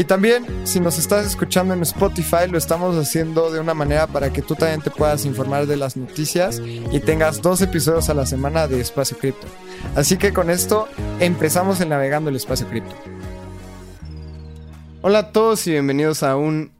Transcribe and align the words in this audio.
Y 0.00 0.04
también, 0.04 0.46
si 0.66 0.80
nos 0.80 0.96
estás 0.96 1.26
escuchando 1.26 1.74
en 1.74 1.82
Spotify, 1.82 2.48
lo 2.50 2.56
estamos 2.56 2.96
haciendo 2.96 3.50
de 3.50 3.60
una 3.60 3.74
manera 3.74 4.06
para 4.06 4.32
que 4.32 4.40
tú 4.40 4.54
también 4.54 4.80
te 4.80 4.90
puedas 4.90 5.26
informar 5.26 5.66
de 5.66 5.76
las 5.76 5.94
noticias 5.94 6.58
y 6.90 7.00
tengas 7.00 7.42
dos 7.42 7.60
episodios 7.60 8.08
a 8.08 8.14
la 8.14 8.24
semana 8.24 8.66
de 8.66 8.80
Espacio 8.80 9.18
Cripto. 9.18 9.46
Así 9.94 10.16
que 10.16 10.32
con 10.32 10.48
esto 10.48 10.88
empezamos 11.18 11.82
en 11.82 11.90
Navegando 11.90 12.30
el 12.30 12.36
Espacio 12.36 12.66
Cripto. 12.66 12.96
Hola 15.02 15.18
a 15.18 15.32
todos 15.32 15.66
y 15.66 15.72
bienvenidos 15.72 16.22
a 16.22 16.34
un 16.34 16.72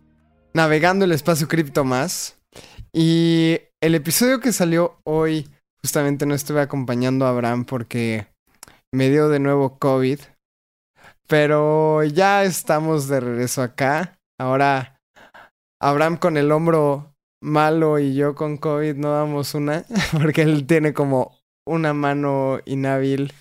Navegando 0.55 1.05
el 1.05 1.13
Espacio 1.13 1.47
Cripto 1.47 1.85
más. 1.85 2.37
Y 2.91 3.59
el 3.83 3.95
episodio 3.95 4.41
que 4.41 4.55
salió 4.55 4.99
hoy, 5.05 5.47
justamente 5.83 6.25
no 6.25 6.35
estuve 6.35 6.63
acompañando 6.63 7.27
a 7.27 7.29
Abraham 7.29 7.67
porque 7.67 8.29
me 8.91 9.11
dio 9.11 9.29
de 9.29 9.41
nuevo 9.41 9.79
COVID. 9.79 10.21
Pero 11.31 12.03
ya 12.03 12.43
estamos 12.43 13.07
de 13.07 13.21
regreso 13.21 13.63
acá. 13.63 14.19
Ahora 14.37 15.01
Abraham 15.81 16.17
con 16.17 16.37
el 16.37 16.51
hombro 16.51 17.15
malo 17.41 18.01
y 18.01 18.17
yo 18.17 18.35
con 18.35 18.57
COVID 18.57 18.97
no 18.97 19.13
damos 19.13 19.55
una, 19.55 19.85
porque 20.13 20.43
él 20.43 20.67
tiene 20.67 20.93
como 20.93 21.39
una 21.65 21.95
mano 21.95 22.59
inhábil. 22.67 23.33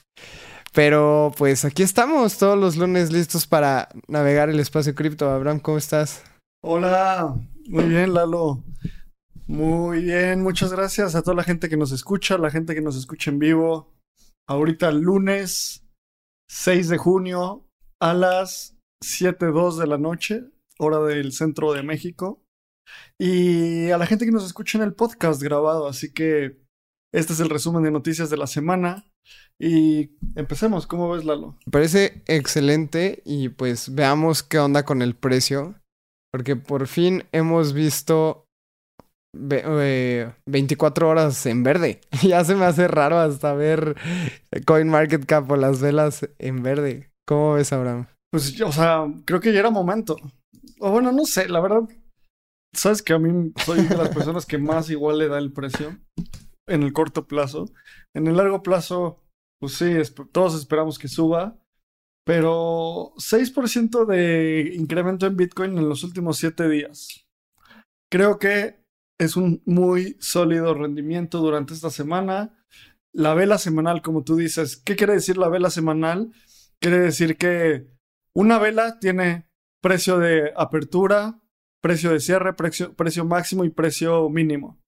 Pero 0.72 1.32
pues 1.36 1.66
aquí 1.66 1.82
estamos 1.82 2.38
todos 2.38 2.60
los 2.60 2.78
lunes 2.78 3.12
listos 3.12 3.48
para 3.48 3.90
navegar 4.08 4.52
el 4.52 4.60
espacio 4.60 4.94
cripto. 4.94 5.28
Abraham, 5.28 5.60
¿cómo 5.60 5.80
estás? 5.80 6.24
Hola, 6.64 7.34
muy 7.70 7.86
bien, 7.86 8.14
Lalo. 8.14 8.64
Muy 9.48 10.04
bien, 10.04 10.44
muchas 10.44 10.72
gracias 10.72 11.16
a 11.16 11.24
toda 11.24 11.38
la 11.38 11.44
gente 11.44 11.70
que 11.70 11.78
nos 11.78 11.92
escucha, 11.92 12.38
la 12.38 12.52
gente 12.52 12.76
que 12.76 12.82
nos 12.82 12.96
escucha 12.96 13.32
en 13.32 13.40
vivo. 13.40 13.96
Ahorita 14.48 14.92
lunes 14.92 15.84
6 16.52 16.90
de 16.90 16.98
junio 17.00 17.66
a 18.02 18.14
las 18.14 18.76
7.02 19.04 19.78
de 19.78 19.88
la 19.88 19.98
noche, 19.98 20.46
hora 20.78 21.00
del 21.00 21.32
centro 21.32 21.74
de 21.74 21.84
México. 21.84 22.42
Y 23.20 23.92
a 23.92 23.98
la 23.98 24.08
gente 24.08 24.26
que 24.26 24.32
nos 24.32 24.46
escucha 24.46 24.78
en 24.78 24.84
el 24.84 24.94
podcast 24.94 25.42
grabado, 25.42 25.88
así 25.88 26.12
que 26.12 26.58
este 27.14 27.34
es 27.34 27.40
el 27.40 27.50
resumen 27.50 27.84
de 27.84 27.92
noticias 27.92 28.30
de 28.30 28.38
la 28.38 28.48
semana. 28.48 29.06
Y 29.60 30.12
empecemos, 30.36 30.88
¿cómo 30.88 31.10
ves 31.12 31.26
Lalo? 31.26 31.58
Me 31.66 31.72
parece 31.72 32.24
excelente 32.28 33.22
y 33.26 33.50
pues 33.50 33.94
veamos 33.94 34.44
qué 34.44 34.60
onda 34.60 34.86
con 34.86 35.02
el 35.02 35.16
precio. 35.16 35.76
Porque 36.32 36.56
por 36.56 36.88
fin 36.88 37.24
hemos 37.32 37.74
visto 37.74 38.46
24 39.36 41.10
horas 41.10 41.46
en 41.46 41.64
verde. 41.64 42.02
ya 42.24 42.44
se 42.44 42.56
me 42.56 42.66
hace 42.66 42.88
raro 42.88 43.20
hasta 43.20 43.54
ver 43.54 43.96
CoinMarketCap 44.66 45.50
o 45.52 45.56
las 45.56 45.82
velas 45.82 46.30
en 46.38 46.64
verde. 46.64 47.09
¿Cómo 47.30 47.54
ves, 47.54 47.72
Abraham? 47.72 48.08
Pues, 48.32 48.60
o 48.60 48.72
sea, 48.72 49.06
creo 49.24 49.40
que 49.40 49.54
ya 49.54 49.60
era 49.60 49.70
momento. 49.70 50.18
O 50.80 50.90
bueno, 50.90 51.12
no 51.12 51.26
sé, 51.26 51.48
la 51.48 51.60
verdad. 51.60 51.88
Sabes 52.76 53.04
que 53.04 53.14
a 53.14 53.20
mí 53.20 53.54
soy 53.64 53.84
de 53.84 53.96
las 53.96 54.10
personas 54.10 54.48
que 54.48 54.58
más 54.58 54.90
igual 54.90 55.20
le 55.20 55.28
da 55.28 55.38
el 55.38 55.54
precio 55.54 55.96
en 56.68 56.82
el 56.82 56.92
corto 56.92 57.28
plazo. 57.28 57.70
En 58.16 58.26
el 58.26 58.36
largo 58.36 58.64
plazo, 58.64 59.22
pues 59.62 59.74
sí, 59.74 59.94
todos 60.32 60.56
esperamos 60.56 60.98
que 60.98 61.08
suba. 61.08 61.60
Pero 62.26 63.14
6% 63.18 64.08
de 64.08 64.74
incremento 64.76 65.28
en 65.28 65.38
Bitcoin 65.38 65.78
en 65.78 65.88
los 65.88 66.04
últimos 66.04 66.38
7 66.38 66.68
días. 66.68 67.28
Creo 68.12 68.40
que 68.40 68.84
es 69.20 69.36
un 69.36 69.62
muy 69.68 70.18
sólido 70.20 70.74
rendimiento 70.74 71.42
durante 71.42 71.76
esta 71.76 71.92
semana. 71.92 72.58
La 73.14 73.36
vela 73.36 73.60
semanal, 73.60 74.02
como 74.02 74.24
tú 74.24 74.36
dices, 74.36 74.78
¿qué 74.78 74.96
quiere 74.96 75.14
decir 75.14 75.38
la 75.38 75.50
vela 75.50 75.70
semanal? 75.70 76.32
Quiere 76.82 77.00
decir 77.00 77.38
que 77.38 77.88
una 78.34 78.58
vela 78.58 79.00
tiene 79.00 79.50
precio 79.82 80.18
de 80.18 80.54
apertura, 80.56 81.42
precio 81.82 82.12
de 82.12 82.20
cierre, 82.20 82.54
precio, 82.54 83.26
máximo 83.26 83.66
y 83.66 83.70
precio 83.70 84.30
mínimo. 84.30 84.82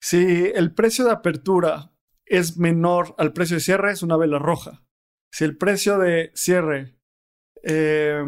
Si 0.00 0.50
el 0.54 0.74
precio 0.74 1.04
de 1.04 1.12
apertura 1.12 1.92
es 2.26 2.56
menor 2.56 3.14
al 3.18 3.32
precio 3.32 3.56
de 3.56 3.60
cierre, 3.60 3.92
es 3.92 4.02
una 4.02 4.16
vela 4.16 4.38
roja. 4.38 4.84
Si 5.32 5.44
el 5.44 5.56
precio 5.56 5.98
de 5.98 6.32
cierre, 6.34 6.98
eh, 7.62 8.24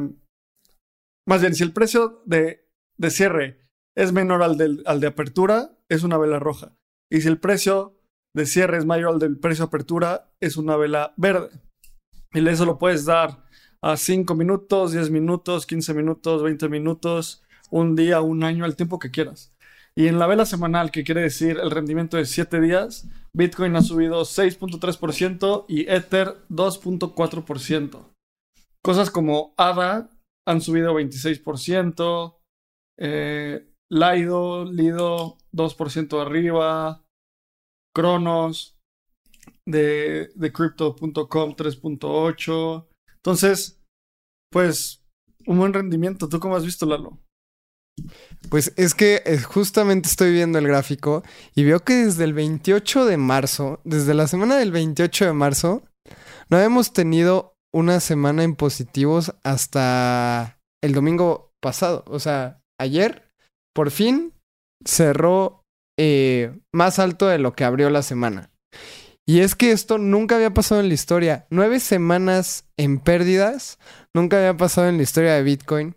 más 1.27 1.41
bien, 1.41 1.55
si 1.55 1.65
el 1.65 1.73
precio 1.73 2.23
de, 2.27 2.69
de 2.97 3.11
cierre 3.11 3.59
es 3.97 4.13
menor 4.13 4.43
al, 4.43 4.83
al 4.87 5.01
de 5.01 5.07
apertura, 5.07 5.79
es 5.89 6.03
una 6.05 6.19
vela 6.19 6.39
roja. 6.39 6.77
Y 7.11 7.21
si 7.21 7.29
el 7.29 7.41
precio 7.41 8.01
de 8.35 8.47
cierre 8.47 8.79
es 8.79 8.87
mayor 8.87 9.15
al 9.15 9.19
del 9.19 9.39
precio 9.39 9.65
de 9.65 9.69
apertura, 9.69 10.33
es 10.41 10.57
una 10.57 10.77
vela 10.77 11.15
verde. 11.17 11.51
Y 12.35 12.49
eso 12.49 12.65
lo 12.65 12.79
puedes 12.79 13.05
dar 13.05 13.45
a 13.81 13.97
5 13.97 14.35
minutos, 14.35 14.93
10 14.93 15.11
minutos, 15.11 15.67
15 15.67 15.95
minutos, 15.95 16.43
20 16.43 16.69
minutos, 16.69 17.43
un 17.71 17.95
día, 17.95 18.21
un 18.21 18.43
año, 18.43 18.65
el 18.65 18.77
tiempo 18.77 18.99
que 18.99 19.13
quieras. 19.13 19.55
Y 19.97 20.09
en 20.09 20.19
la 20.19 20.27
vela 20.27 20.45
semanal, 20.45 20.91
que 20.91 21.05
quiere 21.05 21.21
decir 21.21 21.59
el 21.63 21.71
rendimiento 21.71 22.17
de 22.17 22.25
7 22.25 22.61
días, 22.61 23.09
Bitcoin 23.33 23.77
ha 23.77 23.83
subido 23.83 24.23
6.3% 24.23 25.67
y 25.69 25.89
Ether 25.89 26.37
2.4%. 26.51 28.11
Cosas 28.83 29.11
como 29.11 29.55
ADA 29.57 30.11
han 30.47 30.61
subido 30.61 30.93
26%, 30.95 32.37
eh, 32.99 33.71
Lido, 33.91 34.65
Lido 34.65 35.39
2% 35.53 36.21
arriba, 36.21 37.05
Cronos 37.95 38.74
de, 39.67 40.31
de 40.35 40.53
Crypto.com 40.53 41.57
3.8. 41.57 42.87
Entonces, 43.17 43.81
pues, 44.51 45.05
un 45.47 45.59
buen 45.59 45.73
rendimiento. 45.73 46.29
¿Tú 46.29 46.41
cómo 46.41 46.57
has 46.57 46.65
visto, 46.65 46.87
Lalo? 46.87 47.21
Pues 48.51 48.73
es 48.77 48.95
que 48.95 49.23
eh, 49.25 49.39
justamente 49.39 50.09
estoy 50.09 50.33
viendo 50.33 50.59
el 50.59 50.67
gráfico 50.67 51.23
y 51.55 51.65
veo 51.65 51.81
que 51.81 51.95
desde 51.95 52.25
el 52.25 52.35
28 52.35 53.07
de 53.07 53.17
marzo, 53.17 53.81
desde 53.85 54.15
la 54.15 54.27
semana 54.27 54.57
del 54.57 54.73
28 54.73 55.27
de 55.27 55.33
marzo, 55.33 55.83
no 56.51 56.59
hemos 56.59 56.93
tenido 56.93 57.55
una 57.73 58.01
semana 58.01 58.43
en 58.43 58.57
positivos 58.57 59.35
hasta 59.43 60.59
el 60.83 60.93
domingo 60.93 61.53
pasado. 61.63 62.05
O 62.07 62.19
sea, 62.19 62.61
ayer 62.79 63.31
por 63.75 63.91
fin 63.91 64.33
cerró 64.85 65.63
eh, 65.99 66.61
más 66.73 66.99
alto 66.99 67.27
de 67.27 67.39
lo 67.39 67.55
que 67.55 67.65
abrió 67.65 67.91
la 67.91 68.03
semana. 68.03 68.51
Y 69.27 69.41
es 69.41 69.55
que 69.55 69.73
esto 69.73 69.99
nunca 69.99 70.37
había 70.37 70.53
pasado 70.53 70.81
en 70.81 70.89
la 70.89 70.95
historia. 70.95 71.47
Nueve 71.51 71.81
semanas 71.81 72.67
en 72.77 72.99
pérdidas, 72.99 73.79
nunca 74.15 74.37
había 74.37 74.57
pasado 74.57 74.89
en 74.89 74.99
la 74.99 75.03
historia 75.03 75.35
de 75.35 75.43
Bitcoin. 75.43 75.97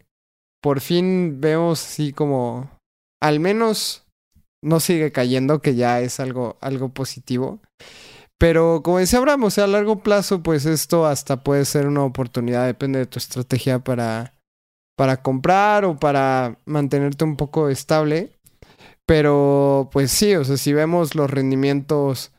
Por 0.62 0.80
fin 0.80 1.42
vemos 1.42 1.86
así 1.86 2.14
como, 2.14 2.70
al 3.22 3.40
menos 3.40 4.06
no 4.64 4.80
sigue 4.80 5.12
cayendo, 5.12 5.62
que 5.62 5.76
ya 5.76 6.00
es 6.00 6.20
algo, 6.20 6.58
algo 6.62 6.90
positivo. 6.90 7.60
Pero 8.40 8.82
como 8.84 9.00
decía 9.00 9.20
Abraham, 9.20 9.46
o 9.46 9.50
sea, 9.50 9.66
a 9.66 9.68
largo 9.68 10.04
plazo, 10.04 10.42
pues 10.42 10.66
esto 10.66 11.06
hasta 11.06 11.44
puede 11.44 11.66
ser 11.66 11.88
una 11.88 12.04
oportunidad, 12.04 12.66
depende 12.66 13.00
de 13.00 13.08
tu 13.08 13.18
estrategia 13.18 13.80
para, 13.80 14.34
para 14.96 15.22
comprar 15.22 15.86
o 15.86 16.00
para 16.00 16.60
mantenerte 16.66 17.24
un 17.26 17.36
poco 17.36 17.70
estable. 17.70 18.32
Pero 19.06 19.90
pues 19.92 20.12
sí, 20.12 20.36
o 20.36 20.46
sea, 20.46 20.58
si 20.58 20.74
vemos 20.74 21.16
los 21.16 21.30
rendimientos 21.30 22.32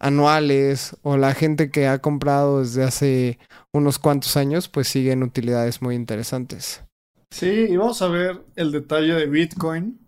anuales 0.00 0.96
o 1.02 1.16
la 1.16 1.34
gente 1.34 1.70
que 1.70 1.86
ha 1.86 1.98
comprado 1.98 2.60
desde 2.60 2.84
hace 2.84 3.38
unos 3.72 3.98
cuantos 3.98 4.36
años, 4.36 4.68
pues 4.68 4.88
siguen 4.88 5.22
utilidades 5.22 5.82
muy 5.82 5.94
interesantes. 5.94 6.82
Sí, 7.30 7.66
y 7.68 7.76
vamos 7.76 8.00
a 8.02 8.08
ver 8.08 8.42
el 8.56 8.70
detalle 8.70 9.14
de 9.14 9.26
Bitcoin 9.26 9.98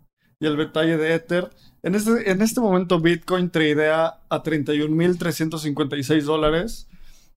y 0.41 0.47
el 0.47 0.57
detalle 0.57 0.97
de 0.97 1.15
Ether. 1.15 1.51
En 1.83 1.95
este, 1.95 2.31
en 2.31 2.43
este 2.43 2.61
momento 2.61 3.01
Bitcoin 3.01 3.51
tradea 3.51 4.21
a 4.29 4.43
31.356 4.43 6.23
dólares, 6.23 6.89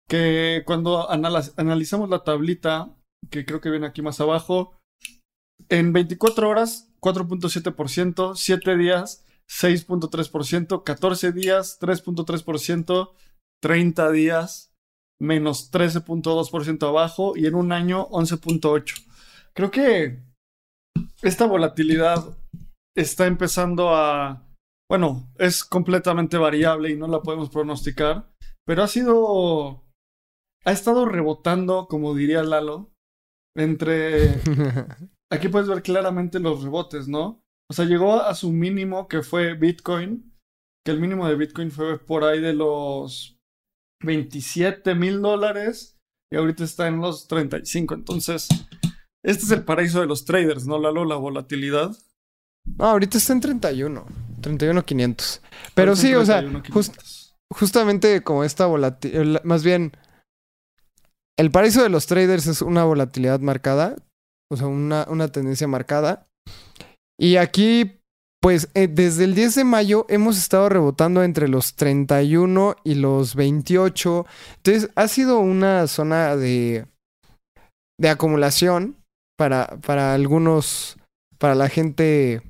que 0.08 0.64
cuando 0.66 1.10
analizamos 1.10 2.10
la 2.10 2.24
tablita 2.24 2.90
que 3.30 3.46
creo 3.46 3.62
que 3.62 3.70
viene 3.70 3.88
aquí 3.88 4.02
más 4.02 4.20
abajo. 4.22 4.74
En 5.70 5.94
24 5.94 6.50
horas, 6.50 6.90
4.7%, 7.02 8.36
7 8.36 8.78
días, 8.78 9.26
6.3%, 9.50 10.84
14 10.84 11.32
días, 11.32 11.80
3.3%, 11.82 13.12
30 13.62 14.12
días, 14.12 14.74
menos 15.20 15.72
13.2% 15.72 16.88
abajo 16.88 17.36
y 17.36 17.48
en 17.48 17.56
un 17.56 17.72
año 17.72 18.08
11.8%. 18.10 19.06
Creo 19.54 19.72
que 19.72 20.20
esta 21.22 21.46
volatilidad 21.46 22.38
está 22.96 23.26
empezando 23.28 23.96
a 23.96 24.46
bueno, 24.90 25.32
es 25.38 25.64
completamente 25.64 26.38
variable 26.38 26.90
y 26.90 26.98
no 26.98 27.08
la 27.08 27.22
podemos 27.22 27.50
pronosticar, 27.52 28.28
pero 28.66 28.82
ha 28.82 28.88
sido, 28.88 29.86
ha 30.66 30.72
estado 30.72 31.06
rebotando, 31.06 31.88
como 31.88 32.16
diría 32.16 32.44
Lalo, 32.44 32.92
entre, 33.56 34.42
aquí 35.32 35.48
puedes 35.48 35.70
ver 35.70 35.84
claramente 35.84 36.40
los 36.40 36.64
rebotes, 36.64 37.08
¿no? 37.08 37.44
O 37.70 37.74
sea, 37.74 37.86
llegó 37.86 38.22
a 38.22 38.34
su 38.36 38.52
mínimo 38.52 39.08
que 39.08 39.22
fue 39.22 39.54
Bitcoin, 39.54 40.34
que 40.86 40.92
el 40.92 41.00
mínimo 41.00 41.28
de 41.28 41.36
Bitcoin 41.36 41.72
fue 41.72 42.00
por 42.00 42.24
ahí 42.24 42.42
de 42.42 42.54
los 42.54 43.38
27 44.04 44.96
mil 44.96 45.22
dólares 45.22 45.98
y 46.32 46.38
ahorita 46.38 46.64
está 46.64 46.88
en 46.88 47.00
los 47.00 47.28
35. 47.28 47.94
Entonces, 47.94 48.48
este 49.24 49.44
es 49.46 49.52
el 49.52 49.66
paraíso 49.66 50.00
de 50.00 50.08
los 50.08 50.26
traders, 50.26 50.66
¿no, 50.66 50.80
Lalo? 50.80 51.06
La 51.06 51.16
volatilidad. 51.16 51.96
No, 52.78 52.86
ahorita 52.86 53.18
está 53.18 53.34
en 53.34 53.42
31, 53.42 54.06
31.500. 54.42 55.42
Pero 55.74 55.96
sí, 55.96 56.14
o 56.14 56.26
sea, 56.26 56.44
justamente 57.52 58.22
como 58.24 58.44
esta 58.44 58.66
volatilidad, 58.66 59.44
más 59.44 59.64
bien, 59.64 59.92
el 61.38 61.52
paraíso 61.52 61.84
de 61.84 61.90
los 61.90 62.06
traders 62.06 62.48
es 62.48 62.62
una 62.62 62.84
volatilidad 62.84 63.40
marcada, 63.40 63.96
o 64.52 64.58
sea, 64.58 64.68
una, 64.68 65.06
una 65.10 65.30
tendencia 65.30 65.68
marcada. 65.68 66.28
Y 67.20 67.36
aquí 67.36 68.00
pues 68.42 68.70
eh, 68.74 68.88
desde 68.88 69.26
el 69.26 69.36
10 69.36 69.56
de 69.56 69.64
mayo 69.66 70.06
hemos 70.08 70.38
estado 70.38 70.70
rebotando 70.70 71.24
entre 71.24 71.50
los 71.50 71.76
31 71.76 72.78
y 72.84 72.96
los 72.96 73.36
28. 73.36 74.26
Entonces 74.58 74.90
ha 74.96 75.08
sido 75.08 75.40
una 75.40 75.88
zona 75.88 76.38
de, 76.38 76.86
de 78.00 78.10
acumulación 78.10 78.96
para, 79.38 79.68
para 79.86 80.14
algunos, 80.14 80.98
para 81.38 81.56
la 81.56 81.68
gente 81.68 82.42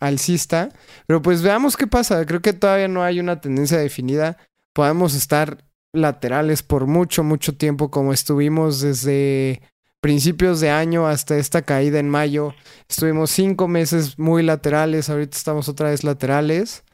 alcista. 0.00 0.70
Pero 1.06 1.20
pues 1.20 1.42
veamos 1.42 1.76
qué 1.76 1.86
pasa. 1.86 2.24
Creo 2.24 2.40
que 2.40 2.54
todavía 2.54 2.88
no 2.88 3.02
hay 3.02 3.20
una 3.20 3.40
tendencia 3.40 3.78
definida. 3.78 4.38
Podemos 4.74 5.14
estar 5.14 5.62
laterales 5.92 6.62
por 6.62 6.86
mucho, 6.86 7.22
mucho 7.22 7.54
tiempo 7.56 7.90
como 7.90 8.12
estuvimos 8.14 8.80
desde 8.80 9.60
principios 10.04 10.60
de 10.60 10.68
año 10.68 11.06
hasta 11.06 11.38
esta 11.38 11.62
caída 11.62 11.98
en 11.98 12.10
mayo. 12.10 12.54
Estuvimos 12.90 13.30
cinco 13.30 13.68
meses 13.68 14.18
muy 14.18 14.42
laterales, 14.42 15.08
ahorita 15.08 15.34
estamos 15.34 15.66
otra 15.70 15.88
vez 15.88 16.04
laterales. 16.04 16.84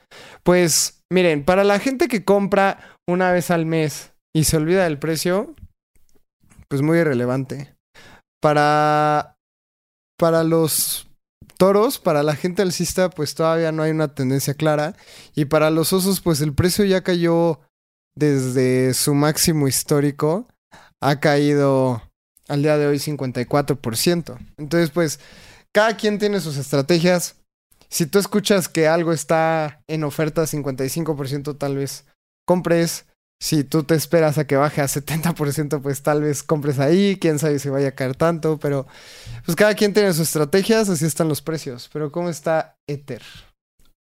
Pues 0.45 1.03
miren, 1.12 1.45
para 1.45 1.65
la 1.65 1.81
gente 1.81 2.07
que 2.07 2.25
compra 2.25 2.97
una 3.09 3.33
vez 3.33 3.51
al 3.51 3.67
mes 3.67 4.12
y 4.33 4.45
se 4.45 4.59
olvida 4.59 4.85
del 4.85 5.01
precio, 5.01 5.57
pues 6.69 6.83
muy 6.83 6.99
irrelevante. 6.99 7.75
Para, 8.41 9.35
para 10.17 10.45
los 10.45 11.09
toros, 11.59 11.99
para 11.99 12.23
la 12.23 12.37
gente 12.37 12.63
alcista, 12.63 13.11
pues 13.11 13.35
todavía 13.35 13.73
no 13.73 13.83
hay 13.83 13.91
una 13.91 14.15
tendencia 14.15 14.55
clara. 14.55 14.95
Y 15.35 15.47
para 15.47 15.71
los 15.71 15.93
osos, 15.93 16.21
pues 16.21 16.41
el 16.43 16.55
precio 16.55 16.85
ya 16.85 17.03
cayó 17.03 17.59
desde 18.15 18.95
su 18.95 19.17
máximo 19.17 19.67
histórico. 19.67 20.47
Ha 21.03 21.19
caído 21.19 22.09
al 22.50 22.62
día 22.62 22.76
de 22.76 22.87
hoy 22.87 22.99
54%. 22.99 24.38
Entonces, 24.58 24.91
pues, 24.91 25.20
cada 25.73 25.97
quien 25.97 26.19
tiene 26.19 26.41
sus 26.41 26.56
estrategias. 26.56 27.37
Si 27.88 28.06
tú 28.06 28.19
escuchas 28.19 28.69
que 28.69 28.88
algo 28.88 29.12
está 29.12 29.82
en 29.88 30.05
oferta 30.05 30.43
55%, 30.43 31.58
tal 31.58 31.76
vez 31.76 32.06
compres. 32.47 33.06
Si 33.43 33.64
tú 33.64 33.85
te 33.85 33.94
esperas 33.94 34.37
a 34.37 34.47
que 34.47 34.56
baje 34.56 34.82
a 34.82 34.87
70%, 34.87 35.81
pues 35.81 36.02
tal 36.02 36.23
vez 36.23 36.43
compres 36.43 36.79
ahí. 36.79 37.17
Quién 37.19 37.38
sabe 37.38 37.58
si 37.58 37.70
vaya 37.70 37.88
a 37.88 37.94
caer 37.94 38.14
tanto. 38.14 38.58
Pero 38.58 38.87
pues 39.46 39.56
cada 39.56 39.75
quien 39.75 39.94
tiene 39.94 40.12
sus 40.12 40.29
estrategias. 40.29 40.88
Así 40.88 41.06
están 41.06 41.29
los 41.29 41.41
precios. 41.41 41.88
Pero 41.93 42.12
¿cómo 42.12 42.29
está 42.29 42.76
Ether? 42.87 43.23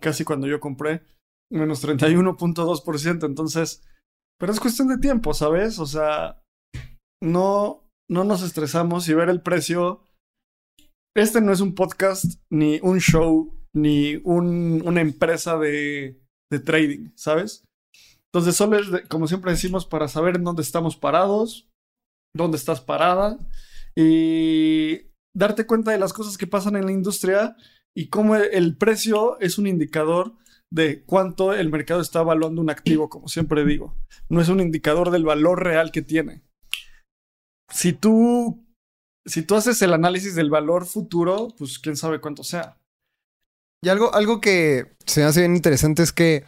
casi 0.00 0.24
cuando 0.24 0.46
yo 0.46 0.60
compré, 0.60 1.02
menos 1.50 1.82
31.2%, 1.82 3.24
entonces, 3.24 3.82
pero 4.38 4.52
es 4.52 4.60
cuestión 4.60 4.88
de 4.88 4.98
tiempo, 4.98 5.32
¿sabes? 5.32 5.78
O 5.78 5.86
sea, 5.86 6.42
no, 7.22 7.88
no 8.10 8.24
nos 8.24 8.42
estresamos 8.42 9.08
y 9.08 9.14
ver 9.14 9.30
el 9.30 9.40
precio. 9.40 10.02
Este 11.16 11.40
no 11.40 11.52
es 11.52 11.60
un 11.60 11.74
podcast 11.74 12.24
ni 12.50 12.80
un 12.82 12.98
show 12.98 13.57
ni 13.80 14.20
una 14.24 15.00
empresa 15.00 15.58
de, 15.58 16.20
trading, 16.64 17.10
¿sabes? 17.14 17.64
Entonces, 18.32 18.56
solo 18.56 18.78
es, 18.78 19.08
como 19.08 19.26
siempre 19.26 19.52
decimos, 19.52 19.86
para 19.86 20.08
saber 20.08 20.36
en 20.36 20.44
dónde 20.44 20.62
estamos 20.62 20.96
parados, 20.96 21.68
dónde 22.34 22.56
estás 22.56 22.80
parada 22.80 23.38
y 23.96 25.08
darte 25.34 25.66
cuenta 25.66 25.92
de 25.92 25.98
las 25.98 26.12
cosas 26.12 26.36
que 26.36 26.46
pasan 26.46 26.76
en 26.76 26.86
la 26.86 26.92
industria 26.92 27.56
y 27.96 28.08
cómo 28.08 28.36
el 28.36 28.76
precio 28.76 29.38
es 29.40 29.58
un 29.58 29.66
indicador 29.66 30.36
de 30.70 31.02
cuánto 31.04 31.54
el 31.54 31.70
mercado 31.70 32.00
está 32.00 32.20
evaluando 32.20 32.60
un 32.60 32.70
activo, 32.70 33.08
como 33.08 33.28
siempre 33.28 33.64
digo. 33.64 33.96
No 34.28 34.40
es 34.40 34.48
un 34.48 34.60
indicador 34.60 35.10
del 35.10 35.24
valor 35.24 35.64
real 35.64 35.90
que 35.90 36.02
tiene. 36.02 36.42
Si 37.70 37.92
tú, 37.92 38.66
si 39.26 39.42
tú 39.42 39.54
haces 39.54 39.80
el 39.82 39.94
análisis 39.94 40.34
del 40.34 40.50
valor 40.50 40.86
futuro, 40.86 41.48
pues 41.56 41.78
quién 41.78 41.96
sabe 41.96 42.20
cuánto 42.20 42.44
sea. 42.44 42.77
Y 43.82 43.88
algo, 43.88 44.14
algo 44.14 44.40
que 44.40 44.92
se 45.06 45.20
me 45.20 45.26
hace 45.26 45.40
bien 45.40 45.56
interesante 45.56 46.02
es 46.02 46.12
que 46.12 46.44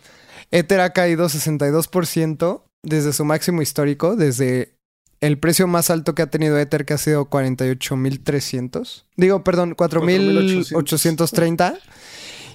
Ether 0.50 0.80
ha 0.80 0.92
caído 0.92 1.28
62% 1.28 2.64
desde 2.82 3.12
su 3.12 3.24
máximo 3.24 3.62
histórico, 3.62 4.16
desde 4.16 4.74
el 5.20 5.38
precio 5.38 5.66
más 5.66 5.90
alto 5.90 6.14
que 6.14 6.22
ha 6.22 6.30
tenido 6.30 6.58
Ether, 6.58 6.84
que 6.84 6.94
ha 6.94 6.98
sido 6.98 7.28
48.300. 7.28 9.04
Digo, 9.16 9.44
perdón, 9.44 9.76
4.830. 9.76 11.78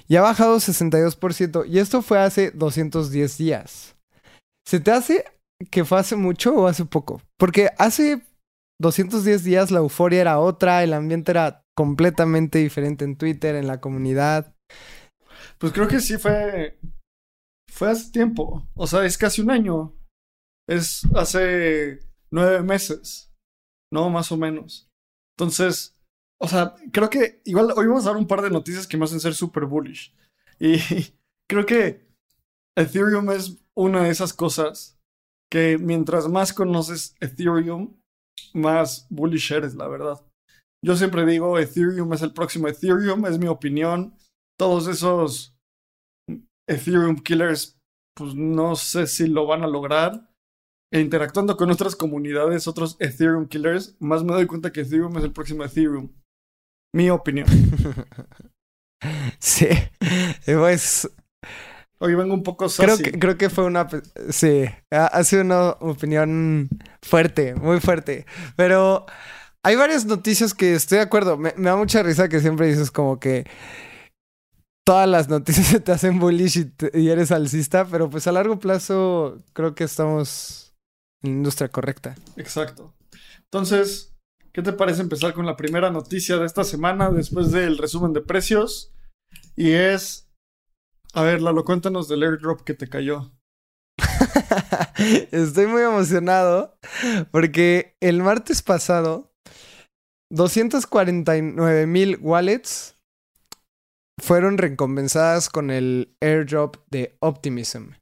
Y 0.08 0.16
ha 0.16 0.22
bajado 0.22 0.56
62%. 0.56 1.64
Y 1.68 1.78
esto 1.78 2.02
fue 2.02 2.18
hace 2.18 2.50
210 2.50 3.38
días. 3.38 3.96
¿Se 4.66 4.80
te 4.80 4.90
hace 4.90 5.24
que 5.70 5.84
fue 5.84 5.98
hace 5.98 6.16
mucho 6.16 6.54
o 6.54 6.66
hace 6.66 6.84
poco? 6.84 7.22
Porque 7.38 7.70
hace 7.78 8.20
210 8.80 9.44
días 9.44 9.70
la 9.70 9.78
euforia 9.78 10.20
era 10.20 10.38
otra, 10.38 10.82
el 10.82 10.92
ambiente 10.92 11.30
era 11.30 11.62
completamente 11.76 12.58
diferente 12.58 13.04
en 13.04 13.16
Twitter, 13.16 13.54
en 13.54 13.66
la 13.66 13.80
comunidad. 13.80 14.55
Pues 15.58 15.72
creo 15.72 15.88
que 15.88 16.00
sí 16.00 16.18
fue. 16.18 16.78
Fue 17.72 17.90
hace 17.90 18.10
tiempo. 18.10 18.68
O 18.74 18.86
sea, 18.86 19.04
es 19.04 19.18
casi 19.18 19.40
un 19.40 19.50
año. 19.50 19.94
Es 20.68 21.02
hace 21.14 22.00
nueve 22.30 22.62
meses. 22.62 23.32
¿No? 23.92 24.10
Más 24.10 24.30
o 24.32 24.36
menos. 24.36 24.88
Entonces, 25.38 25.96
o 26.40 26.48
sea, 26.48 26.74
creo 26.92 27.08
que 27.10 27.40
igual 27.44 27.72
hoy 27.76 27.86
vamos 27.86 28.06
a 28.06 28.10
dar 28.10 28.16
un 28.16 28.26
par 28.26 28.42
de 28.42 28.50
noticias 28.50 28.86
que 28.86 28.96
me 28.96 29.04
hacen 29.04 29.20
ser 29.20 29.34
super 29.34 29.64
bullish. 29.64 30.14
Y 30.58 30.78
creo 31.48 31.64
que 31.64 32.06
Ethereum 32.76 33.30
es 33.30 33.58
una 33.74 34.04
de 34.04 34.10
esas 34.10 34.32
cosas 34.32 34.98
que 35.50 35.78
mientras 35.78 36.28
más 36.28 36.52
conoces 36.52 37.14
Ethereum, 37.20 37.96
más 38.52 39.06
bullish 39.10 39.52
eres, 39.52 39.74
la 39.74 39.88
verdad. 39.88 40.26
Yo 40.84 40.96
siempre 40.96 41.24
digo, 41.24 41.58
Ethereum 41.58 42.12
es 42.12 42.22
el 42.22 42.32
próximo 42.32 42.68
Ethereum, 42.68 43.24
es 43.26 43.38
mi 43.38 43.48
opinión 43.48 44.16
todos 44.58 44.88
esos 44.88 45.56
Ethereum 46.68 47.16
killers, 47.16 47.78
pues 48.16 48.34
no 48.34 48.76
sé 48.76 49.06
si 49.06 49.28
lo 49.28 49.46
van 49.46 49.62
a 49.62 49.68
lograr. 49.68 50.28
E 50.92 51.00
interactuando 51.00 51.56
con 51.56 51.70
otras 51.70 51.96
comunidades, 51.96 52.68
otros 52.68 52.96
Ethereum 53.00 53.48
killers, 53.48 53.96
más 53.98 54.22
me 54.22 54.32
doy 54.32 54.46
cuenta 54.46 54.72
que 54.72 54.82
Ethereum 54.82 55.16
es 55.18 55.24
el 55.24 55.32
próximo 55.32 55.64
Ethereum. 55.64 56.12
Mi 56.94 57.10
opinión. 57.10 57.46
sí, 59.38 59.68
pues... 60.46 61.10
Hoy 61.98 62.14
vengo 62.14 62.34
un 62.34 62.42
poco 62.42 62.66
Creo 62.68 62.98
que, 62.98 63.18
creo 63.18 63.38
que 63.38 63.50
fue 63.50 63.64
una... 63.64 63.88
Sí, 64.30 64.66
ha, 64.90 65.24
sido 65.24 65.42
una 65.42 65.70
opinión 65.70 66.68
fuerte, 67.02 67.54
muy 67.54 67.80
fuerte. 67.80 68.26
Pero 68.54 69.06
hay 69.62 69.76
varias 69.76 70.04
noticias 70.04 70.52
que 70.52 70.74
estoy 70.74 70.98
de 70.98 71.04
acuerdo. 71.04 71.38
me 71.38 71.52
da 71.56 71.74
mucha 71.74 72.02
risa 72.02 72.28
que 72.28 72.40
siempre 72.40 72.66
dices 72.66 72.90
como 72.90 73.18
que 73.18 73.46
todas 74.86 75.08
las 75.08 75.28
noticias 75.28 75.66
se 75.66 75.80
te 75.80 75.92
hacen 75.92 76.18
bullish 76.18 76.70
y, 76.94 77.08
eres 77.08 77.32
alcista, 77.32 77.84
pero 77.84 78.08
pues 78.08 78.26
a 78.26 78.32
largo 78.32 78.58
plazo 78.58 79.42
creo 79.52 79.74
que 79.74 79.84
estamos 79.84 80.74
en 81.22 81.32
la 81.32 81.36
industria 81.38 81.68
correcta. 81.68 82.14
Exacto. 82.36 82.94
Entonces, 83.44 84.16
¿qué 84.52 84.62
te 84.62 84.72
parece 84.72 85.02
empezar 85.02 85.34
con 85.34 85.44
la 85.44 85.56
primera 85.56 85.90
noticia 85.90 86.38
de 86.38 86.46
esta 86.46 86.64
semana 86.64 87.10
después 87.10 87.50
del 87.50 87.78
resumen 87.78 88.12
de 88.12 88.22
precios? 88.22 88.94
Y 89.56 89.72
es, 89.72 90.30
a 91.12 91.22
ver, 91.22 91.42
Lalo, 91.42 91.64
cuéntanos 91.64 92.08
del 92.08 92.22
airdrop 92.22 92.62
que 92.62 92.74
te 92.74 92.88
cayó. 92.88 93.32
Estoy 95.32 95.66
muy 95.66 95.82
emocionado 95.82 96.78
porque 97.32 97.96
el 98.00 98.22
martes 98.22 98.62
pasado 98.62 99.32
249 100.30 101.86
mil 101.86 102.18
wallets 102.20 102.95
fueron 104.20 104.58
recompensadas 104.58 105.48
con 105.48 105.70
el 105.70 106.14
airdrop 106.20 106.76
de 106.90 107.16
Optimism. 107.20 107.92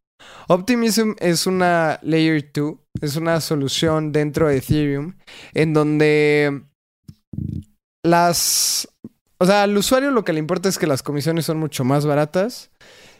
Optimism 0.49 1.12
es 1.18 1.47
una 1.47 1.99
Layer 2.02 2.50
2, 2.52 2.75
es 3.00 3.16
una 3.16 3.40
solución 3.40 4.12
dentro 4.12 4.49
de 4.49 4.59
Ethereum 4.59 5.14
en 5.52 5.75
donde 5.75 6.62
las... 8.04 8.88
O 9.38 9.47
sea, 9.47 9.64
al 9.64 9.76
usuario 9.76 10.11
lo 10.11 10.25
que 10.25 10.33
le 10.33 10.38
importa 10.38 10.68
es 10.68 10.78
que 10.78 10.87
las 10.87 11.02
comisiones 11.02 11.44
son 11.44 11.59
mucho 11.59 11.85
más 11.85 12.06
baratas, 12.06 12.71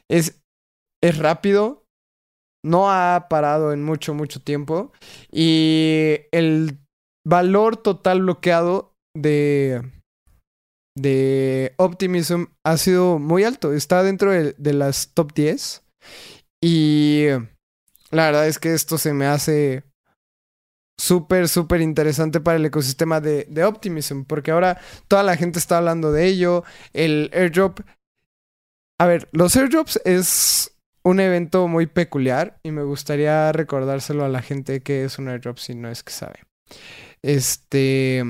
es, 0.09 0.41
es 1.03 1.19
rápido, 1.19 1.85
no 2.65 2.91
ha 2.91 3.27
parado 3.29 3.73
en 3.73 3.85
mucho, 3.85 4.15
mucho 4.15 4.41
tiempo 4.41 4.93
y 5.31 6.21
el 6.33 6.79
valor 7.27 7.77
total 7.77 8.23
bloqueado 8.23 8.95
de, 9.15 9.83
de 10.97 11.75
Optimism 11.77 12.45
ha 12.65 12.77
sido 12.77 13.19
muy 13.19 13.45
alto. 13.45 13.73
Está 13.73 14.03
dentro 14.03 14.31
de, 14.31 14.73
las 14.73 15.09
top 15.15 15.33
10. 15.35 15.83
Y 16.63 17.27
la 18.11 18.27
verdad 18.27 18.47
es 18.47 18.59
que 18.59 18.75
esto 18.75 18.99
se 18.99 19.13
me 19.13 19.27
hace 19.27 19.85
súper, 20.99 21.49
súper 21.49 21.81
interesante 21.81 22.41
para 22.41 22.57
el 22.57 22.65
ecosistema 22.65 23.21
de, 23.21 23.47
de 23.49 23.65
Optimism. 23.65 24.23
Porque 24.23 24.51
ahora 24.51 24.81
toda 25.09 25.23
la 25.23 25.37
gente 25.37 25.59
está 25.59 25.79
hablando 25.79 26.13
de 26.13 26.27
ello. 26.27 26.65
El 26.93 27.31
airdrop. 27.35 27.81
A 29.01 29.07
ver, 29.07 29.29
los 29.33 29.57
airdrops 29.57 30.01
es 30.05 30.71
un 31.03 31.21
evento 31.21 31.69
muy 31.69 31.87
peculiar 31.87 32.59
y 32.63 32.71
me 32.71 32.83
gustaría 32.83 33.53
recordárselo 33.53 34.25
a 34.25 34.29
la 34.29 34.41
gente 34.41 34.81
que 34.81 35.05
es 35.05 35.19
un 35.19 35.29
airdrop 35.29 35.59
si 35.59 35.75
no 35.75 35.91
es 35.91 36.03
que 36.03 36.13
sabe. 36.13 36.45
Este. 37.23 38.23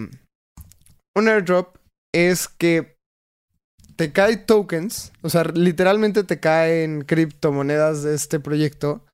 Un 1.16 1.28
airdrop 1.28 1.76
es 2.14 2.48
que 2.48 2.96
te 3.96 4.12
cae 4.12 4.36
tokens, 4.36 5.12
o 5.22 5.28
sea, 5.28 5.44
literalmente 5.44 6.24
te 6.24 6.40
caen 6.40 7.02
criptomonedas 7.02 8.02
de 8.02 8.14
este 8.14 8.40
proyecto 8.40 9.04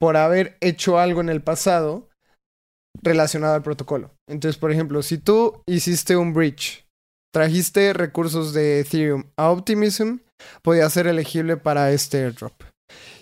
por 0.00 0.16
haber 0.16 0.56
hecho 0.60 0.98
algo 0.98 1.20
en 1.20 1.28
el 1.28 1.42
pasado 1.42 2.08
relacionado 3.02 3.54
al 3.54 3.62
protocolo. 3.62 4.14
Entonces, 4.28 4.58
por 4.58 4.72
ejemplo, 4.72 5.02
si 5.02 5.18
tú 5.18 5.62
hiciste 5.66 6.16
un 6.16 6.32
bridge, 6.32 6.86
trajiste 7.32 7.92
recursos 7.92 8.52
de 8.52 8.80
Ethereum 8.80 9.24
a 9.36 9.50
Optimism, 9.50 10.18
podía 10.62 10.88
ser 10.90 11.06
elegible 11.06 11.56
para 11.56 11.92
este 11.92 12.24
airdrop. 12.24 12.62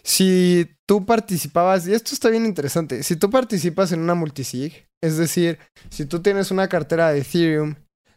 Si 0.05 0.71
tú 0.89 1.05
participabas, 1.05 1.89
y 1.89 1.95
esto 1.95 2.15
está 2.15 2.29
bien 2.29 2.47
interesante, 2.47 3.03
si 3.03 3.17
tú 3.17 3.31
participas 3.31 3.91
en 3.91 4.01
una 4.01 4.15
multisig, 4.15 4.87
es 5.03 5.17
decir, 5.17 5.59
si 5.91 6.07
tú 6.07 6.23
tienes 6.23 6.51
una 6.51 6.69
cartera 6.69 7.11
de 7.11 7.21
Ethereum 7.21 7.75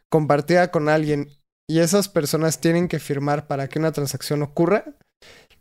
compartida 0.09 0.71
con 0.71 0.89
alguien 0.89 1.29
y 1.69 1.79
esas 1.79 2.09
personas 2.09 2.59
tienen 2.59 2.87
que 2.87 2.99
firmar 2.99 3.47
para 3.47 3.69
que 3.69 3.77
una 3.77 3.91
transacción 3.91 4.41
ocurra, 4.41 4.85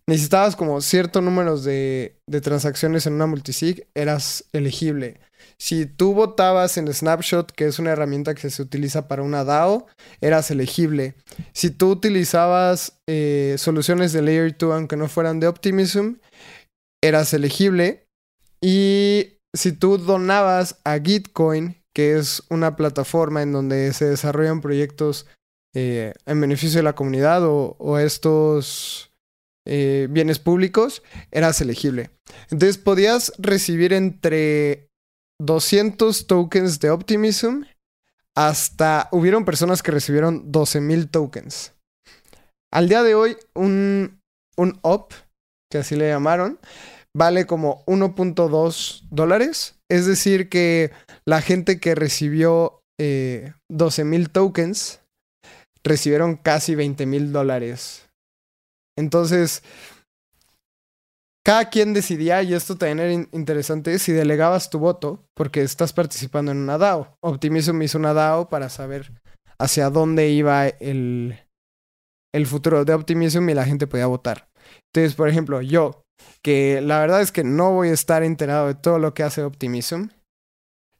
necesitabas 0.09 0.57
como 0.57 0.81
cierto 0.81 1.21
número 1.21 1.59
de, 1.61 2.17
transacciones 2.43 3.07
en 3.07 3.13
una 3.13 3.27
multisig, 3.27 3.87
eras 3.95 4.45
elegible. 4.55 5.21
Si 5.59 5.85
tú 5.85 6.15
votabas 6.15 6.79
en 6.79 6.93
Snapshot, 6.93 7.53
que 7.53 7.67
es 7.67 7.79
una 7.79 7.91
herramienta 7.91 8.35
que 8.35 8.49
se 8.49 8.63
utiliza 8.63 9.07
para 9.07 9.23
una 9.23 9.45
DAO, 9.45 9.87
eras 10.23 10.51
elegible. 10.51 11.15
Si 11.53 11.71
tú 11.71 11.91
utilizabas 11.91 13.01
eh, 13.07 13.57
soluciones 13.59 14.15
de 14.15 14.23
Layer 14.23 14.57
2, 14.57 14.75
aunque 14.75 14.97
no 14.97 15.09
fueran 15.09 15.41
de 15.41 15.49
Optimism, 15.49 16.15
eras 17.03 17.35
elegible. 17.35 18.07
Y 18.63 19.41
si 19.55 19.73
tú 19.73 19.99
donabas 19.99 20.81
a 20.85 20.99
Gitcoin, 20.99 21.78
que 21.99 22.17
es 22.17 22.45
una 22.49 22.77
plataforma 22.77 23.43
en 23.43 23.51
donde 23.51 23.93
se 23.93 24.05
desarrollan 24.05 24.61
proyectos 24.61 25.27
eh, 25.75 26.13
en 26.27 26.41
beneficio 26.41 26.79
de 26.79 26.85
la 26.85 26.95
comunidad 26.95 27.43
o, 27.45 27.99
estos 27.99 29.11
eh, 29.67 30.07
bienes 30.09 30.39
públicos, 30.39 31.03
eras 31.33 31.61
elegible. 31.61 32.11
Entonces 32.53 32.79
podías 32.79 33.33
recibir 33.39 33.93
entre 33.93 34.89
200 35.41 36.29
tokens 36.29 36.79
de 36.79 36.91
Optimism 36.91 37.65
hasta 38.37 39.09
hubieron 39.11 39.45
personas 39.45 39.83
que 39.83 39.91
recibieron 39.91 40.53
12.000 40.53 41.11
tokens. 41.11 41.73
Al 42.71 42.89
día 42.89 43.03
de 43.03 43.17
hoy, 43.17 43.37
un, 43.55 44.21
un 44.57 44.79
OP, 44.83 45.15
que 45.69 45.79
así 45.79 45.97
le 45.97 46.11
llamaron, 46.11 46.61
vale 47.13 47.45
como 47.45 47.85
1.2 47.87 49.01
dólares. 49.11 49.78
Es 49.91 50.07
decir, 50.07 50.49
que 50.49 50.93
la 51.27 51.41
gente 51.41 51.81
que 51.81 51.95
recibió 51.95 52.83
eh, 53.01 53.53
12.000 53.71 54.31
tokens 54.31 55.01
recibieron 55.85 56.37
casi 56.37 56.75
20.000 56.75 57.31
dólares. 57.31 58.09
Entonces, 58.99 59.63
cada 61.45 61.71
quien 61.71 61.95
decidía, 61.95 62.43
y 62.43 62.53
esto 62.53 62.77
también 62.77 62.99
era 62.99 63.29
interesante, 63.33 63.99
si 63.99 64.13
delegabas 64.13 64.69
tu 64.69 64.79
voto, 64.79 65.25
porque 65.35 65.63
estás 65.63 65.95
participando 65.95 66.53
en 66.53 66.59
una 66.59 66.77
DAO. 66.77 67.17
Optimism 67.23 67.81
hizo 67.81 67.97
una 67.97 68.13
DAO 68.13 68.49
para 68.49 68.69
saber 68.69 69.13
hacia 69.59 69.89
dónde 69.89 70.29
iba 70.29 70.69
el, 70.69 71.39
el 72.35 72.47
futuro 72.47 72.85
de 72.85 72.93
Optimism 72.93 73.49
y 73.49 73.55
la 73.55 73.65
gente 73.65 73.87
podía 73.87 74.07
votar. 74.07 74.49
Entonces, 74.93 75.15
por 75.15 75.29
ejemplo, 75.29 75.63
yo, 75.63 76.03
que 76.43 76.81
la 76.81 77.01
verdad 77.01 77.21
es 77.21 77.33
que 77.33 77.45
no 77.45 77.73
voy 77.73 77.89
a 77.89 77.95
estar 77.95 78.23
enterado 78.23 78.67
de 78.67 78.75
todo 78.75 78.99
lo 78.99 79.15
que 79.15 79.23
hace 79.23 79.43
Optimism, 79.43 80.09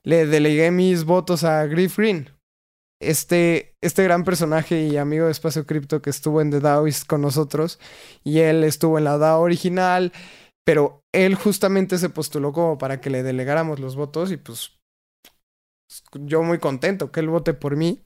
le 0.05 0.27
delegué 0.27 0.71
mis 0.71 1.05
votos 1.05 1.45
a 1.45 1.67
Griff 1.67 1.99
Green. 1.99 2.31
Este, 3.01 3.77
este 3.81 4.03
gran 4.03 4.25
personaje 4.25 4.83
y 4.83 4.97
amigo 4.97 5.27
de 5.27 5.31
Espacio 5.31 5.67
Cripto 5.67 6.03
que 6.03 6.11
estuvo 6.11 6.41
en 6.41 6.51
The 6.51 6.59
DAOist 6.59 7.07
con 7.07 7.21
nosotros 7.21 7.79
y 8.25 8.41
él 8.41 8.65
estuvo 8.65 8.99
en 8.99 9.05
la 9.05 9.19
DAO 9.19 9.41
original 9.41 10.13
pero 10.69 11.03
él 11.15 11.35
justamente 11.35 11.97
se 11.97 12.11
postuló 12.11 12.53
como 12.53 12.77
para 12.77 13.01
que 13.01 13.09
le 13.09 13.23
delegáramos 13.23 13.81
los 13.81 13.97
votos 13.97 14.31
y 14.31 14.37
pues 14.37 14.79
yo 16.13 16.43
muy 16.43 16.59
contento 16.59 17.11
que 17.11 17.21
él 17.21 17.31
vote 17.31 17.55
por 17.55 17.75
mí. 17.75 18.05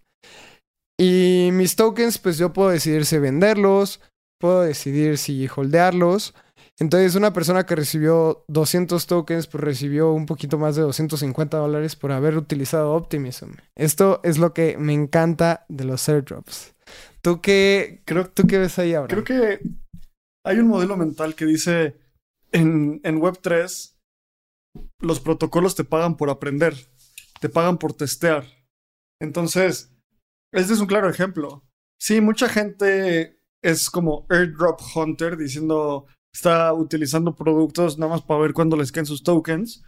Y 0.97 1.49
mis 1.53 1.75
tokens, 1.75 2.19
pues 2.19 2.39
yo 2.39 2.53
puedo 2.53 2.69
decidir 2.69 3.05
si 3.05 3.19
venderlos, 3.19 4.01
puedo 4.39 4.63
decidir 4.63 5.19
si 5.19 5.49
holdearlos. 5.49 6.37
Entonces 6.79 7.15
una 7.15 7.33
persona 7.33 7.65
que 7.65 7.77
recibió 7.77 8.45
200 8.49 9.07
tokens, 9.07 9.47
pues 9.47 9.63
recibió 9.63 10.13
un 10.13 10.27
poquito 10.27 10.59
más 10.59 10.75
de 10.75 10.83
250 10.83 11.57
dólares 11.57 11.97
por 11.97 12.13
haber 12.13 12.37
utilizado 12.37 12.95
Optimism. 12.95 13.53
Esto 13.77 14.21
es 14.25 14.39
lo 14.39 14.53
que 14.55 14.77
me 14.79 14.93
encanta 14.93 15.65
de 15.69 15.85
los 15.85 16.09
airdrops. 16.09 16.75
¿Tú 17.21 17.41
qué, 17.41 18.03
creo, 18.05 18.29
¿tú 18.29 18.47
qué 18.47 18.59
ves 18.59 18.79
ahí 18.79 18.95
ahora? 18.95 19.09
Creo 19.09 19.25
que 19.25 19.61
hay 20.45 20.59
un 20.59 20.67
modelo 20.67 20.97
mental 20.97 21.35
que 21.35 21.45
dice 21.45 21.97
en, 22.51 23.01
en 23.05 23.21
Web3, 23.21 23.95
los 25.01 25.21
protocolos 25.21 25.75
te 25.75 25.85
pagan 25.85 26.17
por 26.17 26.31
aprender, 26.31 26.75
te 27.41 27.49
pagan 27.49 27.79
por 27.79 27.93
testear. 27.93 28.47
Entonces, 29.21 29.93
este 30.53 30.73
es 30.73 30.81
un 30.81 30.87
claro 30.87 31.09
ejemplo. 31.09 31.65
Sí, 32.01 32.21
mucha 32.21 32.49
gente 32.49 33.39
es 33.63 33.89
como 33.89 34.27
airdrop 34.29 34.81
hunter 34.95 35.37
diciendo 35.37 36.07
está 36.35 36.73
utilizando 36.73 37.35
productos 37.35 37.99
nada 37.99 38.13
más 38.13 38.23
para 38.23 38.41
ver 38.41 38.53
cuándo 38.53 38.77
les 38.77 38.91
caen 38.91 39.07
sus 39.07 39.23
tokens, 39.23 39.83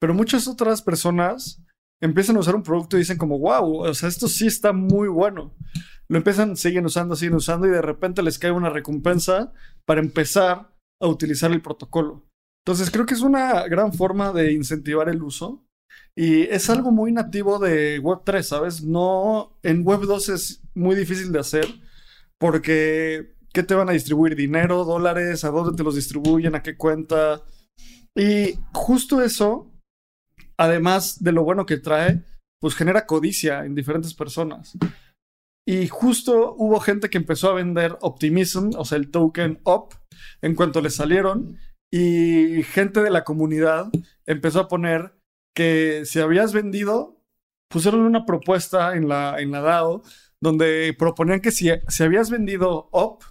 pero 0.00 0.14
muchas 0.14 0.48
otras 0.48 0.82
personas 0.82 1.62
empiezan 2.02 2.36
a 2.36 2.40
usar 2.40 2.54
un 2.54 2.62
producto 2.62 2.96
y 2.96 3.00
dicen 3.00 3.18
como, 3.18 3.38
wow, 3.38 3.82
o 3.82 3.94
sea, 3.94 4.08
esto 4.08 4.28
sí 4.28 4.46
está 4.46 4.72
muy 4.72 5.08
bueno. 5.08 5.54
Lo 6.08 6.18
empiezan, 6.18 6.56
siguen 6.56 6.84
usando, 6.84 7.16
siguen 7.16 7.36
usando 7.36 7.66
y 7.66 7.70
de 7.70 7.82
repente 7.82 8.22
les 8.22 8.38
cae 8.38 8.50
una 8.50 8.70
recompensa 8.70 9.52
para 9.86 10.00
empezar 10.00 10.70
a 11.00 11.06
utilizar 11.06 11.50
el 11.52 11.62
protocolo. 11.62 12.26
Entonces 12.66 12.90
creo 12.90 13.06
que 13.06 13.14
es 13.14 13.20
una 13.20 13.66
gran 13.68 13.92
forma 13.92 14.32
de 14.32 14.52
incentivar 14.52 15.08
el 15.08 15.22
uso 15.22 15.66
y 16.16 16.42
es 16.42 16.70
algo 16.70 16.90
muy 16.90 17.12
nativo 17.12 17.58
de 17.58 18.00
Web3, 18.02 18.42
¿sabes? 18.42 18.82
No, 18.82 19.58
en 19.62 19.84
Web2 19.84 20.32
es 20.32 20.62
muy 20.74 20.96
difícil 20.96 21.32
de 21.32 21.40
hacer 21.40 21.66
porque 22.38 23.33
¿qué 23.54 23.62
te 23.62 23.74
van 23.74 23.88
a 23.88 23.92
distribuir? 23.92 24.34
¿Dinero? 24.34 24.84
¿Dólares? 24.84 25.44
¿A 25.44 25.50
dónde 25.50 25.76
te 25.76 25.84
los 25.84 25.94
distribuyen? 25.94 26.54
¿A 26.54 26.62
qué 26.62 26.76
cuenta? 26.76 27.42
Y 28.14 28.58
justo 28.74 29.22
eso, 29.22 29.72
además 30.58 31.22
de 31.22 31.32
lo 31.32 31.44
bueno 31.44 31.64
que 31.64 31.78
trae, 31.78 32.22
pues 32.60 32.74
genera 32.74 33.06
codicia 33.06 33.64
en 33.64 33.74
diferentes 33.74 34.12
personas. 34.12 34.76
Y 35.66 35.86
justo 35.86 36.54
hubo 36.58 36.80
gente 36.80 37.08
que 37.08 37.16
empezó 37.16 37.50
a 37.50 37.54
vender 37.54 37.96
Optimism, 38.02 38.70
o 38.76 38.84
sea, 38.84 38.98
el 38.98 39.10
token 39.10 39.60
OP, 39.62 39.94
en 40.42 40.54
cuanto 40.54 40.82
le 40.82 40.90
salieron. 40.90 41.56
Y 41.92 42.64
gente 42.64 43.02
de 43.02 43.10
la 43.10 43.22
comunidad 43.22 43.88
empezó 44.26 44.60
a 44.60 44.68
poner 44.68 45.16
que 45.54 46.02
si 46.04 46.18
habías 46.18 46.52
vendido, 46.52 47.22
pusieron 47.70 48.00
una 48.00 48.26
propuesta 48.26 48.96
en 48.96 49.08
la, 49.08 49.40
en 49.40 49.52
la 49.52 49.60
DAO 49.60 50.02
donde 50.40 50.94
proponían 50.98 51.40
que 51.40 51.52
si, 51.52 51.70
si 51.88 52.02
habías 52.02 52.30
vendido 52.30 52.88
OP, 52.90 53.22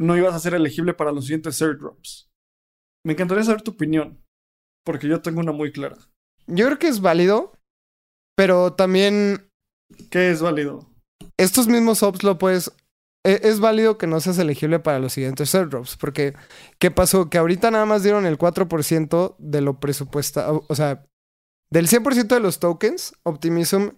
no 0.00 0.16
ibas 0.16 0.34
a 0.34 0.40
ser 0.40 0.54
elegible 0.54 0.94
para 0.94 1.12
los 1.12 1.24
siguientes 1.24 1.60
airdrops. 1.60 2.30
Me 3.04 3.12
encantaría 3.12 3.44
saber 3.44 3.62
tu 3.62 3.72
opinión, 3.72 4.22
porque 4.84 5.08
yo 5.08 5.20
tengo 5.20 5.40
una 5.40 5.52
muy 5.52 5.72
clara. 5.72 5.96
Yo 6.46 6.66
creo 6.66 6.78
que 6.78 6.88
es 6.88 7.00
válido, 7.00 7.52
pero 8.36 8.74
también 8.74 9.50
¿Qué 10.10 10.30
es 10.30 10.40
válido? 10.40 10.88
Estos 11.36 11.68
mismos 11.68 12.02
ops 12.02 12.22
lo 12.22 12.38
puedes 12.38 12.72
e, 13.24 13.40
es 13.44 13.60
válido 13.60 13.98
que 13.98 14.06
no 14.06 14.20
seas 14.20 14.38
elegible 14.38 14.78
para 14.78 14.98
los 14.98 15.12
siguientes 15.12 15.54
airdrops. 15.54 15.96
Porque, 15.96 16.34
¿qué 16.78 16.90
pasó? 16.90 17.30
Que 17.30 17.38
ahorita 17.38 17.70
nada 17.70 17.86
más 17.86 18.02
dieron 18.02 18.26
el 18.26 18.38
4% 18.38 19.36
de 19.38 19.60
lo 19.60 19.80
presupuestado. 19.80 20.64
O 20.68 20.74
sea, 20.74 21.06
del 21.70 21.88
100% 21.88 22.28
de 22.28 22.40
los 22.40 22.60
tokens, 22.60 23.14
Optimism 23.22 23.90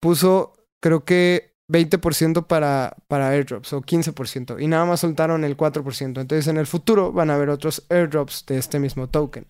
puso, 0.00 0.54
creo 0.80 1.04
que 1.04 1.49
20% 1.70 2.46
para, 2.46 2.96
para 3.06 3.28
airdrops 3.28 3.72
o 3.72 3.82
15%. 3.82 4.60
Y 4.60 4.66
nada 4.66 4.84
más 4.84 5.00
soltaron 5.00 5.44
el 5.44 5.56
4%. 5.56 6.20
Entonces, 6.20 6.46
en 6.48 6.56
el 6.56 6.66
futuro 6.66 7.12
van 7.12 7.30
a 7.30 7.34
haber 7.34 7.50
otros 7.50 7.84
airdrops 7.88 8.44
de 8.46 8.58
este 8.58 8.78
mismo 8.78 9.08
token. 9.08 9.46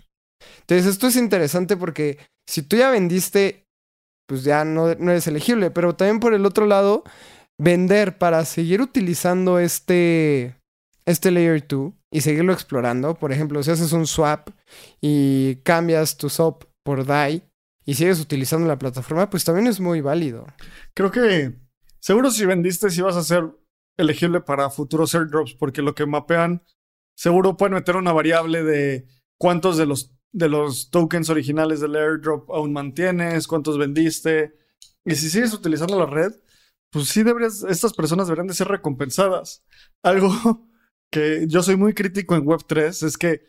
Entonces, 0.60 0.86
esto 0.86 1.06
es 1.06 1.16
interesante 1.16 1.76
porque 1.76 2.18
si 2.46 2.62
tú 2.62 2.76
ya 2.76 2.90
vendiste, 2.90 3.66
pues 4.26 4.44
ya 4.44 4.64
no, 4.64 4.94
no 4.94 5.10
eres 5.10 5.26
elegible. 5.26 5.70
Pero 5.70 5.96
también 5.96 6.20
por 6.20 6.34
el 6.34 6.44
otro 6.44 6.66
lado 6.66 7.04
vender 7.58 8.18
para 8.18 8.44
seguir 8.44 8.80
utilizando 8.80 9.58
este, 9.58 10.56
este 11.06 11.30
Layer 11.30 11.66
2 11.66 11.92
y 12.10 12.20
seguirlo 12.20 12.52
explorando. 12.52 13.14
Por 13.14 13.32
ejemplo, 13.32 13.62
si 13.62 13.70
haces 13.70 13.92
un 13.92 14.06
swap 14.06 14.50
y 15.00 15.56
cambias 15.56 16.16
tu 16.16 16.28
SOP 16.28 16.64
por 16.82 17.06
DAI 17.06 17.42
y 17.84 17.94
sigues 17.94 18.20
utilizando 18.20 18.66
la 18.66 18.78
plataforma, 18.78 19.30
pues 19.30 19.44
también 19.44 19.66
es 19.66 19.80
muy 19.80 20.00
válido. 20.00 20.46
Creo 20.94 21.10
que 21.10 21.54
seguro 22.00 22.30
si 22.30 22.44
vendiste, 22.46 22.90
si 22.90 23.02
vas 23.02 23.16
a 23.16 23.24
ser 23.24 23.44
elegible 23.96 24.40
para 24.40 24.70
futuros 24.70 25.14
airdrops, 25.14 25.54
porque 25.54 25.82
lo 25.82 25.94
que 25.94 26.06
mapean, 26.06 26.62
seguro 27.14 27.56
pueden 27.56 27.74
meter 27.74 27.96
una 27.96 28.12
variable 28.12 28.64
de 28.64 29.06
cuántos 29.38 29.76
de 29.76 29.86
los, 29.86 30.12
de 30.32 30.48
los 30.48 30.90
tokens 30.90 31.30
originales 31.30 31.80
del 31.80 31.96
airdrop 31.96 32.50
aún 32.50 32.72
mantienes, 32.72 33.46
cuántos 33.46 33.78
vendiste. 33.78 34.54
Y 35.04 35.14
si 35.14 35.30
sigues 35.30 35.52
utilizando 35.52 35.98
la 35.98 36.06
red, 36.06 36.32
pues 36.90 37.08
sí 37.08 37.22
deberías, 37.22 37.62
estas 37.64 37.92
personas 37.92 38.26
deberían 38.26 38.48
de 38.48 38.54
ser 38.54 38.68
recompensadas. 38.68 39.64
Algo 40.02 40.30
que 41.10 41.46
yo 41.48 41.62
soy 41.62 41.76
muy 41.76 41.94
crítico 41.94 42.34
en 42.34 42.44
Web3 42.44 43.06
es 43.06 43.16
que 43.16 43.42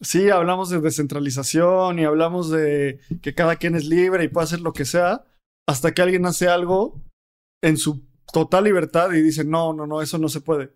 sí 0.00 0.30
hablamos 0.30 0.70
de 0.70 0.80
descentralización 0.80 1.98
y 1.98 2.04
hablamos 2.04 2.50
de 2.50 3.00
que 3.22 3.34
cada 3.34 3.56
quien 3.56 3.74
es 3.74 3.86
libre 3.86 4.24
y 4.24 4.28
puede 4.28 4.44
hacer 4.44 4.60
lo 4.60 4.72
que 4.72 4.84
sea, 4.84 5.24
hasta 5.66 5.92
que 5.94 6.02
alguien 6.02 6.26
hace 6.26 6.48
algo 6.48 7.02
en 7.66 7.76
su 7.76 8.06
total 8.32 8.64
libertad 8.64 9.12
y 9.12 9.22
dice, 9.22 9.44
no, 9.44 9.72
no, 9.72 9.86
no, 9.86 10.02
eso 10.02 10.18
no 10.18 10.28
se 10.28 10.40
puede. 10.40 10.72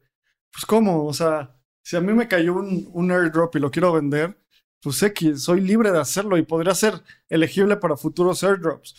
Pues 0.52 0.64
cómo, 0.66 1.06
o 1.06 1.12
sea, 1.12 1.56
si 1.82 1.96
a 1.96 2.00
mí 2.00 2.12
me 2.12 2.28
cayó 2.28 2.54
un, 2.54 2.88
un 2.92 3.10
airdrop 3.10 3.56
y 3.56 3.60
lo 3.60 3.70
quiero 3.70 3.92
vender, 3.92 4.38
pues 4.82 5.02
X, 5.02 5.42
soy 5.42 5.60
libre 5.60 5.92
de 5.92 6.00
hacerlo 6.00 6.38
y 6.38 6.42
podría 6.42 6.74
ser 6.74 7.02
elegible 7.28 7.76
para 7.76 7.96
futuros 7.96 8.42
airdrops 8.44 8.94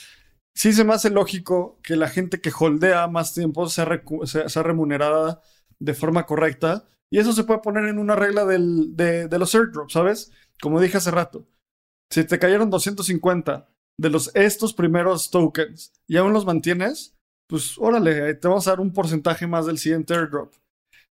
sí 0.53 0.73
se 0.73 0.83
me 0.83 0.93
hace 0.93 1.09
lógico 1.09 1.79
que 1.83 1.95
la 1.95 2.09
gente 2.09 2.41
que 2.41 2.51
holdea 2.57 3.07
más 3.07 3.33
tiempo 3.33 3.67
sea, 3.69 3.85
remunerada 4.63 5.41
de 5.79 5.93
forma 5.93 6.25
correcta. 6.25 6.87
Y 7.09 7.19
eso 7.19 7.33
se 7.33 7.43
puede 7.43 7.59
poner 7.59 7.85
en 7.85 7.99
una 7.99 8.15
regla 8.15 8.45
del, 8.45 8.95
de, 8.95 9.27
de, 9.27 9.39
los 9.39 9.53
airdrops, 9.53 9.93
¿sabes? 9.93 10.31
Como 10.61 10.79
dije 10.79 10.97
hace 10.97 11.11
rato. 11.11 11.47
Si 12.09 12.23
te 12.23 12.39
cayeron 12.39 12.69
250 12.69 13.69
de 13.97 14.09
los 14.09 14.31
estos 14.33 14.73
primeros 14.73 15.29
tokens 15.29 15.93
y 16.07 16.17
aún 16.17 16.33
los 16.33 16.45
mantienes, 16.45 17.17
pues 17.51 17.77
órale, 17.77 18.33
te 18.35 18.47
vamos 18.47 18.65
a 18.65 18.71
dar 18.71 18.79
un 18.79 18.93
porcentaje 18.93 19.45
más 19.45 19.65
del 19.65 19.77
siguiente 19.77 20.13
airdrop. 20.13 20.53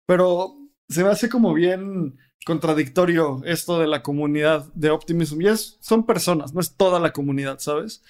Pero 0.06 0.58
se 0.90 1.02
me 1.02 1.10
hace 1.10 1.30
como 1.30 1.54
bien 1.54 2.18
contradictorio 2.46 3.42
esto 3.46 3.80
de 3.80 3.88
la 3.88 4.04
comunidad 4.04 4.72
de 4.74 4.90
Optimism. 4.90 5.42
Y 5.42 5.48
es, 5.48 5.78
son 5.80 6.06
personas, 6.06 6.54
no 6.54 6.60
es 6.60 6.76
toda 6.76 7.00
la 7.00 7.14
comunidad, 7.14 7.60
¿sabes? 7.60 8.04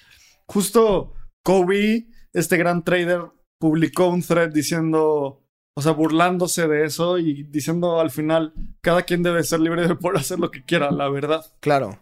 Justo 0.48 1.14
Kobe, 1.44 2.08
este 2.32 2.56
gran 2.56 2.82
trader, 2.82 3.30
publicó 3.60 4.08
un 4.08 4.22
thread 4.22 4.50
diciendo, 4.50 5.44
o 5.76 5.80
sea, 5.80 5.92
burlándose 5.92 6.66
de 6.66 6.84
eso 6.84 7.18
y 7.18 7.44
diciendo 7.44 8.00
al 8.00 8.10
final, 8.10 8.54
cada 8.80 9.04
quien 9.04 9.22
debe 9.22 9.44
ser 9.44 9.60
libre 9.60 9.86
de 9.86 9.94
poder 9.94 10.18
hacer 10.18 10.40
lo 10.40 10.50
que 10.50 10.64
quiera, 10.64 10.90
la 10.90 11.08
verdad. 11.08 11.46
Claro. 11.60 12.00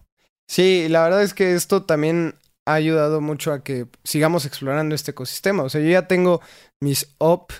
Sí, 0.49 0.89
la 0.89 1.03
verdad 1.03 1.23
es 1.23 1.35
que 1.35 1.55
esto 1.55 1.85
también 1.85 2.35
ha 2.67 2.75
ayudado 2.75 3.21
mucho 3.21 3.53
a 3.53 3.63
que 3.63 3.87
sigamos 4.05 4.47
explorando 4.47 4.95
este 4.95 5.11
ecosistema. 5.13 5.63
O 5.63 5.69
sea, 5.69 5.81
yo 5.81 5.89
ya 5.89 6.09
tengo 6.09 6.41
mis 6.81 7.15
op, 7.19 7.53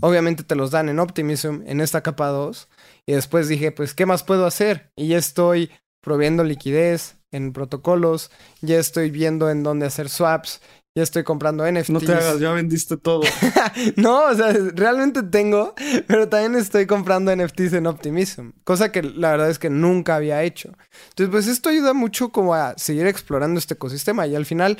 obviamente 0.00 0.44
te 0.44 0.54
los 0.54 0.70
dan 0.70 0.88
en 0.88 0.98
Optimism, 0.98 1.62
en 1.66 1.80
esta 1.80 2.02
capa 2.02 2.28
2, 2.28 2.68
y 3.06 3.12
después 3.12 3.48
dije, 3.48 3.72
pues, 3.72 3.94
¿qué 3.94 4.06
más 4.06 4.22
puedo 4.22 4.46
hacer? 4.46 4.92
Y 4.96 5.08
ya 5.08 5.18
estoy 5.18 5.70
proviendo 6.02 6.44
liquidez 6.44 7.16
en 7.32 7.52
protocolos, 7.52 8.30
ya 8.60 8.78
estoy 8.78 9.10
viendo 9.10 9.50
en 9.50 9.62
dónde 9.62 9.86
hacer 9.86 10.08
swaps, 10.08 10.60
ya 10.96 11.04
estoy 11.04 11.22
comprando 11.22 11.70
NFTs. 11.70 11.90
No 11.90 12.00
te 12.00 12.12
hagas, 12.12 12.40
ya 12.40 12.52
vendiste 12.52 12.96
todo. 12.96 13.22
no, 13.96 14.24
o 14.24 14.34
sea, 14.34 14.52
realmente 14.74 15.22
tengo, 15.22 15.74
pero 16.06 16.28
también 16.28 16.56
estoy 16.56 16.86
comprando 16.86 17.34
NFTs 17.34 17.74
en 17.74 17.86
Optimism, 17.86 18.50
cosa 18.64 18.90
que 18.90 19.02
la 19.02 19.30
verdad 19.30 19.50
es 19.50 19.58
que 19.58 19.70
nunca 19.70 20.16
había 20.16 20.42
hecho. 20.42 20.72
Entonces, 21.10 21.30
pues 21.30 21.46
esto 21.46 21.68
ayuda 21.68 21.92
mucho 21.94 22.30
como 22.30 22.54
a 22.54 22.76
seguir 22.76 23.06
explorando 23.06 23.58
este 23.58 23.74
ecosistema 23.74 24.26
y 24.26 24.34
al 24.34 24.46
final 24.46 24.78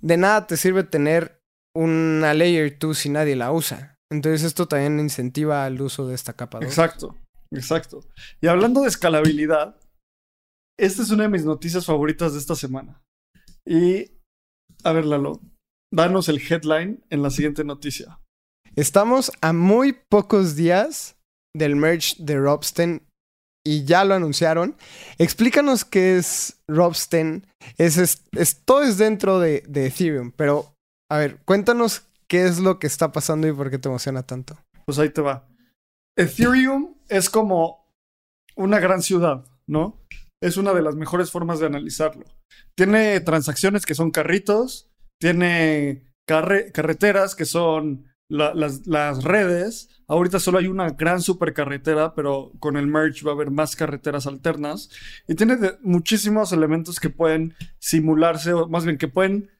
de 0.00 0.16
nada 0.16 0.46
te 0.46 0.56
sirve 0.56 0.82
tener 0.82 1.40
una 1.74 2.34
layer 2.34 2.76
2 2.78 2.98
si 2.98 3.08
nadie 3.10 3.36
la 3.36 3.52
usa. 3.52 3.96
Entonces 4.10 4.42
esto 4.42 4.66
también 4.66 4.98
incentiva 4.98 5.66
el 5.66 5.80
uso 5.80 6.08
de 6.08 6.14
esta 6.14 6.32
capa 6.32 6.58
2. 6.58 6.66
Exacto, 6.66 7.16
exacto. 7.52 8.00
Y 8.40 8.48
hablando 8.48 8.82
de 8.82 8.88
escalabilidad, 8.88 9.76
esta 10.78 11.02
es 11.02 11.10
una 11.10 11.24
de 11.24 11.28
mis 11.28 11.44
noticias 11.44 11.86
favoritas 11.86 12.32
de 12.32 12.40
esta 12.40 12.56
semana. 12.56 13.00
Y 13.64 14.10
a 14.84 14.92
ver, 14.92 15.04
Lalo, 15.04 15.40
danos 15.92 16.28
el 16.28 16.40
headline 16.40 17.02
en 17.10 17.22
la 17.22 17.30
siguiente 17.30 17.64
noticia. 17.64 18.20
Estamos 18.76 19.32
a 19.40 19.52
muy 19.52 19.92
pocos 19.92 20.56
días 20.56 21.16
del 21.54 21.76
merge 21.76 22.14
de 22.18 22.38
Robsten 22.38 23.02
y 23.64 23.84
ya 23.84 24.04
lo 24.04 24.14
anunciaron. 24.14 24.76
Explícanos 25.18 25.84
qué 25.84 26.16
es 26.16 26.60
Robsten. 26.68 27.46
Es, 27.76 27.98
es, 27.98 28.64
todo 28.64 28.82
es 28.82 28.96
dentro 28.96 29.38
de, 29.40 29.62
de, 29.68 29.86
Ethereum, 29.86 30.32
pero 30.32 30.74
a 31.10 31.18
ver, 31.18 31.38
cuéntanos 31.44 32.06
qué 32.28 32.46
es 32.46 32.60
lo 32.60 32.78
que 32.78 32.86
está 32.86 33.12
pasando 33.12 33.48
y 33.48 33.52
por 33.52 33.70
qué 33.70 33.78
te 33.78 33.88
emociona 33.88 34.22
tanto. 34.22 34.56
Pues 34.86 34.98
ahí 34.98 35.10
te 35.10 35.20
va. 35.20 35.48
Ethereum 36.16 36.94
es 37.08 37.28
como 37.28 37.86
una 38.56 38.78
gran 38.78 39.02
ciudad, 39.02 39.44
¿no? 39.66 40.00
Es 40.42 40.56
una 40.56 40.72
de 40.72 40.82
las 40.82 40.96
mejores 40.96 41.30
formas 41.30 41.60
de 41.60 41.66
analizarlo. 41.66 42.24
Tiene 42.74 43.20
transacciones 43.20 43.84
que 43.84 43.94
son 43.94 44.10
carritos, 44.10 44.90
tiene 45.20 46.10
carreteras 46.26 47.34
que 47.34 47.44
son 47.44 48.10
las, 48.30 49.24
redes. 49.24 50.02
Ahorita 50.06 50.38
solo 50.40 50.58
hay 50.58 50.66
una 50.66 50.90
gran 50.90 51.20
supercarretera, 51.20 52.14
pero 52.14 52.52
con 52.58 52.76
el 52.76 52.86
merge 52.86 53.24
va 53.24 53.32
a 53.32 53.34
haber 53.34 53.50
más 53.50 53.76
carreteras 53.76 54.26
alternas. 54.26 54.90
Y 55.28 55.34
tiene 55.34 55.58
muchísimos 55.82 56.52
elementos 56.52 57.00
que 57.00 57.10
pueden 57.10 57.54
simularse, 57.78 58.52
o 58.52 58.68
más 58.68 58.84
bien 58.84 58.98
que 58.98 59.08
pueden 59.08 59.50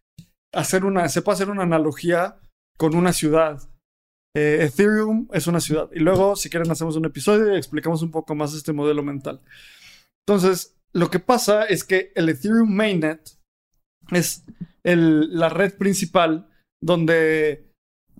hacer 0.52 0.84
una, 0.84 1.08
se 1.08 1.22
puede 1.22 1.34
hacer 1.34 1.50
una 1.50 1.62
analogía 1.62 2.40
con 2.78 2.94
una 2.94 3.12
ciudad. 3.12 3.68
Eh, 4.34 4.58
Ethereum 4.62 5.28
es 5.32 5.46
una 5.46 5.60
ciudad. 5.60 5.90
Y 5.92 5.98
luego, 5.98 6.36
si 6.36 6.48
quieren, 6.48 6.70
hacemos 6.70 6.96
un 6.96 7.04
episodio 7.04 7.52
y 7.52 7.58
explicamos 7.58 8.02
un 8.02 8.10
poco 8.10 8.34
más 8.34 8.54
este 8.54 8.72
modelo 8.72 9.02
mental. 9.02 9.40
Entonces, 10.30 10.76
lo 10.92 11.10
que 11.10 11.18
pasa 11.18 11.64
es 11.64 11.82
que 11.82 12.12
el 12.14 12.28
Ethereum 12.28 12.72
Mainnet 12.72 13.36
es 14.12 14.44
la 14.84 15.48
red 15.48 15.76
principal 15.76 16.48
donde 16.80 17.72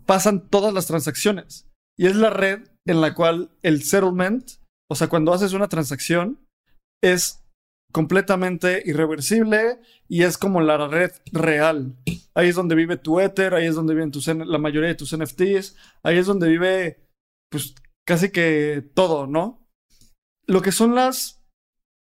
pasan 0.07 0.49
todas 0.49 0.75
las 0.75 0.89
transacciones. 0.89 1.71
Y 1.97 2.07
es 2.07 2.17
la 2.17 2.31
red 2.31 2.67
en 2.85 3.01
la 3.01 3.15
cual 3.15 3.53
el 3.63 3.85
settlement, 3.85 4.45
o 4.91 4.97
sea, 4.97 5.07
cuando 5.07 5.33
haces 5.33 5.53
una 5.53 5.69
transacción, 5.69 6.45
es 7.01 7.45
completamente 7.93 8.83
irreversible 8.85 9.79
y 10.09 10.25
es 10.25 10.37
como 10.37 10.63
la 10.63 10.89
red 10.89 11.13
real. 11.31 11.95
Ahí 12.35 12.49
es 12.49 12.57
donde 12.57 12.75
vive 12.75 12.97
tu 12.97 13.21
Ether, 13.21 13.55
ahí 13.55 13.67
es 13.67 13.77
donde 13.77 13.95
viven 13.95 14.11
tus, 14.11 14.27
la 14.27 14.59
mayoría 14.59 14.89
de 14.89 14.97
tus 14.97 15.17
NFTs, 15.17 15.77
ahí 16.03 16.19
es 16.19 16.27
donde 16.27 16.49
vive, 16.49 17.07
pues, 17.53 17.77
casi 18.05 18.33
que 18.33 18.91
todo, 18.95 19.29
¿no? 19.29 19.65
Lo 20.49 20.61
que 20.61 20.73
son 20.73 20.97
las 20.97 21.40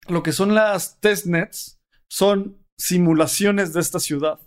lo 0.09 0.23
que 0.23 0.33
son 0.33 0.55
las 0.55 1.01
testnets 1.01 1.81
son 2.11 2.65
simulaciones 2.79 3.73
de 3.73 3.81
esta 3.81 4.01
ciudad. 4.01 4.41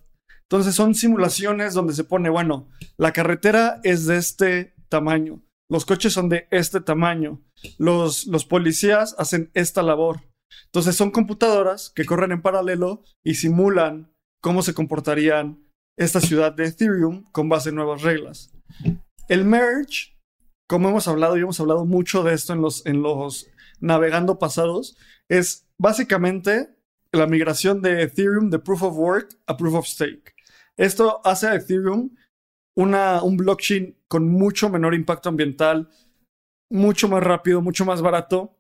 Entonces 0.43 0.76
son 0.76 0.96
simulaciones 0.96 1.74
donde 1.74 1.93
se 1.93 2.04
pone, 2.04 2.30
bueno, 2.30 2.70
la 2.98 3.12
carretera 3.12 3.82
es 3.84 4.06
de 4.06 4.17
este 4.17 4.76
tamaño, 4.88 5.43
los 5.70 5.86
coches 5.86 6.13
son 6.13 6.30
de 6.30 6.48
este 6.52 6.80
tamaño, 6.80 7.41
los, 7.78 8.28
los 8.28 8.46
policías 8.46 9.15
hacen 9.17 9.52
esta 9.54 9.84
labor. 9.84 10.22
Entonces 10.65 10.96
son 10.96 11.12
computadoras 11.12 11.91
que 11.93 12.06
corren 12.06 12.32
en 12.32 12.41
paralelo 12.41 13.04
y 13.24 13.36
simulan 13.36 14.13
cómo 14.41 14.62
se 14.62 14.74
comportarían 14.74 15.67
esta 15.98 16.22
ciudad 16.22 16.54
de 16.54 16.67
Ethereum 16.67 17.26
con 17.32 17.50
base 17.50 17.70
en 17.70 17.76
nuevas 17.76 18.02
reglas. 18.02 18.54
El 19.28 19.43
merge, 19.43 20.15
como 20.70 20.89
hemos 20.89 21.08
hablado 21.08 21.38
y 21.38 21.41
hemos 21.41 21.60
hablado 21.60 21.86
mucho 21.86 22.24
de 22.24 22.34
esto 22.34 22.54
en 22.54 22.62
los, 22.62 22.86
en 22.86 23.02
los 23.02 23.50
navegando 23.80 24.40
pasados, 24.40 24.98
es 25.30 25.68
básicamente 25.78 26.70
la 27.12 27.28
migración 27.28 27.82
de 27.82 28.04
Ethereum 28.04 28.50
de 28.50 28.60
Proof 28.60 28.84
of 28.84 28.98
Work 28.98 29.38
a 29.48 29.58
Proof 29.58 29.76
of 29.76 29.88
Stake. 29.88 30.34
Esto 30.76 31.22
hace 31.24 31.48
a 31.48 31.56
Ethereum 31.56 32.12
una, 32.76 33.24
un 33.24 33.38
blockchain 33.38 33.98
con 34.08 34.30
mucho 34.30 34.70
menor 34.70 34.94
impacto 34.94 35.30
ambiental, 35.30 35.90
mucho 36.70 37.08
más 37.08 37.24
rápido, 37.24 37.62
mucho 37.62 37.86
más 37.86 38.02
barato. 38.02 38.56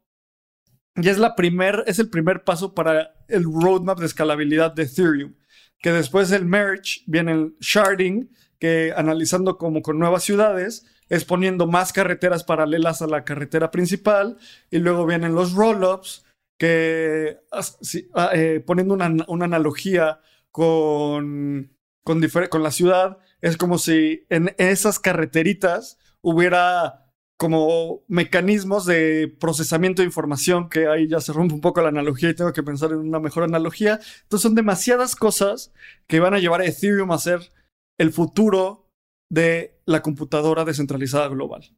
Y 0.95 1.09
es, 1.09 1.19
la 1.19 1.35
primer, 1.35 1.83
es 1.85 1.99
el 1.99 2.09
primer 2.09 2.43
paso 2.43 2.73
para 2.73 3.13
el 3.27 3.43
roadmap 3.43 3.99
de 3.99 4.07
escalabilidad 4.07 4.73
de 4.73 4.83
Ethereum. 4.83 5.35
Que 5.79 5.91
después 5.91 6.29
del 6.29 6.45
merge 6.45 7.01
viene 7.05 7.33
el 7.33 7.55
sharding, 7.59 8.31
que 8.57 8.91
analizando 8.95 9.57
como 9.59 9.83
con 9.83 9.99
nuevas 9.99 10.23
ciudades, 10.23 10.87
es 11.09 11.25
poniendo 11.25 11.67
más 11.67 11.93
carreteras 11.93 12.43
paralelas 12.43 13.01
a 13.01 13.07
la 13.07 13.23
carretera 13.23 13.71
principal. 13.71 14.37
Y 14.69 14.79
luego 14.79 15.05
vienen 15.05 15.35
los 15.35 15.53
rollups, 15.53 16.25
que 16.57 17.37
ah, 17.51 18.29
eh, 18.33 18.63
poniendo 18.65 18.93
una, 18.93 19.15
una 19.27 19.45
analogía 19.45 20.19
con, 20.51 21.75
con, 22.03 22.21
con 22.49 22.63
la 22.63 22.71
ciudad, 22.71 23.19
es 23.41 23.57
como 23.57 23.77
si 23.77 24.25
en 24.29 24.55
esas 24.57 24.99
carreteritas 24.99 25.99
hubiera 26.21 27.07
como 27.37 28.03
mecanismos 28.07 28.87
de 28.87 29.33
procesamiento 29.39 30.01
de 30.01 30.07
información, 30.07 30.69
que 30.69 30.87
ahí 30.87 31.07
ya 31.07 31.21
se 31.21 31.31
rompe 31.31 31.53
un 31.53 31.61
poco 31.61 31.81
la 31.81 31.89
analogía 31.89 32.31
y 32.31 32.33
tengo 32.33 32.51
que 32.51 32.63
pensar 32.63 32.91
en 32.91 32.97
una 32.97 33.19
mejor 33.19 33.43
analogía. 33.43 33.99
Entonces 34.23 34.41
son 34.41 34.55
demasiadas 34.55 35.15
cosas 35.15 35.71
que 36.07 36.19
van 36.19 36.33
a 36.33 36.39
llevar 36.39 36.61
a 36.61 36.65
Ethereum 36.65 37.11
a 37.11 37.19
ser 37.19 37.51
el 37.99 38.11
futuro 38.11 38.86
de 39.31 39.79
la 39.85 40.01
computadora 40.01 40.65
descentralizada 40.65 41.27
global. 41.27 41.75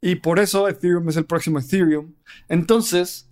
Y 0.00 0.16
por 0.16 0.38
eso 0.38 0.68
Ethereum 0.68 1.08
es 1.08 1.16
el 1.16 1.26
próximo 1.26 1.58
Ethereum. 1.58 2.14
Entonces, 2.48 3.30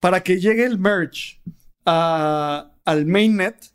para 0.00 0.22
que 0.22 0.40
llegue 0.40 0.64
el 0.64 0.78
merge 0.78 1.40
al 1.86 3.06
mainnet, 3.06 3.72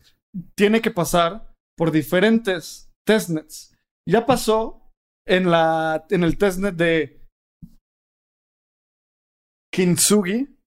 tiene 0.55 0.81
que 0.81 0.91
pasar 0.91 1.53
por 1.77 1.91
diferentes 1.91 2.91
testnets. 3.05 3.73
Ya 4.07 4.25
pasó 4.25 4.91
en, 5.27 5.49
la, 5.49 6.05
en 6.09 6.23
el 6.23 6.37
testnet 6.37 6.75
de 6.75 7.25
Kintsugi, 9.73 10.57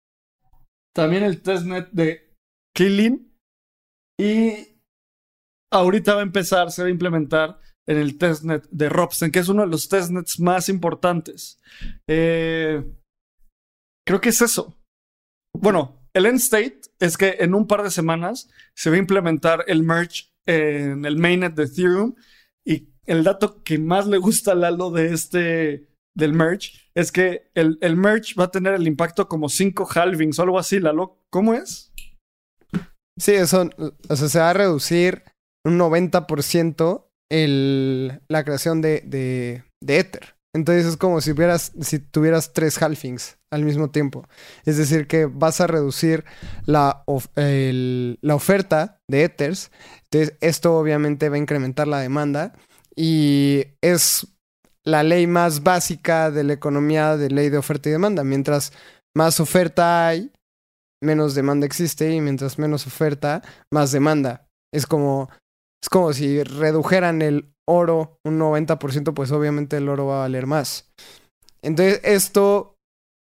también 0.94 1.22
el 1.24 1.42
testnet 1.42 1.90
de 1.90 2.34
Kilin 2.74 3.32
y 4.18 4.80
ahorita 5.72 6.14
va 6.14 6.20
a 6.20 6.24
empezar, 6.24 6.70
se 6.70 6.82
va 6.82 6.88
a 6.88 6.92
implementar 6.92 7.60
en 7.90 7.98
el 7.98 8.16
testnet 8.18 8.68
de 8.70 8.88
Robsten, 8.88 9.32
que 9.32 9.40
es 9.40 9.48
uno 9.48 9.62
de 9.62 9.68
los 9.68 9.88
testnets 9.88 10.38
más 10.38 10.68
importantes. 10.68 11.60
Eh, 12.06 12.84
creo 14.06 14.20
que 14.20 14.28
es 14.28 14.40
eso. 14.40 14.78
Bueno, 15.52 16.00
el 16.14 16.26
end 16.26 16.38
state 16.38 16.82
es 17.00 17.16
que 17.16 17.38
en 17.40 17.52
un 17.52 17.66
par 17.66 17.82
de 17.82 17.90
semanas 17.90 18.48
se 18.76 18.90
va 18.90 18.96
a 18.96 19.00
implementar 19.00 19.64
el 19.66 19.82
merge 19.82 20.26
en 20.46 21.04
el 21.04 21.16
mainnet 21.16 21.56
de 21.56 21.64
Ethereum 21.64 22.14
y 22.64 22.94
el 23.06 23.24
dato 23.24 23.60
que 23.64 23.76
más 23.78 24.06
le 24.06 24.18
gusta 24.18 24.52
a 24.52 24.54
Lalo 24.54 24.92
de 24.92 25.12
este 25.12 25.88
del 26.14 26.32
merge 26.32 26.78
es 26.94 27.10
que 27.10 27.50
el, 27.54 27.76
el 27.80 27.96
merge 27.96 28.34
va 28.38 28.44
a 28.44 28.50
tener 28.52 28.74
el 28.74 28.86
impacto 28.86 29.26
como 29.26 29.48
5 29.48 29.88
halvings 29.92 30.38
o 30.38 30.42
algo 30.42 30.60
así, 30.60 30.78
Lalo. 30.78 31.24
¿Cómo 31.28 31.54
es? 31.54 31.92
Sí, 33.18 33.32
eso, 33.32 33.68
o 34.08 34.16
sea, 34.16 34.28
se 34.28 34.38
va 34.38 34.50
a 34.50 34.54
reducir 34.54 35.24
un 35.64 35.76
90% 35.76 37.09
el, 37.30 38.20
la 38.28 38.44
creación 38.44 38.80
de, 38.82 39.02
de, 39.06 39.64
de 39.82 39.98
Ether. 39.98 40.34
Entonces 40.52 40.84
es 40.84 40.96
como 40.96 41.20
si, 41.20 41.30
hubieras, 41.30 41.72
si 41.80 42.00
tuvieras 42.00 42.52
tres 42.52 42.80
halvings 42.82 43.38
al 43.52 43.64
mismo 43.64 43.90
tiempo. 43.90 44.26
Es 44.64 44.76
decir, 44.76 45.06
que 45.06 45.26
vas 45.26 45.60
a 45.60 45.68
reducir 45.68 46.24
la, 46.66 47.04
la 47.36 48.34
oferta 48.34 49.00
de 49.08 49.24
Ethers. 49.24 49.70
Entonces 50.10 50.36
esto 50.40 50.76
obviamente 50.76 51.28
va 51.28 51.36
a 51.36 51.38
incrementar 51.38 51.86
la 51.86 52.00
demanda 52.00 52.52
y 52.96 53.64
es 53.80 54.26
la 54.84 55.04
ley 55.04 55.26
más 55.28 55.62
básica 55.62 56.32
de 56.32 56.42
la 56.42 56.54
economía 56.54 57.16
de 57.16 57.30
ley 57.30 57.48
de 57.48 57.58
oferta 57.58 57.88
y 57.88 57.92
demanda. 57.92 58.24
Mientras 58.24 58.72
más 59.14 59.38
oferta 59.38 60.08
hay, 60.08 60.32
menos 61.00 61.34
demanda 61.34 61.66
existe 61.66 62.12
y 62.12 62.20
mientras 62.20 62.58
menos 62.58 62.86
oferta, 62.88 63.42
más 63.72 63.92
demanda. 63.92 64.48
Es 64.72 64.86
como, 64.86 65.30
es 65.82 65.88
como 65.88 66.12
si 66.12 66.42
redujeran 66.42 67.22
el 67.22 67.52
oro 67.68 68.18
un 68.24 68.38
90%, 68.38 69.14
pues 69.14 69.32
obviamente 69.32 69.76
el 69.76 69.88
oro 69.88 70.06
va 70.06 70.16
a 70.16 70.20
valer 70.20 70.46
más. 70.46 70.90
Entonces, 71.62 72.00
esto, 72.04 72.76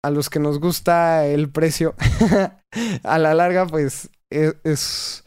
a 0.05 0.11
los 0.11 0.31
que 0.31 0.41
nos 0.41 0.59
gusta 0.59 1.27
el 1.27 1.51
precio, 1.51 1.95
a 3.05 3.19
la 3.19 3.35
larga, 3.35 3.67
pues 3.67 4.11
e, 4.33 4.55
es, 4.65 5.25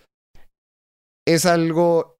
es, 1.27 1.45
algo 1.45 2.17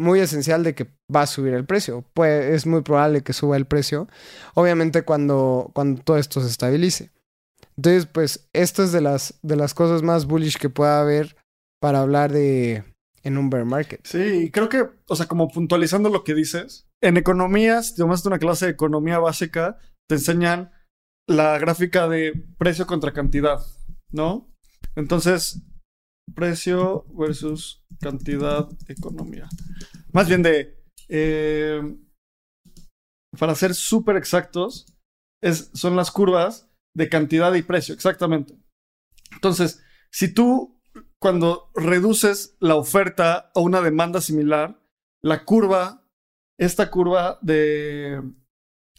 muy 0.00 0.20
esencial 0.20 0.62
de 0.64 0.74
que 0.74 0.88
va 1.14 1.22
a 1.22 1.26
subir 1.26 1.54
el 1.54 1.66
precio. 1.66 2.04
Pues 2.14 2.44
es 2.54 2.66
muy 2.66 2.82
probable 2.82 3.22
que 3.22 3.32
suba 3.32 3.56
el 3.56 3.66
precio, 3.66 4.08
obviamente 4.54 5.02
cuando, 5.02 5.70
cuando 5.74 6.02
todo 6.02 6.18
esto 6.18 6.40
se 6.40 6.48
estabilice. 6.48 7.10
Entonces, 7.76 8.06
pues, 8.06 8.48
esto 8.52 8.82
es 8.82 8.92
de 8.92 9.00
las, 9.00 9.38
de 9.42 9.56
las 9.56 9.72
cosas 9.72 10.02
más 10.02 10.26
bullish 10.26 10.58
que 10.58 10.68
pueda 10.68 11.00
haber 11.00 11.36
para 11.80 12.00
hablar 12.00 12.32
de, 12.32 12.82
en 13.22 13.38
un 13.38 13.50
bear 13.50 13.64
market. 13.64 14.06
Sí, 14.06 14.50
creo 14.52 14.68
que, 14.68 14.88
o 15.06 15.16
sea, 15.16 15.26
como 15.26 15.48
puntualizando 15.48 16.08
lo 16.08 16.24
que 16.24 16.34
dices, 16.34 16.88
en 17.02 17.16
economía, 17.16 17.82
si 17.82 17.94
tomaste 17.96 18.28
una 18.28 18.38
clase 18.38 18.66
de 18.66 18.72
economía 18.72 19.18
básica, 19.18 19.78
te 20.08 20.16
enseñan 20.16 20.72
la 21.28 21.58
gráfica 21.58 22.08
de 22.08 22.32
precio 22.58 22.86
contra 22.86 23.12
cantidad, 23.12 23.58
¿no? 24.10 24.50
Entonces, 24.96 25.62
precio 26.34 27.04
versus 27.14 27.84
cantidad, 28.00 28.68
economía. 28.88 29.48
Más 30.12 30.28
bien 30.28 30.42
de, 30.42 30.82
eh, 31.08 31.80
para 33.38 33.54
ser 33.54 33.74
súper 33.74 34.16
exactos, 34.16 34.86
son 35.74 35.96
las 35.96 36.10
curvas 36.10 36.70
de 36.96 37.08
cantidad 37.08 37.54
y 37.54 37.62
precio, 37.62 37.94
exactamente. 37.94 38.58
Entonces, 39.32 39.82
si 40.10 40.32
tú 40.32 40.77
cuando 41.18 41.70
reduces 41.74 42.56
la 42.60 42.76
oferta 42.76 43.50
a 43.54 43.60
una 43.60 43.80
demanda 43.80 44.20
similar, 44.20 44.80
la 45.20 45.44
curva, 45.44 46.04
esta 46.58 46.90
curva 46.90 47.38
de... 47.42 48.22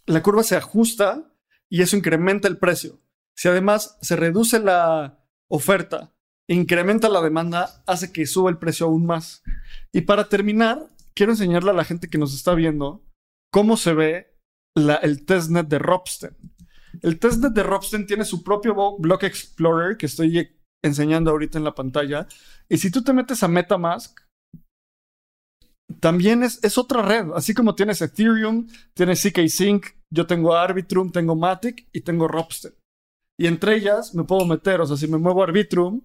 La 0.05 0.23
curva 0.23 0.43
se 0.43 0.55
ajusta 0.55 1.33
y 1.69 1.81
eso 1.81 1.95
incrementa 1.95 2.47
el 2.47 2.57
precio. 2.57 2.99
Si 3.35 3.47
además 3.47 3.97
se 4.01 4.15
reduce 4.15 4.59
la 4.59 5.23
oferta, 5.47 6.15
incrementa 6.47 7.09
la 7.09 7.21
demanda, 7.21 7.83
hace 7.85 8.11
que 8.11 8.25
suba 8.25 8.49
el 8.49 8.57
precio 8.57 8.87
aún 8.87 9.05
más. 9.05 9.43
Y 9.93 10.01
para 10.01 10.27
terminar, 10.27 10.87
quiero 11.13 11.31
enseñarle 11.31 11.69
a 11.69 11.75
la 11.75 11.85
gente 11.85 12.09
que 12.09 12.17
nos 12.17 12.33
está 12.33 12.55
viendo 12.55 13.05
cómo 13.51 13.77
se 13.77 13.93
ve 13.93 14.39
la, 14.75 14.95
el 14.95 15.25
testnet 15.25 15.67
de 15.67 15.79
Robsten. 15.79 16.35
El 17.01 17.19
testnet 17.19 17.53
de 17.53 17.63
Robsten 17.63 18.07
tiene 18.07 18.25
su 18.25 18.43
propio 18.43 18.97
Block 18.97 19.23
Explorer 19.23 19.95
que 19.95 20.07
estoy 20.07 20.58
enseñando 20.83 21.31
ahorita 21.31 21.57
en 21.57 21.63
la 21.63 21.75
pantalla. 21.75 22.27
Y 22.69 22.77
si 22.77 22.91
tú 22.91 23.03
te 23.03 23.13
metes 23.13 23.43
a 23.43 23.47
Metamask, 23.47 24.19
también 25.99 26.43
es, 26.43 26.63
es 26.63 26.77
otra 26.77 27.01
red. 27.01 27.31
Así 27.35 27.53
como 27.53 27.75
tienes 27.75 28.01
Ethereum, 28.01 28.67
tienes 28.93 29.21
CK 29.21 29.47
Sync, 29.47 29.87
yo 30.11 30.27
tengo 30.27 30.55
Arbitrum, 30.55 31.11
tengo 31.11 31.35
Matic 31.35 31.87
y 31.91 32.01
tengo 32.01 32.27
Ropsten. 32.27 32.73
Y 33.39 33.47
entre 33.47 33.75
ellas 33.75 34.13
me 34.13 34.23
puedo 34.23 34.45
meter, 34.45 34.81
o 34.81 34.85
sea, 34.85 34.97
si 34.97 35.07
me 35.07 35.17
muevo 35.17 35.41
a 35.41 35.45
Arbitrum, 35.45 36.01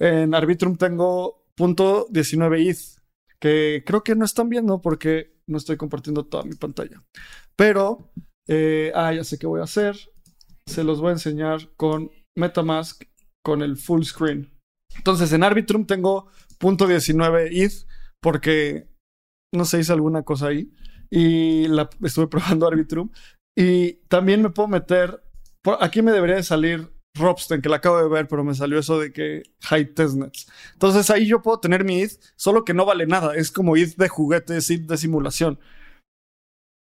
en 0.00 0.34
Arbitrum 0.34 0.76
tengo 0.76 1.44
punto 1.54 2.08
.19 2.08 2.70
ETH, 2.70 3.02
que 3.40 3.82
creo 3.84 4.02
que 4.02 4.14
no 4.14 4.24
están 4.24 4.48
viendo 4.48 4.80
porque 4.80 5.38
no 5.46 5.58
estoy 5.58 5.76
compartiendo 5.76 6.24
toda 6.26 6.44
mi 6.44 6.54
pantalla. 6.54 7.02
Pero, 7.56 8.10
eh, 8.46 8.92
ah, 8.94 9.12
ya 9.12 9.24
sé 9.24 9.38
qué 9.38 9.46
voy 9.46 9.60
a 9.60 9.64
hacer. 9.64 9.96
Se 10.66 10.84
los 10.84 11.00
voy 11.00 11.10
a 11.10 11.12
enseñar 11.12 11.70
con 11.76 12.10
Metamask 12.36 13.02
con 13.48 13.62
el 13.62 13.78
full 13.78 14.02
screen. 14.02 14.50
Entonces 14.94 15.32
en 15.32 15.42
Arbitrum 15.42 15.86
tengo 15.86 16.28
.19 16.60 17.48
ETH 17.50 17.86
porque 18.20 18.88
no 19.54 19.64
sé, 19.64 19.80
hice 19.80 19.94
alguna 19.94 20.22
cosa 20.22 20.48
ahí 20.48 20.70
y 21.10 21.66
la 21.68 21.88
estuve 22.02 22.26
probando 22.28 22.66
Arbitrum 22.66 23.10
y 23.56 23.94
también 24.08 24.42
me 24.42 24.50
puedo 24.50 24.68
meter 24.68 25.22
aquí 25.80 26.02
me 26.02 26.12
debería 26.12 26.36
de 26.36 26.42
salir 26.42 26.92
Robsten, 27.14 27.62
que 27.62 27.70
la 27.70 27.76
acabo 27.76 27.98
de 27.98 28.08
ver, 28.08 28.28
pero 28.28 28.44
me 28.44 28.54
salió 28.54 28.78
eso 28.78 29.00
de 29.00 29.12
que 29.12 29.42
high 29.62 29.94
testnets. 29.94 30.46
Entonces 30.74 31.08
ahí 31.10 31.26
yo 31.26 31.42
puedo 31.42 31.58
tener 31.58 31.84
mi 31.84 32.02
ETH, 32.02 32.20
solo 32.36 32.64
que 32.64 32.74
no 32.74 32.84
vale 32.84 33.06
nada. 33.06 33.34
Es 33.34 33.50
como 33.50 33.76
ETH 33.76 33.96
de 33.96 34.08
juguetes, 34.08 34.70
ETH 34.70 34.86
de 34.86 34.96
simulación. 34.98 35.58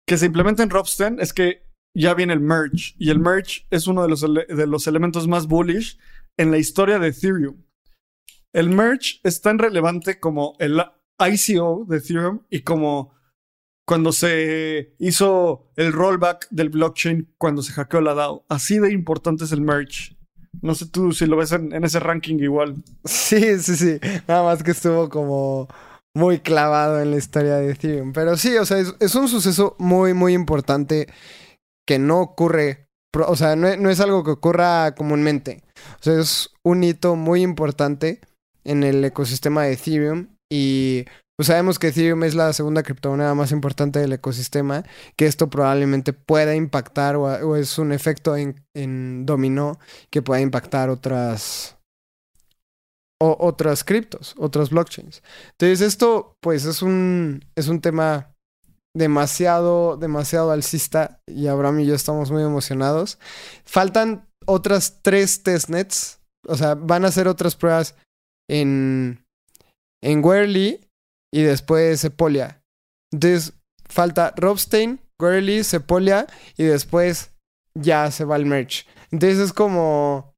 Que 0.07 0.19
se 0.19 0.27
implementa 0.27 0.63
en 0.63 0.71
Robsten 0.71 1.21
es 1.21 1.33
que 1.33 1.63
ya 1.97 2.15
viene 2.15 2.35
el 2.35 2.41
merge. 2.41 2.95
Y 2.99 3.11
el 3.11 3.21
merge 3.21 3.67
es 3.71 3.87
uno 3.87 4.03
de 4.03 4.09
los, 4.09 4.21
de 4.21 4.67
los 4.67 4.87
elementos 4.87 5.27
más 5.29 5.47
bullish 5.47 5.99
en 6.39 6.51
la 6.51 6.59
historia 6.59 6.99
de 6.99 7.09
Ethereum. 7.09 7.63
El 8.55 8.71
merge 8.71 9.21
es 9.25 9.43
tan 9.43 9.59
relevante 9.59 10.19
como 10.19 10.55
el 10.59 10.83
ICO 11.19 11.85
de 11.87 11.99
Ethereum 11.99 12.41
y 12.49 12.63
como 12.63 13.13
cuando 13.87 14.13
se 14.13 14.95
hizo 14.99 15.71
el 15.77 15.93
rollback 15.93 16.47
del 16.51 16.69
blockchain 16.71 17.35
cuando 17.39 17.63
se 17.63 17.73
hackeó 17.73 18.01
la 18.01 18.15
DAO. 18.15 18.45
Así 18.49 18.79
de 18.79 18.93
importante 18.93 19.45
es 19.45 19.53
el 19.53 19.61
merge. 19.61 20.17
No 20.63 20.75
sé 20.75 20.87
tú 20.87 21.13
si 21.13 21.27
lo 21.27 21.37
ves 21.37 21.53
en, 21.53 21.73
ese 21.85 22.01
ranking 22.01 22.37
igual. 22.39 22.77
Sí, 23.05 23.59
sí, 23.59 23.77
sí. 23.77 23.99
Nada 24.27 24.45
más 24.45 24.63
que 24.63 24.73
estuvo 24.73 25.09
como 25.09 25.69
muy 26.15 26.41
clavado 26.41 27.01
en 27.01 27.11
la 27.13 27.17
historia 27.17 27.57
de 27.57 27.71
Ethereum. 27.71 28.13
Pero 28.13 28.37
sí, 28.37 28.57
o 28.57 28.65
sea, 28.65 28.79
es, 28.79 29.15
un 29.15 29.29
suceso 29.29 29.77
muy, 29.79 30.15
muy 30.15 30.35
importante 30.35 31.07
que 31.87 31.99
no 31.99 32.21
ocurre, 32.21 32.89
o 33.15 33.37
sea, 33.37 33.57
no, 33.57 33.75
no, 33.77 33.89
es 33.89 34.01
algo 34.01 34.25
que 34.25 34.33
ocurra 34.33 34.95
comúnmente. 34.95 35.63
O 36.01 36.03
sea, 36.03 36.21
es 36.21 36.51
un 36.65 36.85
hito 36.85 37.17
muy 37.17 37.43
importante 37.43 38.21
en 38.65 38.83
el 38.83 39.05
ecosistema 39.05 39.65
de 39.65 39.73
Ethereum 39.73 40.29
y 40.51 41.05
pues 41.39 41.47
sabemos 41.47 41.79
que 41.79 41.89
Ethereum 41.89 42.25
es 42.25 42.35
la 42.35 42.53
segunda 42.53 42.83
criptomoneda 42.83 43.33
más 43.35 43.53
importante 43.53 44.01
del 44.01 44.13
ecosistema, 44.13 44.85
que 45.17 45.27
esto 45.27 45.49
probablemente 45.49 46.13
pueda 46.13 46.57
impactar 46.57 47.15
o, 47.15 47.57
es 47.57 47.79
un 47.79 47.93
efecto 47.93 48.37
en, 48.37 48.65
en, 48.75 49.25
dominó 49.25 49.79
que 50.11 50.21
pueda 50.21 50.41
impactar 50.41 50.91
otras 50.91 51.79
o, 53.21 53.37
otras 53.39 53.85
criptos, 53.85 54.35
otras 54.37 54.71
blockchains. 54.71 55.23
Entonces 55.53 55.81
esto 55.81 56.37
pues 56.41 56.65
es 56.65 56.83
un 56.83 57.45
es 57.57 57.69
un 57.69 57.81
tema 57.81 58.35
demasiado 58.97 59.97
demasiado 59.97 60.51
alcista 60.51 61.21
y 61.27 61.47
Abraham 61.47 61.81
y 61.81 61.87
yo 61.87 61.95
estamos 61.95 62.31
muy 62.31 62.43
emocionados. 62.43 63.19
Faltan 63.65 64.28
otras 64.49 65.01
tres 65.03 65.43
testnets, 65.43 66.19
o 66.47 66.57
sea, 66.57 66.75
van 66.75 67.05
a 67.05 67.09
hacer 67.09 67.29
otras 67.29 67.55
pruebas 67.55 67.95
en 68.49 69.25
en 70.03 70.25
Werly 70.25 70.81
y 71.33 71.43
después 71.43 72.01
Sepolia. 72.01 72.63
Entonces 73.13 73.55
falta 73.89 74.35
Robstein, 74.37 75.01
Gurley, 75.19 75.65
Sepolia 75.65 76.27
y 76.57 76.65
después 76.65 77.31
ya 77.75 78.11
se 78.11 78.25
va 78.25 78.37
el 78.37 78.47
merch. 78.47 78.87
Entonces 79.11 79.39
es 79.39 79.53
como, 79.53 80.35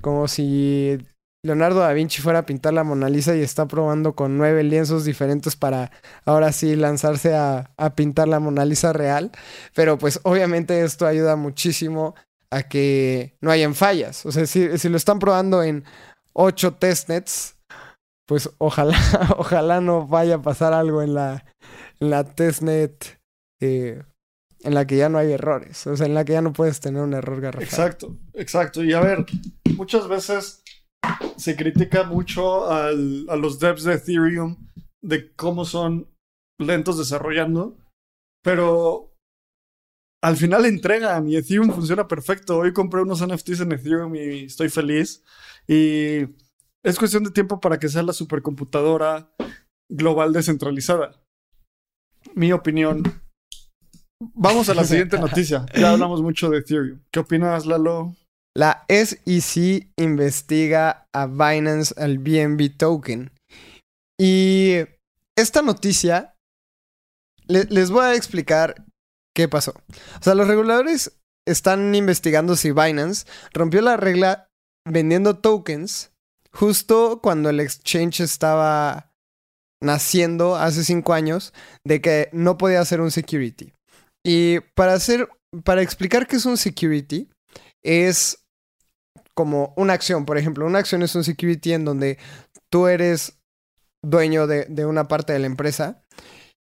como 0.00 0.28
si 0.28 0.98
Leonardo 1.42 1.80
da 1.80 1.92
Vinci 1.92 2.20
fuera 2.20 2.40
a 2.40 2.46
pintar 2.46 2.74
la 2.74 2.84
Mona 2.84 3.08
Lisa 3.08 3.34
y 3.34 3.40
está 3.40 3.66
probando 3.66 4.14
con 4.14 4.36
nueve 4.36 4.62
lienzos 4.62 5.04
diferentes 5.04 5.56
para 5.56 5.90
ahora 6.26 6.52
sí 6.52 6.76
lanzarse 6.76 7.34
a, 7.34 7.72
a 7.76 7.94
pintar 7.94 8.28
la 8.28 8.40
Mona 8.40 8.64
Lisa 8.64 8.92
real. 8.92 9.32
Pero 9.74 9.98
pues 9.98 10.20
obviamente 10.22 10.84
esto 10.84 11.06
ayuda 11.06 11.36
muchísimo 11.36 12.14
a 12.50 12.64
que 12.64 13.36
no 13.40 13.50
hayan 13.50 13.74
fallas. 13.74 14.26
O 14.26 14.32
sea, 14.32 14.46
si, 14.46 14.78
si 14.78 14.88
lo 14.88 14.96
están 14.96 15.18
probando 15.18 15.62
en 15.62 15.84
ocho 16.32 16.74
testnets, 16.74 17.56
pues 18.26 18.50
ojalá, 18.58 18.98
ojalá 19.38 19.80
no 19.80 20.06
vaya 20.06 20.36
a 20.36 20.42
pasar 20.42 20.72
algo 20.72 21.02
en 21.02 21.14
la, 21.14 21.44
la 21.98 22.24
testnet 22.24 23.20
eh, 23.60 24.02
en 24.62 24.74
la 24.74 24.86
que 24.86 24.96
ya 24.96 25.08
no 25.08 25.18
hay 25.18 25.32
errores, 25.32 25.86
o 25.86 25.96
sea, 25.96 26.06
en 26.06 26.14
la 26.14 26.24
que 26.24 26.34
ya 26.34 26.42
no 26.42 26.52
puedes 26.52 26.80
tener 26.80 27.02
un 27.02 27.14
error 27.14 27.40
garrafal. 27.40 27.64
Exacto, 27.66 28.18
exacto. 28.34 28.84
Y 28.84 28.92
a 28.92 29.00
ver, 29.00 29.24
muchas 29.76 30.06
veces 30.06 30.62
se 31.36 31.56
critica 31.56 32.04
mucho 32.04 32.70
a 32.70 32.92
los 32.92 33.58
devs 33.58 33.84
de 33.84 33.94
Ethereum 33.94 34.56
de 35.02 35.32
cómo 35.34 35.64
son 35.64 36.08
lentos 36.58 36.98
desarrollando, 36.98 37.78
pero 38.42 39.09
al 40.22 40.36
final 40.36 40.66
entregan 40.66 41.28
y 41.28 41.36
Ethereum 41.36 41.72
funciona 41.72 42.06
perfecto. 42.06 42.58
Hoy 42.58 42.72
compré 42.72 43.02
unos 43.02 43.26
NFTs 43.26 43.60
en 43.60 43.72
Ethereum 43.72 44.14
y 44.14 44.44
estoy 44.44 44.68
feliz. 44.68 45.22
Y 45.66 46.26
es 46.84 46.98
cuestión 46.98 47.24
de 47.24 47.30
tiempo 47.30 47.60
para 47.60 47.78
que 47.78 47.88
sea 47.88 48.02
la 48.02 48.12
supercomputadora 48.12 49.32
global 49.90 50.32
descentralizada. 50.32 51.20
Mi 52.34 52.52
opinión. 52.52 53.02
Vamos 54.34 54.68
a 54.68 54.74
la 54.74 54.84
siguiente 54.84 55.18
noticia. 55.20 55.64
Ya 55.74 55.92
hablamos 55.92 56.22
mucho 56.22 56.50
de 56.50 56.58
Ethereum. 56.58 57.00
¿Qué 57.10 57.20
opinas, 57.20 57.64
Lalo? 57.64 58.14
La 58.54 58.84
SEC 58.88 59.90
investiga 59.96 61.06
a 61.14 61.26
Binance 61.26 61.94
al 61.96 62.18
BNB 62.18 62.76
token. 62.76 63.30
Y 64.20 64.74
esta 65.38 65.62
noticia 65.62 66.34
les 67.46 67.90
voy 67.90 68.04
a 68.04 68.14
explicar 68.14 68.84
qué 69.34 69.48
pasó. 69.48 69.72
O 70.20 70.22
sea, 70.22 70.34
los 70.34 70.48
reguladores 70.48 71.12
están 71.46 71.94
investigando 71.94 72.56
si 72.56 72.70
Binance 72.70 73.26
rompió 73.52 73.80
la 73.80 73.96
regla 73.96 74.48
vendiendo 74.88 75.38
tokens 75.38 76.12
justo 76.52 77.20
cuando 77.22 77.50
el 77.50 77.60
exchange 77.60 78.20
estaba 78.20 79.12
naciendo 79.82 80.56
hace 80.56 80.84
cinco 80.84 81.14
años, 81.14 81.54
de 81.86 82.00
que 82.00 82.28
no 82.32 82.58
podía 82.58 82.84
ser 82.84 83.00
un 83.00 83.10
security. 83.10 83.72
Y 84.24 84.60
para 84.74 84.92
hacer, 84.92 85.28
para 85.64 85.82
explicar 85.82 86.26
qué 86.26 86.36
es 86.36 86.44
un 86.44 86.58
security, 86.58 87.30
es 87.82 88.44
como 89.34 89.72
una 89.76 89.94
acción. 89.94 90.26
Por 90.26 90.36
ejemplo, 90.36 90.66
una 90.66 90.80
acción 90.80 91.02
es 91.02 91.14
un 91.14 91.24
security 91.24 91.72
en 91.72 91.84
donde 91.84 92.18
tú 92.70 92.88
eres 92.88 93.38
dueño 94.04 94.46
de 94.46 94.86
una 94.86 95.08
parte 95.08 95.32
de 95.32 95.38
la 95.38 95.46
empresa. 95.46 96.02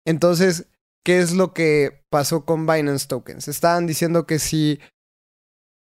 Entonces, 0.07 0.67
¿qué 1.05 1.21
es 1.21 1.33
lo 1.33 1.53
que 1.53 2.05
pasó 2.11 2.45
con 2.45 2.67
Binance 2.67 3.07
Tokens? 3.09 3.49
Estaban 3.49 3.87
diciendo 3.87 4.27
que 4.27 4.39
si 4.39 4.81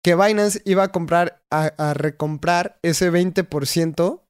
que 0.03 0.14
Binance 0.14 0.62
iba 0.64 0.85
a 0.85 0.92
comprar, 0.92 1.42
a, 1.51 1.94
recomprar 1.94 2.79
ese 2.83 3.12
20% 3.12 4.23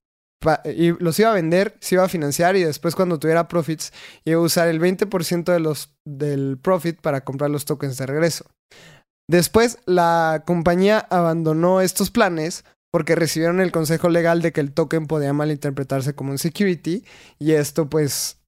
y 0.64 0.92
los 1.02 1.18
iba 1.18 1.30
a 1.30 1.34
vender, 1.34 1.76
se 1.80 1.94
iba 1.94 2.04
a 2.04 2.08
financiar 2.08 2.56
y 2.56 2.62
después 2.62 2.94
cuando 2.94 3.18
tuviera 3.18 3.46
profits 3.46 3.92
iba 4.24 4.40
a 4.40 4.44
usar 4.44 4.68
el 4.68 4.80
20% 4.80 5.52
de 5.52 5.60
los, 5.60 5.94
del 6.04 6.58
profit 6.58 7.00
para 7.00 7.24
comprar 7.24 7.50
los 7.50 7.66
tokens 7.66 7.98
de 7.98 8.06
regreso. 8.06 8.46
Después 9.28 9.78
la 9.86 10.42
compañía 10.44 11.06
abandonó 11.10 11.80
estos 11.80 12.10
planes 12.10 12.64
porque 12.90 13.14
recibieron 13.14 13.60
el 13.60 13.70
consejo 13.70 14.08
legal 14.08 14.42
de 14.42 14.52
que 14.52 14.60
el 14.60 14.72
token 14.72 15.06
podía 15.06 15.32
malinterpretarse 15.32 16.14
como 16.14 16.32
un 16.32 16.38
security 16.38 17.04
y 17.38 17.52
esto 17.52 17.88
pues 17.88 18.39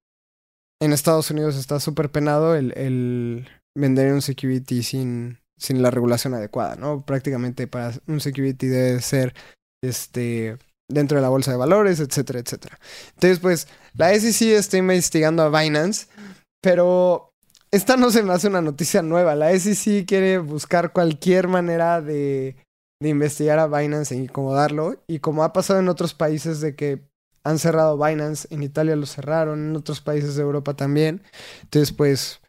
en 0.83 0.93
Estados 0.93 1.31
Unidos 1.31 1.57
está 1.57 1.79
súper 1.79 2.11
penado 2.11 2.57
el, 2.57 3.49
vender 3.77 4.13
un 4.13 4.21
security 4.21 4.83
sin, 4.83 5.39
sin 5.57 5.81
la 5.81 5.93
regulación 5.93 6.35
adecuada, 6.35 6.75
¿no? 6.75 7.07
Prácticamente 7.07 7.69
para 7.69 7.93
un 8.09 8.21
security 8.21 8.67
debe 8.67 9.01
ser 9.01 9.33
este 9.81 10.59
dentro 10.91 11.17
de 11.17 11.23
la 11.23 11.29
bolsa 11.29 11.53
de 11.53 11.57
valores, 11.57 12.01
etcétera, 12.01 12.41
etcétera. 12.41 12.81
Entonces, 13.15 13.39
pues, 13.39 13.69
la 13.95 14.13
SEC 14.13 14.49
está 14.49 14.77
investigando 14.77 15.45
a 15.45 15.61
Binance, 15.61 16.09
pero 16.61 17.31
esta 17.71 17.97
no 17.97 18.11
se 18.11 18.25
me 18.25 18.33
hace 18.33 18.49
una 18.49 18.61
noticia 18.61 19.03
nueva. 19.03 19.37
La 19.37 19.57
SEC 19.57 20.05
quiere 20.05 20.39
buscar 20.39 20.93
cualquier 20.93 21.47
manera 21.47 22.03
de, 22.03 22.57
de 23.01 23.09
investigar 23.09 23.61
a 23.61 23.69
Binance 23.69 24.15
e 24.15 24.19
incomodarlo. 24.19 24.97
Y 25.07 25.21
como 25.21 25.45
ha 25.45 25.53
pasado 25.53 25.79
en 25.79 25.89
otros 25.89 26.13
países 26.13 26.61
de 26.61 26.75
que 26.75 27.05
han 27.45 27.59
cerrado 27.59 27.99
Binance, 27.99 28.47
en 28.51 28.63
Italia 28.63 28.97
lo 28.97 29.07
cerraron, 29.07 29.71
en 29.71 29.77
otros 29.77 30.01
países 30.01 30.37
de 30.37 30.43
Europa 30.43 30.75
también. 30.75 31.23
Entonces, 31.63 31.93
pues, 31.93 32.41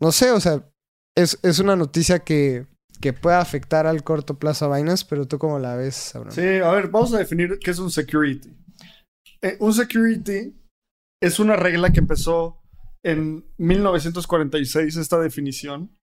no 0.00 0.12
sé, 0.12 0.30
o 0.30 0.40
sea, 0.40 0.68
es, 1.16 1.38
es 1.42 1.58
una 1.58 1.76
noticia 1.76 2.20
que, 2.20 2.66
que 3.00 3.12
puede 3.12 3.36
afectar 3.36 3.86
al 3.86 4.04
corto 4.04 4.38
plazo 4.38 4.66
a 4.66 4.76
Binance, 4.76 5.04
pero 5.08 5.26
tú 5.26 5.38
cómo 5.38 5.58
la 5.58 5.76
ves, 5.76 6.14
Abraham? 6.14 6.34
Sí, 6.34 6.56
a 6.62 6.70
ver, 6.70 6.88
vamos 6.88 7.12
a 7.14 7.18
definir 7.18 7.58
qué 7.58 7.70
es 7.70 7.78
un 7.78 7.90
security. 7.90 8.56
Eh, 9.42 9.56
un 9.60 9.74
security 9.74 10.54
es 11.20 11.38
una 11.40 11.56
regla 11.56 11.92
que 11.92 12.00
empezó 12.00 12.62
en 13.04 13.44
1946, 13.58 14.96
esta 14.96 15.18
definición. 15.18 15.96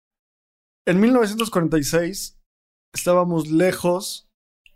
En 0.86 1.00
1946 1.00 2.38
estábamos 2.94 3.50
lejos 3.50 4.29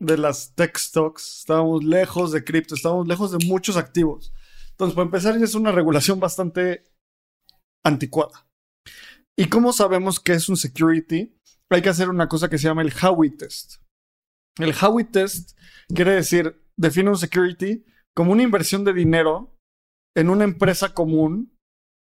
de 0.04 0.18
las 0.18 0.54
tech 0.56 0.78
stocks, 0.78 1.40
estábamos 1.40 1.84
lejos 1.84 2.32
de 2.32 2.44
cripto, 2.44 2.76
estábamos 2.76 3.08
lejos 3.08 3.32
de 3.32 3.46
muchos 3.46 3.78
activos. 3.78 4.34
Entonces, 4.72 4.96
para 4.96 5.06
empezar, 5.06 5.38
ya 5.38 5.46
es 5.46 5.56
una 5.56 5.72
regulación 5.72 6.20
bastante 6.20 6.84
anticuada. 7.86 8.48
¿Y 9.38 9.50
cómo 9.50 9.74
sabemos 9.74 10.20
que 10.20 10.34
es 10.34 10.50
un 10.50 10.58
security? 10.58 11.36
Hay 11.70 11.82
que 11.82 11.90
hacer 11.90 12.10
una 12.10 12.28
cosa 12.28 12.50
que 12.50 12.58
se 12.58 12.68
llama 12.68 12.82
el 12.82 12.94
Howey 12.94 13.32
test. 13.32 13.78
El 14.60 14.76
Howey 14.80 15.06
test 15.06 15.58
quiere 15.88 16.12
decir, 16.12 16.64
define 16.78 17.10
un 17.10 17.18
security 17.18 17.86
como 18.16 18.32
una 18.32 18.44
inversión 18.44 18.84
de 18.84 18.94
dinero 18.94 19.58
en 20.16 20.30
una 20.30 20.44
empresa 20.44 20.94
común 20.94 21.58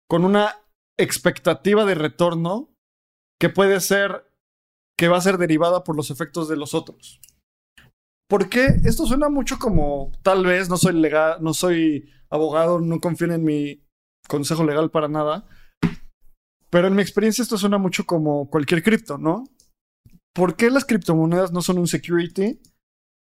con 0.08 0.24
una 0.24 0.56
expectativa 0.98 1.84
de 1.84 1.94
retorno 1.94 2.74
que 3.38 3.48
puede 3.48 3.80
ser 3.80 4.26
que 4.98 5.08
va 5.08 5.18
a 5.18 5.22
ser 5.22 5.38
derivada 5.38 5.84
por 5.84 5.96
los 5.96 6.10
efectos 6.10 6.48
de 6.48 6.56
los 6.56 6.74
otros. 6.74 7.20
¿Por 8.30 8.48
qué? 8.48 8.80
Esto 8.84 9.06
suena 9.06 9.28
mucho 9.28 9.58
como 9.58 10.12
tal 10.22 10.46
vez 10.46 10.68
no 10.68 10.76
soy 10.76 10.92
legal, 10.92 11.38
no 11.42 11.52
soy 11.52 12.08
abogado, 12.30 12.78
no 12.78 13.00
confío 13.00 13.32
en 13.32 13.42
mi 13.42 13.84
consejo 14.28 14.62
legal 14.62 14.92
para 14.92 15.08
nada, 15.08 15.48
pero 16.70 16.86
en 16.86 16.94
mi 16.94 17.02
experiencia 17.02 17.42
esto 17.42 17.58
suena 17.58 17.76
mucho 17.76 18.06
como 18.06 18.48
cualquier 18.48 18.84
cripto, 18.84 19.18
¿no? 19.18 19.42
¿Por 20.32 20.54
qué 20.54 20.70
las 20.70 20.84
criptomonedas 20.84 21.50
no 21.50 21.60
son 21.60 21.78
un 21.78 21.88
security? 21.88 22.60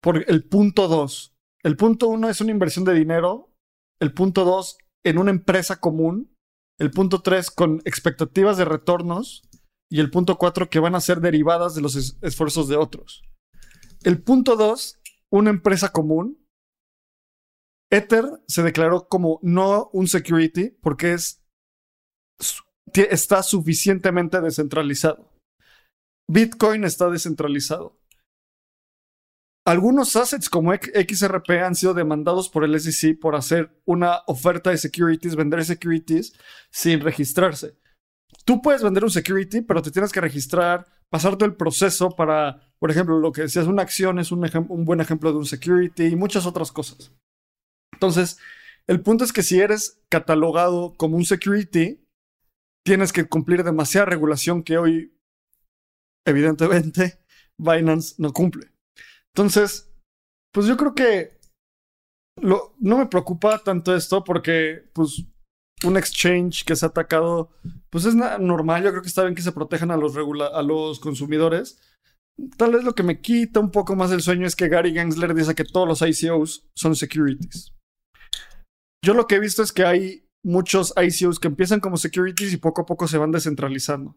Por 0.02 0.24
el 0.26 0.48
punto 0.48 0.88
2. 0.88 1.34
El 1.62 1.76
punto 1.76 2.08
1 2.08 2.30
es 2.30 2.40
una 2.40 2.52
inversión 2.52 2.86
de 2.86 2.94
dinero. 2.94 3.52
El 4.00 4.14
punto 4.14 4.46
2 4.46 4.78
en 5.04 5.18
una 5.18 5.30
empresa 5.30 5.80
común. 5.80 6.34
El 6.78 6.90
punto 6.90 7.20
3 7.20 7.50
con 7.50 7.82
expectativas 7.84 8.56
de 8.56 8.64
retornos. 8.64 9.42
Y 9.90 10.00
el 10.00 10.10
punto 10.10 10.38
4 10.38 10.70
que 10.70 10.78
van 10.78 10.94
a 10.94 11.00
ser 11.00 11.20
derivadas 11.20 11.74
de 11.74 11.82
los 11.82 12.16
esfuerzos 12.22 12.68
de 12.68 12.76
otros. 12.76 13.22
El 14.04 14.22
punto 14.22 14.54
2, 14.56 15.00
una 15.30 15.48
empresa 15.48 15.90
común, 15.90 16.46
Ether 17.90 18.24
se 18.46 18.62
declaró 18.62 19.08
como 19.08 19.40
no 19.42 19.88
un 19.94 20.08
security 20.08 20.70
porque 20.82 21.14
es, 21.14 21.42
está 22.92 23.42
suficientemente 23.42 24.40
descentralizado. 24.42 25.32
Bitcoin 26.30 26.84
está 26.84 27.08
descentralizado. 27.08 27.98
Algunos 29.66 30.14
assets 30.16 30.50
como 30.50 30.74
XRP 30.74 31.50
han 31.64 31.74
sido 31.74 31.94
demandados 31.94 32.50
por 32.50 32.64
el 32.64 32.78
SEC 32.78 33.18
por 33.18 33.34
hacer 33.34 33.80
una 33.86 34.20
oferta 34.26 34.68
de 34.68 34.76
securities, 34.76 35.34
vender 35.34 35.64
securities 35.64 36.34
sin 36.70 37.00
registrarse. 37.00 37.78
Tú 38.44 38.60
puedes 38.60 38.82
vender 38.82 39.04
un 39.04 39.10
security, 39.10 39.62
pero 39.62 39.80
te 39.80 39.90
tienes 39.90 40.12
que 40.12 40.20
registrar, 40.20 40.86
pasar 41.08 41.38
el 41.40 41.56
proceso 41.56 42.10
para, 42.10 42.73
por 42.84 42.90
ejemplo, 42.90 43.18
lo 43.18 43.32
que 43.32 43.40
decías, 43.40 43.66
una 43.66 43.80
acción 43.80 44.18
es 44.18 44.30
un, 44.30 44.46
un 44.68 44.84
buen 44.84 45.00
ejemplo 45.00 45.32
de 45.32 45.38
un 45.38 45.46
security 45.46 46.04
y 46.04 46.16
muchas 46.16 46.44
otras 46.44 46.70
cosas. 46.70 47.14
Entonces, 47.94 48.38
el 48.86 49.00
punto 49.00 49.24
es 49.24 49.32
que 49.32 49.42
si 49.42 49.58
eres 49.58 50.02
catalogado 50.10 50.92
como 50.98 51.16
un 51.16 51.24
security, 51.24 52.06
tienes 52.84 53.14
que 53.14 53.24
cumplir 53.24 53.64
demasiada 53.64 54.04
regulación 54.04 54.62
que 54.62 54.76
hoy, 54.76 55.16
evidentemente, 56.26 57.24
Binance 57.58 58.16
no 58.18 58.34
cumple. 58.34 58.70
Entonces, 59.34 59.90
pues 60.52 60.66
yo 60.66 60.76
creo 60.76 60.94
que 60.94 61.38
lo, 62.38 62.74
no 62.80 62.98
me 62.98 63.06
preocupa 63.06 63.60
tanto 63.60 63.96
esto 63.96 64.22
porque, 64.24 64.90
pues, 64.92 65.24
un 65.86 65.96
exchange 65.96 66.66
que 66.66 66.76
se 66.76 66.84
ha 66.84 66.90
atacado, 66.90 67.48
pues 67.88 68.04
es 68.04 68.14
normal. 68.14 68.82
Yo 68.84 68.90
creo 68.90 69.00
que 69.00 69.08
está 69.08 69.22
bien 69.22 69.34
que 69.34 69.40
se 69.40 69.52
protejan 69.52 69.90
a 69.90 69.96
los, 69.96 70.14
a 70.14 70.60
los 70.60 71.00
consumidores. 71.00 71.80
Tal 72.56 72.72
vez 72.72 72.84
lo 72.84 72.94
que 72.94 73.02
me 73.02 73.20
quita 73.20 73.60
un 73.60 73.70
poco 73.70 73.94
más 73.94 74.10
el 74.10 74.20
sueño 74.20 74.46
es 74.46 74.56
que 74.56 74.68
Gary 74.68 74.92
Gensler 74.92 75.34
dice 75.34 75.54
que 75.54 75.64
todos 75.64 75.86
los 75.86 76.02
ICOs 76.02 76.66
son 76.74 76.96
securities. 76.96 77.72
Yo 79.04 79.14
lo 79.14 79.26
que 79.26 79.36
he 79.36 79.40
visto 79.40 79.62
es 79.62 79.72
que 79.72 79.84
hay 79.84 80.26
muchos 80.44 80.92
ICOs 80.96 81.38
que 81.38 81.48
empiezan 81.48 81.80
como 81.80 81.96
securities 81.96 82.52
y 82.52 82.56
poco 82.56 82.82
a 82.82 82.86
poco 82.86 83.06
se 83.06 83.18
van 83.18 83.32
descentralizando. 83.32 84.16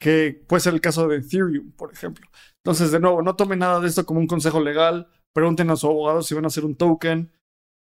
Que 0.00 0.44
puede 0.46 0.60
ser 0.60 0.74
el 0.74 0.80
caso 0.80 1.08
de 1.08 1.18
Ethereum, 1.18 1.72
por 1.72 1.92
ejemplo. 1.92 2.26
Entonces, 2.64 2.90
de 2.90 3.00
nuevo, 3.00 3.22
no 3.22 3.36
tomen 3.36 3.58
nada 3.58 3.80
de 3.80 3.88
esto 3.88 4.06
como 4.06 4.20
un 4.20 4.26
consejo 4.26 4.60
legal. 4.60 5.08
Pregunten 5.34 5.70
a 5.70 5.76
su 5.76 5.86
abogado 5.86 6.22
si 6.22 6.34
van 6.34 6.44
a 6.44 6.48
hacer 6.48 6.64
un 6.64 6.74
token. 6.74 7.30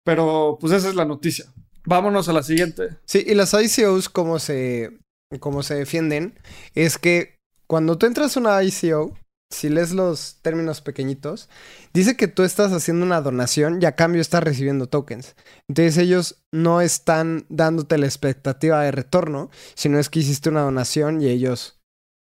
Pero, 0.04 0.56
pues 0.60 0.72
esa 0.72 0.88
es 0.88 0.94
la 0.94 1.04
noticia. 1.04 1.52
Vámonos 1.84 2.28
a 2.28 2.32
la 2.32 2.42
siguiente. 2.42 2.96
Sí, 3.04 3.24
y 3.26 3.34
las 3.34 3.54
ICOs, 3.54 4.08
como 4.08 4.38
se, 4.38 4.98
como 5.40 5.62
se 5.62 5.74
defienden, 5.74 6.38
es 6.74 6.98
que 6.98 7.38
cuando 7.66 7.98
tú 7.98 8.06
entras 8.06 8.36
a 8.36 8.40
una 8.40 8.62
ICO, 8.62 9.14
si 9.52 9.68
lees 9.68 9.92
los 9.92 10.38
términos 10.42 10.80
pequeñitos, 10.80 11.48
dice 11.92 12.16
que 12.16 12.28
tú 12.28 12.44
estás 12.44 12.72
haciendo 12.72 13.04
una 13.04 13.20
donación 13.20 13.82
y 13.82 13.86
a 13.86 13.96
cambio 13.96 14.20
estás 14.20 14.44
recibiendo 14.44 14.88
tokens. 14.88 15.34
Entonces 15.68 15.98
ellos 15.98 16.42
no 16.52 16.80
están 16.80 17.46
dándote 17.48 17.98
la 17.98 18.06
expectativa 18.06 18.82
de 18.82 18.92
retorno, 18.92 19.50
sino 19.74 19.98
es 19.98 20.08
que 20.08 20.20
hiciste 20.20 20.48
una 20.48 20.62
donación 20.62 21.20
y 21.20 21.28
ellos, 21.28 21.80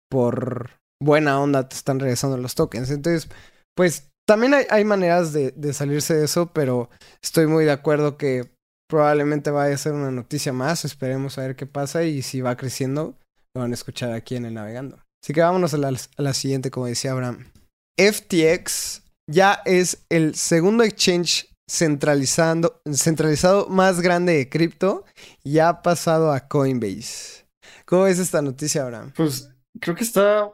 por 0.09 0.71
buena 1.01 1.39
onda, 1.39 1.69
te 1.69 1.75
están 1.75 1.99
regresando 1.99 2.37
los 2.37 2.55
tokens. 2.55 2.89
Entonces, 2.89 3.29
pues 3.75 4.09
también 4.27 4.53
hay, 4.69 4.85
maneras 4.85 5.33
de, 5.33 5.51
de, 5.51 5.73
salirse 5.73 6.15
de 6.15 6.25
eso, 6.25 6.51
pero 6.53 6.89
estoy 7.21 7.45
muy 7.45 7.65
de 7.65 7.71
acuerdo 7.71 8.17
que 8.17 8.51
probablemente 8.89 9.51
vaya 9.51 9.75
a 9.75 9.77
ser 9.77 9.93
una 9.93 10.11
noticia 10.11 10.53
más. 10.53 10.85
Esperemos 10.85 11.37
a 11.37 11.41
ver 11.41 11.55
qué 11.55 11.65
pasa 11.67 12.03
y 12.03 12.21
si 12.21 12.41
va 12.41 12.55
creciendo, 12.55 13.17
lo 13.53 13.61
van 13.61 13.71
a 13.71 13.75
escuchar 13.75 14.13
aquí 14.13 14.35
en 14.35 14.45
el 14.45 14.53
Navegando. 14.53 15.02
Así 15.23 15.31
que 15.31 15.39
vámonos 15.39 15.73
a 15.73 15.77
la, 15.77 16.33
siguiente, 16.33 16.69
como 16.69 16.87
decía 16.87 17.13
Abraham. 17.13 17.49
FTX 17.97 19.03
ya 19.31 19.61
es 19.63 20.05
el 20.09 20.35
segundo 20.35 20.83
exchange 20.83 21.47
centralizando, 21.69 22.81
centralizado 22.91 23.69
más 23.69 24.01
grande 24.01 24.33
de 24.33 24.49
cripto 24.49 25.05
y 25.41 25.59
ha 25.59 25.81
pasado 25.81 26.33
a 26.33 26.47
Coinbase. 26.49 27.45
¿Cómo 27.85 28.05
es 28.07 28.19
esta 28.19 28.41
noticia, 28.41 28.83
Abraham? 28.83 29.13
Pues 29.15 29.49
creo 29.79 29.95
que 29.95 30.03
está... 30.03 30.51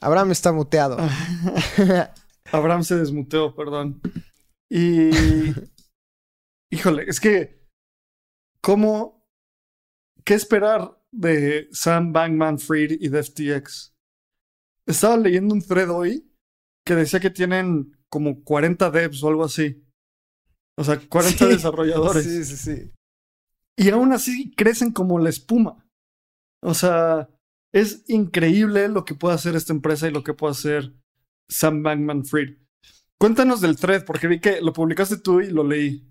Abraham 0.00 0.30
está 0.30 0.52
muteado. 0.52 0.96
Abraham 2.52 2.82
se 2.82 2.96
desmuteó, 2.96 3.54
perdón. 3.54 4.00
Y 4.70 5.10
Híjole, 6.70 7.04
es 7.06 7.20
que, 7.20 7.62
¿cómo? 8.60 9.28
¿Qué 10.24 10.34
esperar 10.34 10.95
de 11.16 11.68
Sam 11.72 12.12
Bankman 12.12 12.58
Fried 12.58 12.98
y 13.00 13.08
de 13.08 13.22
FTX? 13.22 13.94
Estaba 14.86 15.16
leyendo 15.16 15.54
un 15.54 15.62
thread 15.62 15.90
hoy 15.90 16.30
que 16.84 16.94
decía 16.94 17.20
que 17.20 17.30
tienen 17.30 17.96
como 18.08 18.44
40 18.44 18.90
devs 18.90 19.22
o 19.22 19.28
algo 19.28 19.44
así. 19.44 19.84
O 20.76 20.84
sea, 20.84 21.00
40 21.00 21.46
desarrolladores. 21.48 22.24
Sí, 22.24 22.44
sí, 22.44 22.56
sí. 22.56 22.92
Y 23.76 23.90
aún 23.90 24.12
así 24.12 24.54
crecen 24.54 24.92
como 24.92 25.18
la 25.18 25.30
espuma. 25.30 25.84
O 26.62 26.74
sea, 26.74 27.28
es 27.72 28.04
increíble 28.08 28.88
lo 28.88 29.04
que 29.04 29.14
puede 29.14 29.34
hacer 29.34 29.56
esta 29.56 29.72
empresa 29.72 30.08
y 30.08 30.12
lo 30.12 30.22
que 30.22 30.34
puede 30.34 30.52
hacer 30.52 30.94
Sam 31.48 31.82
Bankman 31.82 32.24
Fried. 32.24 32.56
Cuéntanos 33.18 33.60
del 33.60 33.76
thread, 33.76 34.04
porque 34.04 34.26
vi 34.26 34.40
que 34.40 34.60
lo 34.60 34.72
publicaste 34.72 35.16
tú 35.16 35.40
y 35.40 35.50
lo 35.50 35.64
leí. 35.64 36.06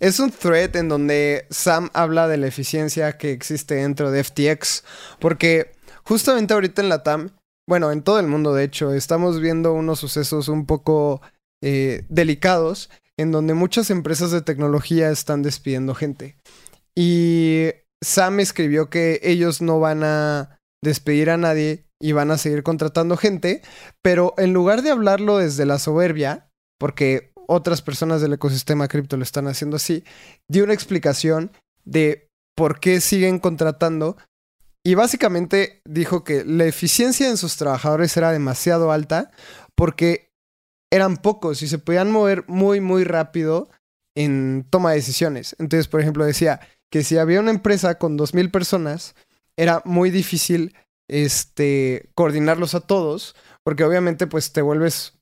Es 0.00 0.20
un 0.20 0.30
thread 0.30 0.76
en 0.76 0.88
donde 0.88 1.46
Sam 1.50 1.90
habla 1.92 2.28
de 2.28 2.36
la 2.36 2.46
eficiencia 2.46 3.16
que 3.18 3.32
existe 3.32 3.76
dentro 3.76 4.10
de 4.10 4.24
FTX, 4.24 4.84
porque 5.20 5.72
justamente 6.02 6.54
ahorita 6.54 6.82
en 6.82 6.88
la 6.88 7.02
TAM, 7.02 7.30
bueno, 7.68 7.92
en 7.92 8.02
todo 8.02 8.20
el 8.20 8.26
mundo 8.26 8.54
de 8.54 8.64
hecho, 8.64 8.92
estamos 8.92 9.40
viendo 9.40 9.72
unos 9.72 10.00
sucesos 10.00 10.48
un 10.48 10.66
poco 10.66 11.20
eh, 11.62 12.04
delicados 12.08 12.90
en 13.18 13.32
donde 13.32 13.54
muchas 13.54 13.90
empresas 13.90 14.30
de 14.30 14.42
tecnología 14.42 15.10
están 15.10 15.42
despidiendo 15.42 15.94
gente. 15.94 16.36
Y 16.94 17.68
Sam 18.02 18.40
escribió 18.40 18.90
que 18.90 19.20
ellos 19.22 19.62
no 19.62 19.80
van 19.80 20.04
a 20.04 20.58
despedir 20.82 21.30
a 21.30 21.36
nadie 21.36 21.86
y 22.00 22.12
van 22.12 22.30
a 22.30 22.38
seguir 22.38 22.62
contratando 22.62 23.16
gente, 23.16 23.62
pero 24.02 24.34
en 24.36 24.52
lugar 24.52 24.82
de 24.82 24.90
hablarlo 24.90 25.38
desde 25.38 25.64
la 25.64 25.78
soberbia, 25.78 26.45
porque 26.78 27.32
otras 27.46 27.82
personas 27.82 28.20
del 28.20 28.32
ecosistema 28.32 28.88
cripto 28.88 29.16
lo 29.16 29.22
están 29.22 29.46
haciendo 29.46 29.76
así, 29.76 30.04
dio 30.48 30.64
una 30.64 30.74
explicación 30.74 31.52
de 31.84 32.28
por 32.56 32.80
qué 32.80 33.00
siguen 33.00 33.38
contratando 33.38 34.16
y 34.84 34.94
básicamente 34.94 35.82
dijo 35.84 36.24
que 36.24 36.44
la 36.44 36.64
eficiencia 36.64 37.28
en 37.28 37.36
sus 37.36 37.56
trabajadores 37.56 38.16
era 38.16 38.30
demasiado 38.30 38.92
alta 38.92 39.30
porque 39.74 40.30
eran 40.92 41.16
pocos 41.16 41.62
y 41.62 41.68
se 41.68 41.78
podían 41.78 42.10
mover 42.10 42.44
muy, 42.46 42.80
muy 42.80 43.04
rápido 43.04 43.68
en 44.14 44.64
toma 44.70 44.90
de 44.90 44.96
decisiones. 44.96 45.56
Entonces, 45.58 45.88
por 45.88 46.00
ejemplo, 46.00 46.24
decía 46.24 46.60
que 46.90 47.02
si 47.02 47.18
había 47.18 47.40
una 47.40 47.50
empresa 47.50 47.98
con 47.98 48.16
2.000 48.16 48.50
personas, 48.50 49.14
era 49.56 49.82
muy 49.84 50.10
difícil 50.10 50.74
este, 51.08 52.10
coordinarlos 52.14 52.74
a 52.74 52.80
todos, 52.80 53.34
porque 53.64 53.84
obviamente 53.84 54.26
pues 54.26 54.52
te 54.52 54.62
vuelves 54.62 55.15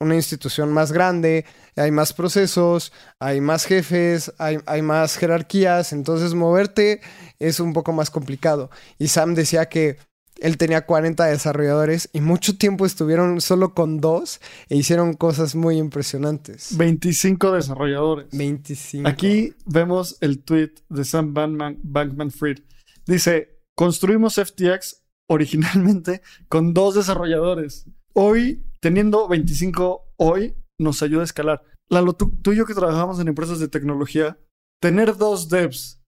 una 0.00 0.14
institución 0.14 0.72
más 0.72 0.92
grande, 0.92 1.44
hay 1.76 1.90
más 1.90 2.12
procesos, 2.12 2.92
hay 3.18 3.40
más 3.40 3.64
jefes, 3.64 4.32
hay, 4.38 4.58
hay, 4.66 4.82
más 4.82 5.16
jerarquías, 5.16 5.92
entonces 5.92 6.34
moverte 6.34 7.00
es 7.38 7.60
un 7.60 7.72
poco 7.72 7.92
más 7.92 8.10
complicado. 8.10 8.70
Y 8.98 9.08
Sam 9.08 9.34
decía 9.34 9.66
que 9.66 9.98
él 10.40 10.56
tenía 10.56 10.86
40 10.86 11.24
desarrolladores 11.24 12.08
y 12.12 12.20
mucho 12.20 12.56
tiempo 12.56 12.86
estuvieron 12.86 13.40
solo 13.40 13.74
con 13.74 14.00
dos 14.00 14.40
e 14.68 14.76
hicieron 14.76 15.14
cosas 15.14 15.54
muy 15.54 15.78
impresionantes. 15.78 16.76
25 16.76 17.52
desarrolladores. 17.52 18.28
25. 18.32 19.08
Aquí 19.08 19.54
vemos 19.66 20.16
el 20.20 20.42
tweet 20.44 20.74
de 20.88 21.04
Sam 21.04 21.34
Bankman, 21.34 21.78
Bankman 21.82 22.30
Fried. 22.30 22.60
Dice, 23.04 23.58
construimos 23.74 24.34
FTX 24.36 25.02
originalmente 25.28 26.22
con 26.48 26.72
dos 26.72 26.94
desarrolladores. 26.94 27.86
Hoy 28.12 28.62
teniendo 28.80 29.28
25 29.28 30.12
hoy 30.16 30.54
nos 30.80 31.02
ayuda 31.02 31.22
a 31.22 31.24
escalar. 31.24 31.62
Lalo, 31.90 32.12
tú, 32.12 32.30
tú 32.42 32.52
y 32.52 32.56
yo 32.56 32.66
que 32.66 32.74
trabajamos 32.74 33.18
en 33.20 33.28
empresas 33.28 33.58
de 33.58 33.68
tecnología, 33.68 34.38
tener 34.80 35.16
dos 35.16 35.48
devs 35.48 36.00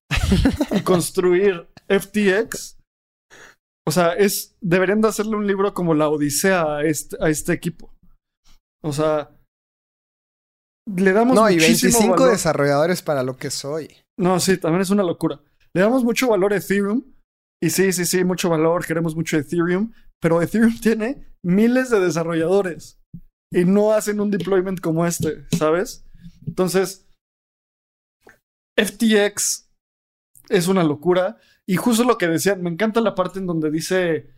y 0.72 0.80
construir 0.82 1.68
FTX, 1.88 2.76
o 3.86 3.92
sea, 3.92 4.12
es, 4.12 4.56
deberían 4.60 5.00
de 5.00 5.08
hacerle 5.08 5.36
un 5.36 5.46
libro 5.46 5.74
como 5.74 5.94
la 5.94 6.08
Odisea 6.08 6.76
a 6.76 6.84
este, 6.84 7.16
a 7.20 7.28
este 7.28 7.52
equipo. 7.52 7.92
O 8.82 8.92
sea, 8.92 9.30
le 10.96 11.12
damos 11.12 11.34
no, 11.34 11.50
y 11.50 11.58
25 11.58 12.26
desarrolladores 12.26 13.02
para 13.02 13.22
lo 13.22 13.36
que 13.36 13.50
soy. 13.50 13.96
No, 14.18 14.38
sí, 14.40 14.58
también 14.58 14.82
es 14.82 14.90
una 14.90 15.02
locura. 15.02 15.40
Le 15.74 15.80
damos 15.80 16.04
mucho 16.04 16.28
valor 16.28 16.52
a 16.52 16.56
Ethereum. 16.56 17.02
Y 17.62 17.70
sí, 17.70 17.92
sí, 17.92 18.04
sí, 18.06 18.24
mucho 18.24 18.48
valor. 18.48 18.84
Queremos 18.86 19.14
mucho 19.14 19.36
Ethereum. 19.36 19.92
Pero 20.20 20.42
Ethereum 20.42 20.78
tiene 20.80 21.26
miles 21.42 21.90
de 21.90 22.00
desarrolladores 22.00 23.00
y 23.52 23.64
no 23.64 23.92
hacen 23.92 24.20
un 24.20 24.30
deployment 24.30 24.80
como 24.80 25.06
este, 25.06 25.46
¿sabes? 25.56 26.06
Entonces, 26.46 27.08
FTX 28.78 29.70
es 30.48 30.68
una 30.68 30.84
locura. 30.84 31.38
Y 31.66 31.76
justo 31.76 32.04
lo 32.04 32.18
que 32.18 32.28
decían, 32.28 32.62
me 32.62 32.70
encanta 32.70 33.00
la 33.00 33.14
parte 33.14 33.38
en 33.38 33.46
donde 33.46 33.70
dice, 33.70 34.34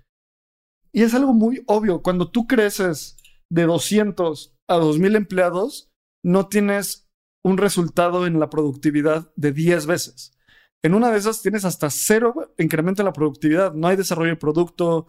y 0.93 1.03
es 1.03 1.15
algo 1.15 1.33
muy 1.33 1.63
obvio, 1.67 2.03
cuando 2.03 2.31
tú 2.31 2.47
creces 2.47 3.17
de 3.51 3.65
200 3.65 4.55
a 4.69 4.75
2000 4.77 5.17
empleados, 5.17 5.91
no 6.25 6.49
tienes 6.49 7.09
un 7.45 7.59
resultado 7.59 8.27
en 8.27 8.39
la 8.39 8.51
productividad 8.51 9.33
de 9.37 9.53
10 9.53 9.87
veces. 9.87 10.39
En 10.85 10.95
una 10.95 11.11
de 11.11 11.19
esas 11.19 11.43
tienes 11.43 11.65
hasta 11.65 11.91
cero 11.91 12.53
incremento 12.59 13.03
en 13.03 13.07
la 13.07 13.13
productividad, 13.13 13.73
no 13.73 13.89
hay 13.89 13.97
desarrollo 13.97 14.31
de 14.31 14.37
producto, 14.37 15.07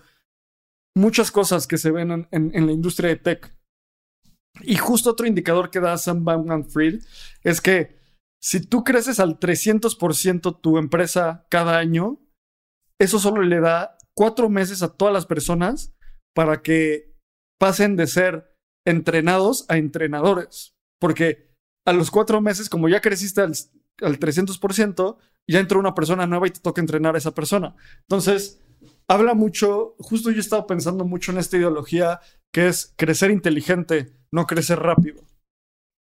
muchas 0.96 1.32
cosas 1.32 1.68
que 1.68 1.78
se 1.78 1.91
ven 1.91 2.28
en, 2.32 2.66
la 2.66 2.72
industria 2.72 3.10
de 3.10 3.16
tech. 3.18 3.56
Y 4.62 4.76
justo 4.76 5.10
otro 5.10 5.26
indicador 5.26 5.72
que 5.72 5.80
da 5.80 5.98
Sam 5.98 6.24
Bankman 6.24 6.66
Fried 6.66 7.04
es 7.44 7.60
que 7.60 7.98
si 8.41 8.62
tú 8.62 8.84
creces 8.84 9.20
al 9.20 9.39
300% 9.39 10.62
tu 10.62 10.78
empresa 10.78 11.48
cada 11.50 11.78
año, 11.78 12.20
eso 13.00 13.18
solo 13.18 13.41
le 13.41 13.60
da 13.60 13.98
cuatro 14.16 14.50
meses 14.50 14.84
a 14.84 14.96
todas 14.96 15.14
las 15.14 15.26
personas 15.26 15.96
para 16.36 16.62
que 16.62 17.16
pasen 17.60 17.96
de 17.96 18.08
ser 18.08 18.56
entrenados 18.86 19.66
a 19.70 19.78
entrenadores. 19.78 20.76
Porque 21.00 21.52
a 21.86 21.94
los 21.94 22.12
cuatro 22.12 22.41
meses, 22.41 22.70
como 22.70 22.89
ya 22.89 23.02
creciste 23.02 23.41
al, 23.41 23.54
al 24.02 24.20
300%, 24.20 25.18
ya 25.48 25.60
entró 25.60 25.80
una 25.80 25.96
persona 25.96 26.28
nueva 26.28 26.48
y 26.48 26.52
te 26.52 26.60
toca 26.60 26.82
entrenar 26.82 27.16
a 27.16 27.18
esa 27.18 27.34
persona. 27.34 27.76
Entonces, 28.02 28.62
habla 29.10 29.34
mucho, 29.34 29.95
justo 29.99 30.32
yo 30.32 30.38
he 30.38 30.39
estado 30.39 30.68
pensando 30.68 31.06
mucho 31.06 31.32
en 31.32 31.38
esta 31.38 31.58
ideología 31.58 32.22
que 32.54 32.68
es 32.68 32.93
crecer 32.97 33.32
inteligente, 33.32 34.14
no 34.32 34.45
crecer 34.45 34.80
rápido. 34.80 35.24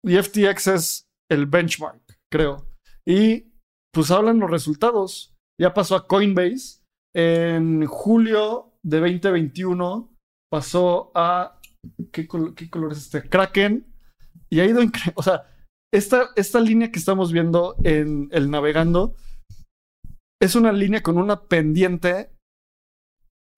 Y 0.05 0.17
FTX 0.17 0.67
es 0.69 1.05
el 1.31 1.47
benchmark, 1.47 2.01
creo. 2.33 2.67
Y 3.07 3.53
pues 3.93 4.11
hablan 4.11 4.41
los 4.41 4.51
resultados. 4.51 5.35
Ya 5.61 5.75
pasó 5.75 5.97
a 5.97 6.07
Coinbase. 6.07 6.81
En 7.15 7.87
julio 7.87 8.73
de 8.85 9.01
2021 9.01 10.17
pasó 10.51 11.11
a... 11.15 11.61
¿Qué, 12.13 12.27
color 12.27 12.93
es 12.93 12.99
este? 12.99 13.29
Kraken. 13.29 13.87
Y 14.49 14.61
ha 14.61 14.65
ido. 14.65 14.81
O 15.15 15.23
sea, 15.23 15.47
esta, 15.93 16.31
esta 16.37 16.61
línea 16.61 16.91
que 16.91 16.99
estamos 16.99 17.33
viendo 17.33 17.77
en 17.85 18.29
el 18.33 18.51
navegando 18.51 19.15
es 20.41 20.55
una 20.55 20.73
línea 20.73 21.03
con 21.03 21.19
una 21.19 21.43
pendiente 21.45 22.31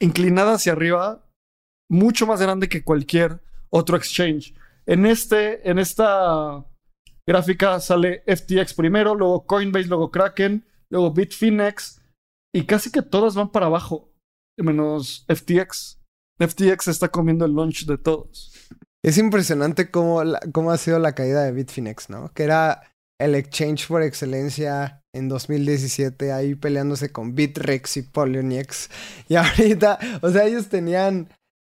inclinada 0.03 0.55
hacia 0.55 0.73
arriba, 0.73 1.25
mucho 1.91 2.27
más 2.27 2.41
grande 2.41 2.69
que 2.69 2.85
cualquier 2.85 3.41
otro 3.71 3.97
exchange. 3.97 4.55
En, 4.87 5.07
este, 5.07 5.69
en 5.69 5.79
esta 5.79 6.67
gráfica 7.27 7.79
sale 7.81 8.23
FTX 8.27 8.75
primero, 8.75 9.15
luego 9.15 9.47
Coinbase, 9.47 9.89
luego 9.89 10.11
Kraken, 10.11 10.67
luego 10.91 11.13
Bitfinex, 11.13 12.03
y 12.55 12.67
casi 12.67 12.91
que 12.91 13.03
todas 13.03 13.35
van 13.35 13.51
para 13.51 13.67
abajo, 13.67 14.13
menos 14.59 15.25
FTX. 15.29 16.01
FTX 16.39 16.89
está 16.89 17.09
comiendo 17.09 17.45
el 17.45 17.55
launch 17.55 17.87
de 17.87 17.99
todos. 17.99 18.53
Es 19.05 19.19
impresionante 19.19 19.91
cómo, 19.91 20.23
cómo 20.53 20.71
ha 20.71 20.79
sido 20.79 20.99
la 20.99 21.15
caída 21.15 21.45
de 21.45 21.53
Bitfinex, 21.53 22.11
¿no? 22.11 22.33
Que 22.33 22.45
era 22.45 22.92
el 23.25 23.35
exchange 23.35 23.87
por 23.89 24.03
excelencia 24.03 25.03
en 25.15 25.29
2017 25.29 26.33
ahí 26.33 26.55
peleándose 26.55 27.13
con 27.13 27.35
Bitrex 27.35 27.97
y 27.99 28.03
Poloniex. 28.03 28.91
Y 29.29 29.37
ahorita, 29.37 29.99
o 30.23 30.31
sea, 30.31 30.45
ellos 30.45 30.69
tenían 30.69 31.29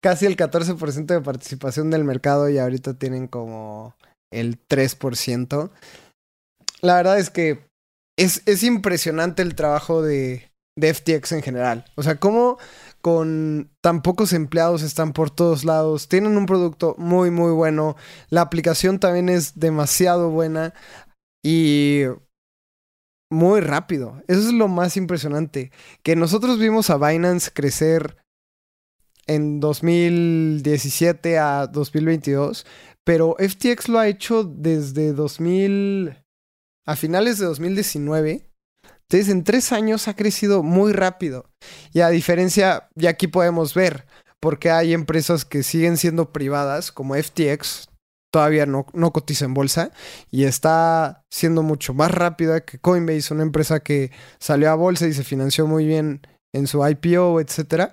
casi 0.03 0.25
el 0.25 0.37
14% 0.37 1.05
de 1.05 1.21
participación 1.21 1.89
del 1.89 2.03
mercado 2.03 2.49
y 2.49 2.57
ahorita 2.57 2.93
tienen 2.95 3.27
como 3.27 3.95
el 4.31 4.59
3%. 4.67 5.71
La 6.81 6.95
verdad 6.95 7.19
es 7.19 7.29
que 7.29 7.65
es, 8.17 8.43
es 8.45 8.63
impresionante 8.63 9.41
el 9.41 9.55
trabajo 9.55 10.01
de, 10.01 10.51
de 10.77 10.93
FTX 10.93 11.33
en 11.33 11.41
general. 11.41 11.85
O 11.95 12.03
sea, 12.03 12.19
cómo 12.19 12.57
con 13.01 13.69
tan 13.81 14.01
pocos 14.01 14.33
empleados 14.33 14.81
están 14.81 15.13
por 15.13 15.29
todos 15.29 15.63
lados, 15.63 16.07
tienen 16.07 16.37
un 16.37 16.45
producto 16.45 16.95
muy, 16.97 17.31
muy 17.31 17.51
bueno, 17.51 17.95
la 18.29 18.41
aplicación 18.41 18.99
también 18.99 19.29
es 19.29 19.59
demasiado 19.59 20.29
buena. 20.29 20.73
Y 21.49 22.03
muy 23.31 23.61
rápido. 23.61 24.21
Eso 24.27 24.41
es 24.41 24.53
lo 24.53 24.67
más 24.67 24.97
impresionante. 24.97 25.71
Que 26.03 26.17
nosotros 26.17 26.59
vimos 26.59 26.89
a 26.89 26.97
Binance 26.97 27.51
crecer 27.53 28.17
en 29.27 29.61
2017 29.61 31.39
a 31.39 31.67
2022, 31.67 32.65
pero 33.05 33.37
FTX 33.39 33.87
lo 33.87 33.99
ha 33.99 34.09
hecho 34.09 34.43
desde 34.43 35.13
2000, 35.13 36.21
a 36.85 36.95
finales 36.97 37.39
de 37.39 37.45
2019. 37.45 38.49
Entonces, 39.03 39.29
en 39.29 39.45
tres 39.45 39.71
años 39.71 40.09
ha 40.09 40.17
crecido 40.17 40.63
muy 40.63 40.91
rápido. 40.91 41.49
Y 41.93 42.01
a 42.01 42.09
diferencia, 42.09 42.89
y 42.93 43.07
aquí 43.07 43.27
podemos 43.27 43.73
ver, 43.73 44.05
porque 44.41 44.69
hay 44.69 44.93
empresas 44.93 45.45
que 45.45 45.63
siguen 45.63 45.95
siendo 45.95 46.33
privadas, 46.33 46.91
como 46.91 47.15
FTX, 47.15 47.86
todavía 48.31 48.65
no, 48.65 48.85
no 48.93 49.11
cotiza 49.11 49.45
en 49.45 49.53
bolsa 49.53 49.91
y 50.31 50.43
está 50.43 51.25
siendo 51.29 51.63
mucho 51.63 51.93
más 51.93 52.11
rápida 52.11 52.61
que 52.61 52.79
Coinbase, 52.79 53.33
una 53.33 53.43
empresa 53.43 53.79
que 53.79 54.11
salió 54.39 54.71
a 54.71 54.75
bolsa 54.75 55.07
y 55.07 55.13
se 55.13 55.23
financió 55.23 55.67
muy 55.67 55.85
bien 55.85 56.21
en 56.53 56.67
su 56.67 56.85
IPO, 56.85 57.39
etc. 57.39 57.91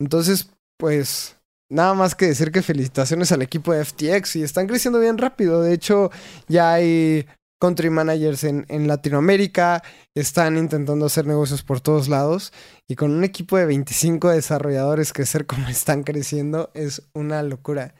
Entonces, 0.00 0.50
pues 0.78 1.36
nada 1.70 1.94
más 1.94 2.14
que 2.14 2.26
decir 2.26 2.50
que 2.50 2.62
felicitaciones 2.62 3.32
al 3.32 3.42
equipo 3.42 3.72
de 3.72 3.84
FTX 3.84 4.36
y 4.36 4.42
están 4.42 4.66
creciendo 4.66 5.00
bien 5.00 5.18
rápido. 5.18 5.62
De 5.62 5.74
hecho, 5.74 6.10
ya 6.48 6.72
hay 6.72 7.26
country 7.60 7.90
managers 7.90 8.44
en, 8.44 8.66
en, 8.68 8.86
Latinoamérica, 8.86 9.82
están 10.14 10.56
intentando 10.56 11.06
hacer 11.06 11.26
negocios 11.26 11.62
por 11.62 11.80
todos 11.80 12.08
lados 12.08 12.52
y 12.86 12.94
con 12.94 13.10
un 13.10 13.24
equipo 13.24 13.56
de 13.56 13.66
25 13.66 14.30
desarrolladores 14.30 15.12
crecer 15.12 15.46
como 15.46 15.68
están 15.68 16.04
creciendo 16.04 16.70
es 16.74 17.02
una 17.14 17.42
locura. 17.42 17.94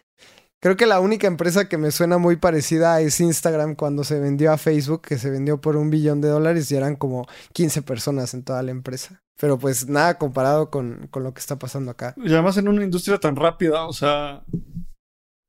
Creo 0.60 0.76
que 0.76 0.86
la 0.86 0.98
única 0.98 1.28
empresa 1.28 1.68
que 1.68 1.78
me 1.78 1.92
suena 1.92 2.18
muy 2.18 2.34
parecida 2.34 3.00
es 3.00 3.20
Instagram 3.20 3.76
cuando 3.76 4.02
se 4.02 4.18
vendió 4.18 4.52
a 4.52 4.58
Facebook, 4.58 5.02
que 5.02 5.16
se 5.16 5.30
vendió 5.30 5.60
por 5.60 5.76
un 5.76 5.88
billón 5.88 6.20
de 6.20 6.28
dólares 6.28 6.70
y 6.72 6.76
eran 6.76 6.96
como 6.96 7.28
15 7.52 7.82
personas 7.82 8.34
en 8.34 8.42
toda 8.42 8.62
la 8.64 8.72
empresa. 8.72 9.22
Pero 9.40 9.56
pues 9.56 9.88
nada 9.88 10.18
comparado 10.18 10.68
con, 10.68 11.06
con 11.12 11.22
lo 11.22 11.32
que 11.32 11.38
está 11.38 11.60
pasando 11.60 11.92
acá. 11.92 12.14
Y 12.16 12.32
además 12.32 12.56
en 12.56 12.66
una 12.66 12.82
industria 12.82 13.18
tan 13.18 13.36
rápida, 13.36 13.86
o 13.86 13.92
sea, 13.92 14.44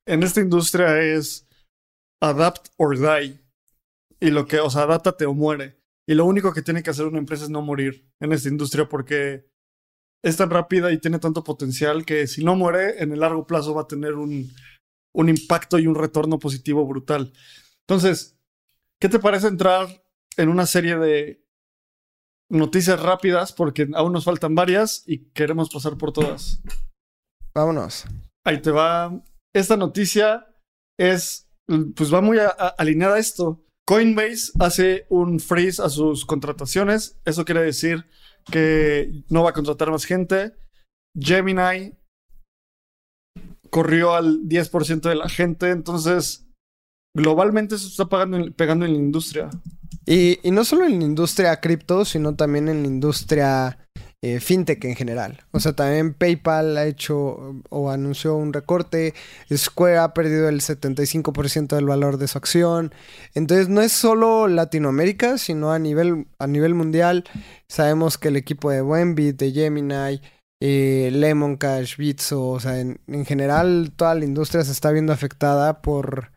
en 0.05 0.21
esta 0.21 0.41
industria 0.41 1.01
es 1.01 1.47
adapt 2.21 2.67
or 2.77 2.95
die. 2.95 3.39
Y 4.19 4.29
lo 4.29 4.45
que, 4.45 4.59
o 4.59 4.69
sea, 4.69 4.83
adáptate 4.83 5.25
o 5.25 5.33
muere. 5.33 5.79
Y 6.07 6.13
lo 6.13 6.25
único 6.25 6.53
que 6.53 6.61
tiene 6.61 6.83
que 6.83 6.91
hacer 6.91 7.07
una 7.07 7.17
empresa 7.17 7.45
es 7.45 7.49
no 7.49 7.63
morir 7.63 8.07
en 8.19 8.31
esta 8.31 8.49
industria 8.49 8.87
porque 8.87 9.49
es 10.23 10.37
tan 10.37 10.51
rápida 10.51 10.91
y 10.91 10.99
tiene 10.99 11.17
tanto 11.17 11.43
potencial 11.43 12.05
que 12.05 12.27
si 12.27 12.43
no 12.43 12.55
muere, 12.55 13.01
en 13.01 13.11
el 13.11 13.21
largo 13.21 13.47
plazo 13.47 13.73
va 13.73 13.83
a 13.83 13.87
tener 13.87 14.15
un, 14.15 14.51
un 15.13 15.29
impacto 15.29 15.79
y 15.79 15.87
un 15.87 15.95
retorno 15.95 16.39
positivo 16.39 16.85
brutal. 16.85 17.33
Entonces, 17.87 18.37
¿qué 19.01 19.09
te 19.09 19.19
parece 19.19 19.47
entrar 19.47 20.03
en 20.37 20.49
una 20.49 20.65
serie 20.65 20.97
de 20.97 21.45
noticias 22.49 23.01
rápidas? 23.01 23.53
Porque 23.53 23.87
aún 23.93 24.13
nos 24.13 24.25
faltan 24.25 24.55
varias 24.55 25.03
y 25.07 25.29
queremos 25.31 25.69
pasar 25.69 25.97
por 25.97 26.13
todas. 26.13 26.61
Vámonos. 27.55 28.05
Ahí 28.45 28.61
te 28.61 28.71
va. 28.71 29.23
Esta 29.53 29.75
noticia 29.75 30.47
es, 30.97 31.49
pues 31.95 32.13
va 32.13 32.21
muy 32.21 32.37
alineada 32.77 33.15
a 33.15 33.19
esto. 33.19 33.65
Coinbase 33.85 34.51
hace 34.59 35.07
un 35.09 35.39
freeze 35.39 35.81
a 35.81 35.89
sus 35.89 36.25
contrataciones. 36.25 37.19
Eso 37.25 37.43
quiere 37.43 37.61
decir 37.61 38.05
que 38.51 39.23
no 39.29 39.43
va 39.43 39.49
a 39.49 39.53
contratar 39.53 39.89
más 39.89 40.05
gente. 40.05 40.55
Gemini 41.19 41.98
corrió 43.69 44.15
al 44.15 44.41
10% 44.43 45.01
de 45.01 45.15
la 45.15 45.29
gente, 45.29 45.69
entonces 45.69 46.47
globalmente 47.15 47.77
se 47.77 47.87
está 47.87 48.07
pegando 48.07 48.85
en 48.85 48.93
la 48.93 48.99
industria. 48.99 49.49
Y, 50.05 50.39
no 50.51 50.65
solo 50.65 50.85
en 50.85 50.99
la 50.99 51.05
industria 51.05 51.59
cripto, 51.59 52.03
sino 52.05 52.35
también 52.35 52.67
en 52.67 52.81
la 52.81 52.87
industria 52.87 53.77
eh, 54.21 54.39
fintech 54.39 54.83
en 54.85 54.95
general. 54.95 55.45
O 55.51 55.59
sea, 55.59 55.73
también 55.73 56.15
PayPal 56.15 56.77
ha 56.77 56.85
hecho 56.85 57.61
o 57.69 57.91
anunció 57.91 58.35
un 58.35 58.51
recorte, 58.51 59.13
Square 59.55 59.99
ha 59.99 60.13
perdido 60.15 60.49
el 60.49 60.61
75% 60.61 61.75
del 61.75 61.85
valor 61.85 62.17
de 62.17 62.27
su 62.27 62.37
acción. 62.37 62.91
Entonces 63.35 63.69
no 63.69 63.81
es 63.81 63.91
solo 63.91 64.47
Latinoamérica, 64.47 65.37
sino 65.37 65.71
a 65.71 65.79
nivel, 65.79 66.27
a 66.39 66.47
nivel 66.47 66.73
mundial. 66.73 67.23
Sabemos 67.67 68.17
que 68.17 68.29
el 68.29 68.35
equipo 68.35 68.71
de 68.71 68.81
Wenbit, 68.81 69.37
de 69.37 69.51
Gemini, 69.51 70.21
eh, 70.61 71.09
Lemon 71.11 71.57
Cash, 71.57 71.97
Bitso, 71.97 72.47
o 72.47 72.59
sea, 72.59 72.79
en, 72.79 72.99
general 73.25 73.93
toda 73.95 74.15
la 74.15 74.25
industria 74.25 74.63
se 74.63 74.71
está 74.71 74.91
viendo 74.91 75.13
afectada 75.13 75.81
por... 75.81 76.31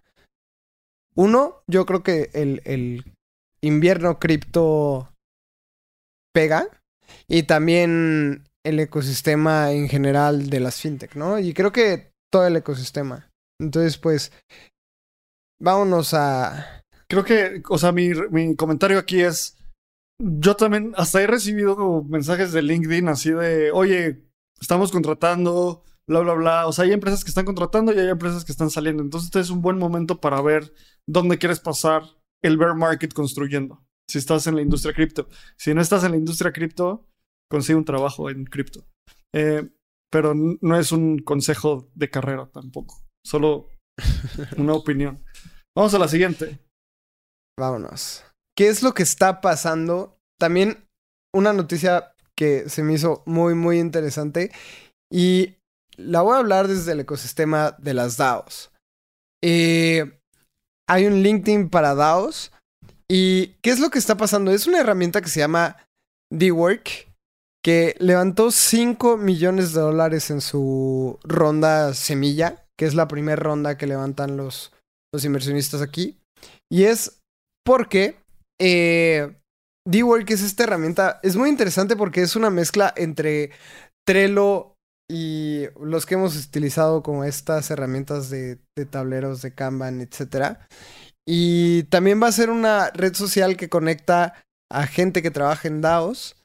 Uno, 1.14 1.62
yo 1.66 1.84
creo 1.84 2.02
que 2.02 2.30
el, 2.32 2.62
el 2.64 3.04
invierno 3.60 4.18
cripto 4.18 5.12
pega 6.32 6.68
y 7.28 7.42
también 7.42 8.44
el 8.64 8.80
ecosistema 8.80 9.72
en 9.72 9.88
general 9.88 10.48
de 10.48 10.60
las 10.60 10.80
fintech, 10.80 11.14
¿no? 11.16 11.38
Y 11.38 11.52
creo 11.52 11.72
que 11.72 12.12
todo 12.30 12.46
el 12.46 12.56
ecosistema. 12.56 13.28
Entonces, 13.60 13.98
pues, 13.98 14.32
vámonos 15.60 16.14
a... 16.14 16.84
Creo 17.08 17.24
que, 17.24 17.62
o 17.68 17.76
sea, 17.76 17.92
mi, 17.92 18.10
mi 18.30 18.56
comentario 18.56 18.98
aquí 18.98 19.20
es, 19.20 19.58
yo 20.22 20.56
también 20.56 20.92
hasta 20.96 21.20
he 21.20 21.26
recibido 21.26 22.04
mensajes 22.04 22.52
de 22.52 22.62
LinkedIn 22.62 23.08
así 23.08 23.30
de, 23.30 23.72
oye, 23.72 24.28
estamos 24.60 24.92
contratando, 24.92 25.82
bla, 26.06 26.20
bla, 26.20 26.34
bla. 26.34 26.66
O 26.66 26.72
sea, 26.72 26.84
hay 26.84 26.92
empresas 26.92 27.24
que 27.24 27.30
están 27.30 27.44
contratando 27.44 27.92
y 27.92 27.98
hay 27.98 28.08
empresas 28.08 28.44
que 28.44 28.52
están 28.52 28.70
saliendo. 28.70 29.02
Entonces, 29.02 29.26
este 29.26 29.40
es 29.40 29.50
un 29.50 29.62
buen 29.62 29.78
momento 29.78 30.20
para 30.20 30.40
ver 30.40 30.72
dónde 31.08 31.38
quieres 31.38 31.60
pasar 31.60 32.04
el 32.42 32.56
bear 32.56 32.76
market 32.76 33.12
construyendo. 33.12 33.84
Si 34.08 34.18
estás 34.18 34.46
en 34.46 34.56
la 34.56 34.62
industria 34.62 34.94
cripto. 34.94 35.28
Si 35.58 35.74
no 35.74 35.80
estás 35.80 36.04
en 36.04 36.12
la 36.12 36.16
industria 36.16 36.52
cripto, 36.52 37.08
consigue 37.50 37.78
un 37.78 37.84
trabajo 37.84 38.30
en 38.30 38.44
cripto. 38.44 38.86
Eh, 39.34 39.70
pero 40.10 40.34
no 40.34 40.76
es 40.76 40.92
un 40.92 41.18
consejo 41.18 41.90
de 41.94 42.10
carrera 42.10 42.48
tampoco. 42.52 43.02
Solo 43.24 43.68
una 44.56 44.74
opinión. 44.74 45.24
Vamos 45.76 45.94
a 45.94 45.98
la 45.98 46.08
siguiente. 46.08 46.58
Vámonos. 47.58 48.24
¿Qué 48.56 48.68
es 48.68 48.82
lo 48.82 48.94
que 48.94 49.02
está 49.02 49.40
pasando? 49.40 50.18
También 50.38 50.84
una 51.34 51.52
noticia 51.52 52.14
que 52.36 52.68
se 52.68 52.82
me 52.82 52.94
hizo 52.94 53.22
muy, 53.26 53.54
muy 53.54 53.78
interesante. 53.78 54.52
Y 55.10 55.56
la 55.96 56.22
voy 56.22 56.34
a 56.34 56.38
hablar 56.38 56.68
desde 56.68 56.92
el 56.92 57.00
ecosistema 57.00 57.76
de 57.78 57.94
las 57.94 58.16
DAOs. 58.16 58.70
Eh, 59.42 60.18
hay 60.88 61.06
un 61.06 61.22
LinkedIn 61.22 61.70
para 61.70 61.94
DAOs. 61.94 62.52
¿Y 63.08 63.48
qué 63.62 63.70
es 63.70 63.80
lo 63.80 63.90
que 63.90 63.98
está 63.98 64.16
pasando? 64.16 64.50
Es 64.52 64.66
una 64.66 64.80
herramienta 64.80 65.20
que 65.20 65.28
se 65.28 65.40
llama 65.40 65.76
D-Work 66.30 67.12
que 67.64 67.94
levantó 68.00 68.50
5 68.50 69.16
millones 69.18 69.72
de 69.72 69.80
dólares 69.80 70.30
en 70.30 70.40
su 70.40 71.18
ronda 71.22 71.94
semilla, 71.94 72.66
que 72.76 72.86
es 72.86 72.94
la 72.94 73.06
primera 73.06 73.40
ronda 73.40 73.78
que 73.78 73.86
levantan 73.86 74.36
los, 74.36 74.72
los 75.12 75.24
inversionistas 75.24 75.80
aquí. 75.80 76.18
Y 76.70 76.84
es 76.84 77.20
porque 77.64 78.21
eh, 78.64 79.34
D-Work 79.84 80.30
es 80.30 80.42
esta 80.42 80.62
herramienta, 80.62 81.18
es 81.24 81.34
muy 81.34 81.48
interesante 81.48 81.96
porque 81.96 82.22
es 82.22 82.36
una 82.36 82.48
mezcla 82.48 82.94
entre 82.96 83.50
Trello 84.06 84.76
y 85.10 85.64
los 85.80 86.06
que 86.06 86.14
hemos 86.14 86.36
utilizado 86.46 87.02
como 87.02 87.24
estas 87.24 87.72
herramientas 87.72 88.30
de, 88.30 88.60
tableros 88.88 89.42
de 89.42 89.52
Kanban, 89.52 90.00
etc. 90.00 90.58
Y 91.26 91.82
también 91.84 92.22
va 92.22 92.28
a 92.28 92.32
ser 92.32 92.50
una 92.50 92.90
red 92.90 93.14
social 93.14 93.56
que 93.56 93.68
conecta 93.68 94.44
a 94.70 94.86
gente 94.86 95.22
que 95.22 95.32
trabaja 95.32 95.66
en 95.66 95.80
DAOs 95.80 96.36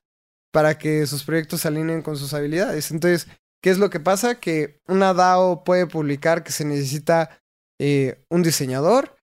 para 0.51 0.79
que 0.79 1.05
sus 1.05 1.23
proyectos 1.23 1.61
se 1.61 1.67
alineen 1.67 2.01
con 2.01 2.17
sus 2.17 2.33
habilidades. 2.33 2.89
Entonces, 2.89 3.27
¿qué 3.61 3.69
es 3.69 3.77
lo 3.77 3.91
que 3.91 3.99
pasa? 3.99 4.39
Que 4.39 4.79
una 4.87 5.13
DAO 5.13 5.63
puede 5.63 5.85
publicar 5.85 6.43
que 6.43 6.51
se 6.51 6.65
necesita 6.65 7.39
eh, 7.79 8.23
un 8.31 8.41
diseñador, 8.41 9.16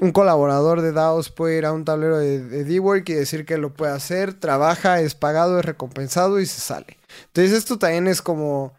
un 0.00 0.12
colaborador 0.12 0.80
de 0.80 0.92
DAOs 0.92 1.30
puede 1.30 1.58
ir 1.58 1.66
a 1.66 1.72
un 1.72 1.84
tablero 1.84 2.18
de, 2.18 2.64
D-Work 2.64 3.08
y 3.08 3.14
decir 3.14 3.44
que 3.44 3.58
lo 3.58 3.74
puede 3.74 3.92
hacer, 3.92 4.34
trabaja, 4.34 5.00
es 5.00 5.14
pagado, 5.14 5.58
es 5.58 5.64
recompensado 5.64 6.40
y 6.40 6.46
se 6.46 6.60
sale. 6.60 6.98
Entonces 7.26 7.56
esto 7.56 7.78
también 7.78 8.06
es 8.06 8.22
como 8.22 8.74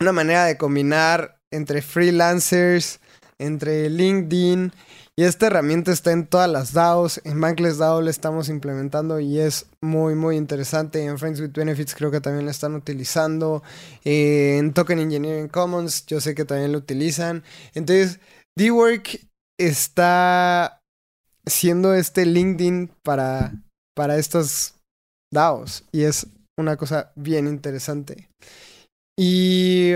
una 0.00 0.12
manera 0.12 0.44
de 0.44 0.58
combinar 0.58 1.38
entre 1.50 1.82
freelancers, 1.82 3.00
entre 3.38 3.88
LinkedIn 3.88 4.72
y 5.14 5.24
esta 5.24 5.48
herramienta 5.48 5.92
está 5.92 6.12
en 6.12 6.26
todas 6.26 6.48
las 6.48 6.72
DAOs. 6.72 7.20
En 7.24 7.38
Bankless 7.38 7.76
DAO 7.76 8.00
la 8.00 8.10
estamos 8.10 8.48
implementando 8.48 9.20
y 9.20 9.40
es 9.40 9.66
muy, 9.82 10.14
muy 10.14 10.36
interesante. 10.36 11.04
En 11.04 11.18
Friends 11.18 11.38
with 11.40 11.52
Benefits 11.52 11.94
creo 11.94 12.10
que 12.10 12.22
también 12.22 12.46
la 12.46 12.50
están 12.50 12.74
utilizando. 12.74 13.62
Eh, 14.04 14.56
en 14.58 14.72
Token 14.72 14.98
Engineering 14.98 15.48
Commons 15.48 16.06
yo 16.06 16.18
sé 16.20 16.34
que 16.34 16.46
también 16.46 16.72
lo 16.72 16.78
utilizan. 16.78 17.44
Entonces, 17.74 18.20
D-Work 18.56 19.20
está 19.66 20.80
siendo 21.46 21.94
este 21.94 22.26
LinkedIn 22.26 22.90
para, 23.02 23.52
para 23.94 24.16
estos 24.16 24.76
DAOs. 25.32 25.84
Y 25.92 26.02
es 26.02 26.26
una 26.58 26.76
cosa 26.76 27.12
bien 27.16 27.46
interesante. 27.46 28.28
Y 29.18 29.94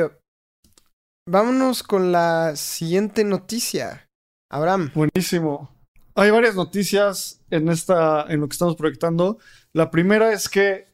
vámonos 1.28 1.82
con 1.82 2.12
la 2.12 2.56
siguiente 2.56 3.24
noticia. 3.24 4.06
Abraham. 4.50 4.90
Buenísimo. 4.94 5.70
Hay 6.14 6.30
varias 6.30 6.54
noticias 6.54 7.42
en 7.50 7.68
esta, 7.68 8.24
en 8.28 8.40
lo 8.40 8.48
que 8.48 8.54
estamos 8.54 8.76
proyectando. 8.76 9.38
La 9.74 9.90
primera 9.90 10.32
es 10.32 10.48
que 10.48 10.86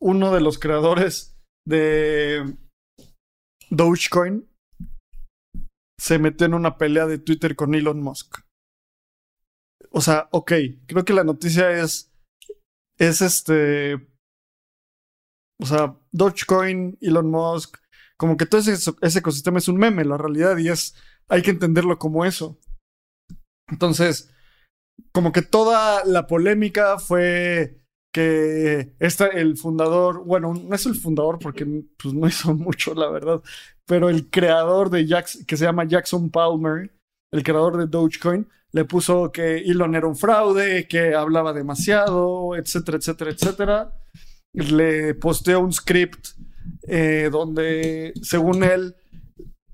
uno 0.00 0.32
de 0.32 0.40
los 0.40 0.58
creadores 0.58 1.36
de 1.66 2.56
Dogecoin 3.70 4.48
se 5.98 6.18
metió 6.18 6.46
en 6.46 6.54
una 6.54 6.78
pelea 6.78 7.06
de 7.06 7.18
Twitter 7.18 7.56
con 7.56 7.74
Elon 7.74 8.00
Musk. 8.00 8.40
O 9.90 10.00
sea, 10.00 10.28
ok, 10.32 10.52
creo 10.86 11.04
que 11.04 11.12
la 11.12 11.24
noticia 11.24 11.70
es, 11.70 12.12
es 12.98 13.20
este, 13.20 13.94
o 15.60 15.66
sea, 15.66 15.98
Dogecoin, 16.12 16.98
Elon 17.00 17.30
Musk, 17.30 17.78
como 18.16 18.36
que 18.36 18.46
todo 18.46 18.60
ese, 18.60 18.92
ese 19.00 19.18
ecosistema 19.18 19.58
es 19.58 19.68
un 19.68 19.76
meme, 19.76 20.04
la 20.04 20.18
realidad, 20.18 20.56
y 20.58 20.68
es, 20.68 20.94
hay 21.28 21.42
que 21.42 21.50
entenderlo 21.50 21.98
como 21.98 22.24
eso. 22.24 22.58
Entonces, 23.68 24.32
como 25.12 25.32
que 25.32 25.42
toda 25.42 26.04
la 26.04 26.26
polémica 26.26 26.98
fue 26.98 27.80
que 28.12 28.94
este, 28.98 29.40
el 29.40 29.56
fundador, 29.56 30.24
bueno, 30.24 30.54
no 30.54 30.74
es 30.74 30.86
el 30.86 30.94
fundador 30.94 31.38
porque 31.38 31.66
pues, 32.00 32.14
no 32.14 32.26
hizo 32.26 32.54
mucho, 32.54 32.94
la 32.94 33.08
verdad, 33.10 33.42
pero 33.86 34.08
el 34.08 34.30
creador 34.30 34.90
de 34.90 35.06
Jackson, 35.06 35.44
que 35.44 35.56
se 35.56 35.64
llama 35.64 35.84
Jackson 35.84 36.30
Palmer, 36.30 36.90
el 37.32 37.42
creador 37.42 37.76
de 37.76 37.86
Dogecoin, 37.86 38.48
le 38.72 38.84
puso 38.84 39.32
que 39.32 39.58
Elon 39.58 39.94
era 39.94 40.06
un 40.06 40.16
fraude, 40.16 40.86
que 40.86 41.14
hablaba 41.14 41.52
demasiado, 41.52 42.54
etcétera, 42.54 42.98
etcétera, 42.98 43.30
etcétera. 43.30 43.92
Le 44.52 45.14
posteó 45.14 45.60
un 45.60 45.72
script 45.72 46.28
eh, 46.86 47.30
donde, 47.32 48.12
según 48.22 48.62
él, 48.62 48.94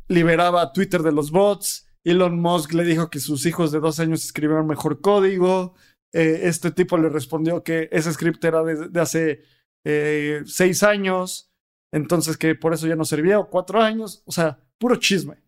liberaba 0.08 0.72
Twitter 0.72 1.02
de 1.02 1.10
los 1.10 1.32
bots 1.32 1.84
Elon 2.04 2.38
Musk 2.38 2.74
le 2.74 2.84
dijo 2.84 3.08
que 3.08 3.18
sus 3.18 3.46
hijos 3.46 3.72
de 3.72 3.80
dos 3.80 3.98
años 3.98 4.24
escribieron 4.24 4.66
mejor 4.66 5.00
código. 5.00 5.74
Eh, 6.14 6.42
este 6.48 6.70
tipo 6.70 6.96
le 6.96 7.08
respondió 7.08 7.64
que 7.64 7.88
ese 7.90 8.12
script 8.12 8.42
era 8.44 8.62
de, 8.62 9.00
hace 9.00 9.42
eh, 9.84 10.42
seis 10.46 10.84
años, 10.84 11.52
entonces 11.92 12.36
que 12.36 12.54
por 12.54 12.72
eso 12.72 12.86
ya 12.86 12.94
no 12.94 13.04
servía, 13.04 13.40
o 13.40 13.50
cuatro 13.50 13.82
años, 13.82 14.22
o 14.24 14.30
sea, 14.30 14.58
puro 14.78 14.96
chisme. 14.96 15.42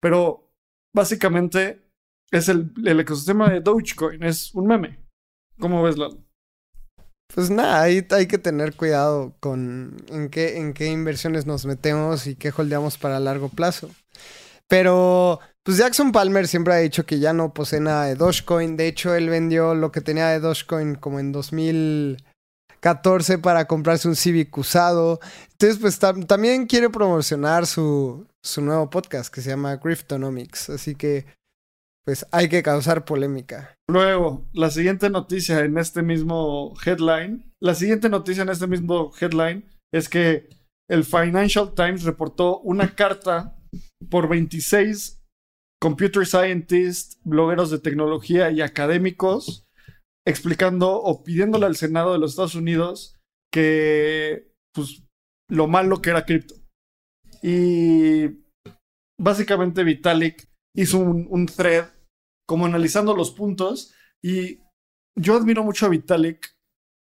Pero 0.00 0.52
básicamente 0.94 1.90
es 2.30 2.50
el, 2.50 2.70
el 2.84 3.00
ecosistema 3.00 3.48
de 3.48 3.60
Dogecoin, 3.60 4.22
es 4.22 4.54
un 4.54 4.66
meme. 4.66 5.00
¿Cómo 5.58 5.82
ves, 5.82 5.96
Lalo? 5.96 6.22
Pues 7.34 7.48
nada, 7.48 7.82
ahí 7.82 8.06
hay 8.10 8.26
que 8.26 8.38
tener 8.38 8.74
cuidado 8.74 9.34
con 9.40 9.96
en 10.08 10.28
qué, 10.28 10.58
en 10.58 10.74
qué 10.74 10.86
inversiones 10.86 11.46
nos 11.46 11.64
metemos 11.64 12.26
y 12.26 12.34
qué 12.34 12.52
holdeamos 12.54 12.98
para 12.98 13.20
largo 13.20 13.48
plazo. 13.48 13.88
Pero 14.70 15.38
pues 15.64 15.76
Jackson 15.78 16.12
Palmer 16.12 16.46
siempre 16.46 16.74
ha 16.74 16.78
dicho 16.78 17.04
que 17.04 17.18
ya 17.18 17.32
no 17.32 17.52
posee 17.52 17.80
nada 17.80 18.04
de 18.04 18.14
Dogecoin. 18.14 18.76
De 18.76 18.86
hecho, 18.86 19.16
él 19.16 19.28
vendió 19.28 19.74
lo 19.74 19.90
que 19.90 20.00
tenía 20.00 20.28
de 20.28 20.38
Dogecoin 20.38 20.94
como 20.94 21.18
en 21.18 21.32
2014 21.32 23.38
para 23.38 23.66
comprarse 23.66 24.06
un 24.06 24.14
Civic 24.14 24.56
usado. 24.56 25.18
Entonces, 25.50 25.78
pues 25.80 25.98
también 25.98 26.66
quiere 26.66 26.88
promocionar 26.88 27.66
su, 27.66 28.28
su 28.44 28.62
nuevo 28.62 28.88
podcast 28.90 29.34
que 29.34 29.40
se 29.40 29.50
llama 29.50 29.74
Griftonomics. 29.74 30.70
Así 30.70 30.94
que, 30.94 31.26
pues 32.04 32.24
hay 32.30 32.48
que 32.48 32.62
causar 32.62 33.04
polémica. 33.04 33.74
Luego, 33.88 34.46
la 34.52 34.70
siguiente 34.70 35.10
noticia 35.10 35.64
en 35.64 35.78
este 35.78 36.02
mismo 36.02 36.74
headline. 36.86 37.52
La 37.58 37.74
siguiente 37.74 38.08
noticia 38.08 38.44
en 38.44 38.50
este 38.50 38.68
mismo 38.68 39.10
headline 39.20 39.68
es 39.92 40.08
que 40.08 40.48
el 40.88 41.02
Financial 41.02 41.74
Times 41.74 42.04
reportó 42.04 42.60
una 42.60 42.94
carta 42.94 43.56
por 44.08 44.28
26 44.28 45.20
computer 45.80 46.26
scientists, 46.26 47.18
blogueros 47.24 47.70
de 47.70 47.78
tecnología 47.78 48.50
y 48.50 48.60
académicos 48.60 49.66
explicando 50.26 51.00
o 51.00 51.24
pidiéndole 51.24 51.66
al 51.66 51.76
Senado 51.76 52.12
de 52.12 52.18
los 52.18 52.32
Estados 52.32 52.54
Unidos 52.54 53.18
que, 53.52 54.52
pues, 54.74 55.02
lo 55.48 55.66
malo 55.66 56.02
que 56.02 56.10
era 56.10 56.26
cripto. 56.26 56.54
Y 57.42 58.44
básicamente 59.18 59.82
Vitalik 59.82 60.46
hizo 60.76 60.98
un, 60.98 61.26
un 61.30 61.46
thread 61.46 61.88
como 62.46 62.66
analizando 62.66 63.16
los 63.16 63.30
puntos 63.30 63.94
y 64.22 64.60
yo 65.18 65.36
admiro 65.36 65.64
mucho 65.64 65.86
a 65.86 65.88
Vitalik 65.88 66.54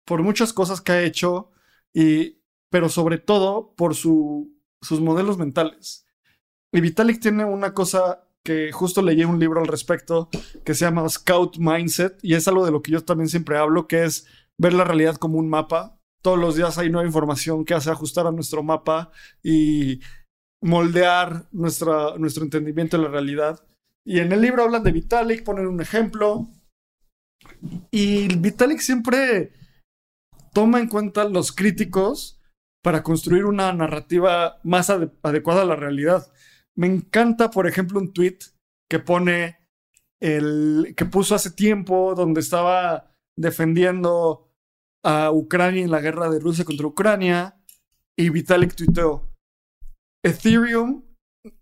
por 0.07 0.23
muchas 0.23 0.53
cosas 0.53 0.81
que 0.81 0.93
ha 0.93 1.03
hecho 1.03 1.51
y 1.95 2.37
pero 2.71 2.89
sobre 2.89 3.19
todo 3.19 3.75
por 3.75 3.95
su, 3.95 4.55
sus 4.83 5.01
modelos 5.01 5.39
mentales. 5.39 6.06
Y 6.77 6.81
Vitalik 6.83 7.21
tiene 7.21 7.43
una 7.43 7.73
cosa 7.73 8.29
que 8.45 8.71
justo 8.71 9.01
leí 9.01 9.25
un 9.25 9.41
libro 9.41 9.63
al 9.63 9.67
respecto 9.67 10.29
que 10.63 10.75
se 10.75 10.85
llama 10.85 11.09
Scout 11.09 11.57
Mindset 11.57 12.19
y 12.23 12.35
es 12.35 12.47
algo 12.49 12.67
de 12.67 12.71
lo 12.71 12.83
que 12.83 12.93
yo 12.93 13.03
también 13.03 13.31
siempre 13.31 13.57
hablo, 13.57 13.89
que 13.89 14.05
es 14.05 14.27
ver 14.61 14.75
la 14.75 14.85
realidad 14.85 15.17
como 15.17 15.39
un 15.39 15.49
mapa. 15.49 15.99
Todos 16.21 16.39
los 16.39 16.55
días 16.55 16.77
hay 16.77 16.91
nueva 16.91 17.07
información 17.07 17.65
que 17.65 17.73
hace 17.73 17.91
ajustar 17.91 18.27
a 18.27 18.31
nuestro 18.31 18.63
mapa 18.63 19.11
y 19.43 20.01
moldear 20.63 21.49
nuestra, 21.51 22.19
nuestro 22.19 22.45
entendimiento 22.45 22.99
de 22.99 23.05
la 23.05 23.09
realidad. 23.09 23.67
Y 24.05 24.21
en 24.21 24.31
el 24.33 24.43
libro 24.43 24.63
hablan 24.63 24.83
de 24.83 24.93
Vitalik, 24.93 25.45
ponen 25.45 25.69
un 25.69 25.81
ejemplo. 25.81 26.47
Y 27.91 28.37
Vitalik 28.37 28.81
siempre 28.81 29.51
toma 30.53 30.79
en 30.81 30.89
cuenta 30.89 31.25
los 31.25 31.53
críticos 31.53 32.39
para 32.83 33.03
construir 33.03 33.47
una 33.47 33.73
narrativa 33.73 34.61
más 34.63 34.91
adecuada 34.91 35.63
a 35.63 35.67
la 35.67 35.77
realidad. 35.77 36.31
Me 36.77 36.87
encanta, 36.87 37.51
por 37.51 37.67
ejemplo, 37.67 37.99
un 37.99 38.13
tweet 38.13 38.39
que 38.91 38.99
pone 38.99 39.59
el 40.21 40.95
que 40.97 41.05
puso 41.05 41.35
hace 41.35 41.51
tiempo, 41.51 42.15
donde 42.15 42.41
estaba 42.41 43.15
defendiendo 43.37 44.51
a 45.05 45.31
Ucrania 45.31 45.85
en 45.85 45.91
la 45.91 46.01
guerra 46.01 46.29
de 46.29 46.41
Rusia 46.41 46.65
contra 46.65 46.87
Ucrania, 46.87 47.61
y 48.19 48.31
Vitalik 48.31 48.75
tuiteó, 48.75 49.31
Ethereum 50.25 51.05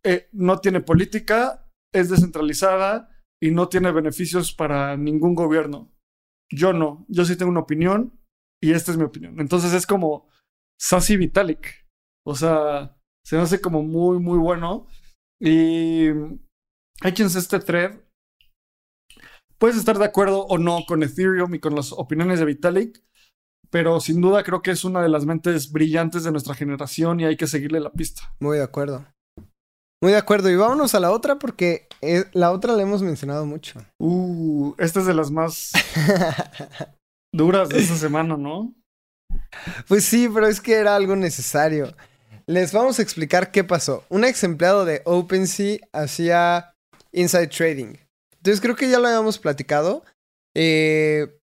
eh, 0.05 0.29
no 0.33 0.59
tiene 0.61 0.81
política, 0.81 1.69
es 1.93 2.09
descentralizada 2.09 3.11
y 3.43 3.51
no 3.51 3.69
tiene 3.69 3.93
beneficios 3.93 4.55
para 4.55 4.97
ningún 4.97 5.35
gobierno. 5.35 5.93
Yo 6.51 6.73
no, 6.73 7.05
yo 7.09 7.25
sí 7.25 7.37
tengo 7.37 7.51
una 7.51 7.61
opinión 7.61 8.19
y 8.62 8.73
esta 8.73 8.93
es 8.93 8.97
mi 8.97 9.05
opinión. 9.05 9.41
Entonces 9.41 9.73
es 9.75 9.87
como 9.87 10.29
Sassy 10.81 11.17
Vitalik. 11.17 11.87
O 12.27 12.35
sea, 12.35 12.97
se 13.25 13.37
me 13.37 13.43
hace 13.43 13.61
como 13.61 13.83
muy, 13.83 14.19
muy 14.19 14.39
bueno. 14.39 14.87
Y 15.45 16.09
échense 17.03 17.38
este 17.38 17.61
thread. 17.61 18.01
Puedes 19.59 19.76
estar 19.76 19.99
de 19.99 20.07
acuerdo 20.07 20.47
o 20.47 20.57
no 20.57 20.84
con 20.88 21.03
Ethereum 21.03 21.55
y 21.55 21.61
con 21.61 21.74
las 21.74 21.92
opiniones 21.92 22.38
de 22.38 22.47
Vitalik, 22.47 23.05
pero 23.70 24.01
sin 24.01 24.22
duda 24.22 24.42
creo 24.42 24.62
que 24.62 24.70
es 24.70 24.84
una 24.84 25.03
de 25.03 25.11
las 25.11 25.26
mentes 25.26 25.70
brillantes 25.70 26.24
de 26.24 26.32
nuestra 26.32 26.55
generación 26.55 27.20
y 27.20 27.26
hay 27.26 27.36
que 27.36 27.47
seguirle 27.47 27.80
la 27.80 27.92
pista. 27.92 28.34
Muy 28.40 28.57
de 28.57 28.64
acuerdo. 28.64 29.07
Muy 30.03 30.12
de 30.12 30.18
acuerdo. 30.18 30.49
Y 30.49 30.57
vámonos 30.57 30.95
a 30.95 31.01
la 31.01 31.12
otra 31.12 31.38
porque 31.38 31.88
eh, 32.01 32.24
la 32.32 32.51
otra 32.51 32.72
la 32.72 32.82
hemos 32.82 33.03
mencionado 33.03 33.45
mucho. 33.45 33.84
Uh, 34.01 34.74
esta 34.78 35.01
es 35.01 35.07
de 35.07 35.14
las 35.14 35.30
más 35.30 35.72
duras 37.34 37.68
de 37.68 37.80
esta 37.80 37.97
semana, 37.97 38.38
¿no? 38.38 38.74
Pues 39.88 40.07
sí, 40.07 40.26
pero 40.32 40.47
es 40.47 40.59
que 40.59 40.72
era 40.72 40.97
algo 40.97 41.16
necesario. 41.16 41.95
Les 42.47 42.72
vamos 42.72 42.99
a 42.99 43.03
explicar 43.03 43.51
qué 43.51 43.64
pasó. 43.64 44.05
Un 44.09 44.24
ex 44.24 44.45
empleado 44.45 44.84
de 44.84 45.03
OpenSea 45.05 45.78
hacía 45.92 46.74
inside 47.12 47.49
trading. 47.49 47.97
Entonces 48.36 48.61
creo 48.61 48.76
que 48.76 48.90
ya 48.90 48.99
lo 48.99 49.09
habíamos 49.09 49.38
platicado. 49.38 50.05
Eh, 50.55 51.38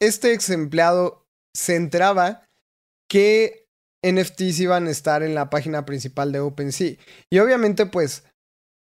este 0.00 0.32
ex 0.32 0.50
empleado 0.50 1.26
se 1.54 1.74
enteraba 1.74 2.46
que 3.08 3.66
NFTs 4.06 4.60
iban 4.60 4.86
a 4.86 4.90
estar 4.90 5.22
en 5.22 5.34
la 5.34 5.50
página 5.50 5.84
principal 5.84 6.30
de 6.30 6.40
OpenSea. 6.40 6.96
Y 7.30 7.38
obviamente, 7.40 7.86
pues, 7.86 8.22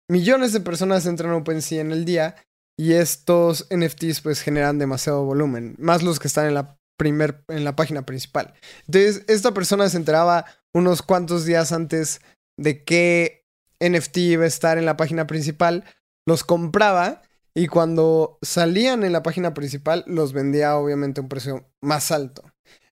millones 0.09 0.51
de 0.51 0.59
personas 0.59 1.05
entran 1.05 1.31
a 1.31 1.37
OpenSea 1.37 1.79
en 1.79 1.91
el 1.91 2.03
día 2.03 2.35
y 2.77 2.93
estos 2.93 3.67
NFTs 3.69 4.19
pues 4.21 4.41
generan 4.41 4.77
demasiado 4.77 5.23
volumen, 5.23 5.75
más 5.79 6.03
los 6.03 6.19
que 6.19 6.27
están 6.27 6.47
en 6.47 6.55
la 6.55 6.77
primer, 6.97 7.43
en 7.47 7.63
la 7.63 7.75
página 7.75 8.05
principal. 8.05 8.53
Entonces, 8.87 9.23
esta 9.27 9.53
persona 9.53 9.87
se 9.87 9.97
enteraba 9.97 10.45
unos 10.75 11.01
cuantos 11.01 11.45
días 11.45 11.71
antes 11.71 12.19
de 12.57 12.83
que 12.83 13.45
NFT 13.79 14.17
iba 14.17 14.43
a 14.43 14.47
estar 14.47 14.77
en 14.77 14.85
la 14.85 14.97
página 14.97 15.25
principal, 15.25 15.85
los 16.27 16.43
compraba 16.43 17.21
y 17.55 17.67
cuando 17.67 18.37
salían 18.41 19.05
en 19.05 19.13
la 19.13 19.23
página 19.23 19.53
principal 19.53 20.03
los 20.05 20.33
vendía 20.33 20.75
obviamente 20.75 21.21
a 21.21 21.23
un 21.23 21.29
precio 21.29 21.71
más 21.81 22.11
alto. 22.11 22.43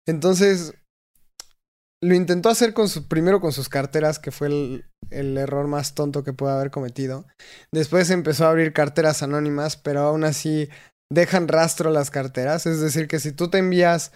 Entonces, 0.06 0.74
lo 2.02 2.16
intentó 2.16 2.50
hacer 2.50 2.74
con 2.74 2.88
su, 2.88 3.08
primero 3.10 3.42
con 3.42 3.52
sus 3.52 3.68
carteras, 3.68 4.18
que 4.18 4.32
fue 4.32 4.48
el, 4.48 5.38
error 5.38 5.68
más 5.68 5.94
tonto 5.94 6.24
que 6.24 6.34
puede 6.34 6.54
haber 6.54 6.72
cometido. 6.72 7.26
Después 7.72 8.10
empezó 8.10 8.46
a 8.46 8.50
abrir 8.50 8.72
carteras 8.72 9.24
anónimas, 9.24 9.76
pero 9.76 10.02
aún 10.02 10.24
así 10.24 10.70
dejan 11.10 11.50
rastro 11.50 11.92
las 11.92 12.12
carteras. 12.12 12.66
Es 12.66 12.80
decir, 12.80 13.08
que 13.10 13.20
si 13.20 13.34
tú 13.34 13.50
te 13.50 13.58
envías 13.58 14.14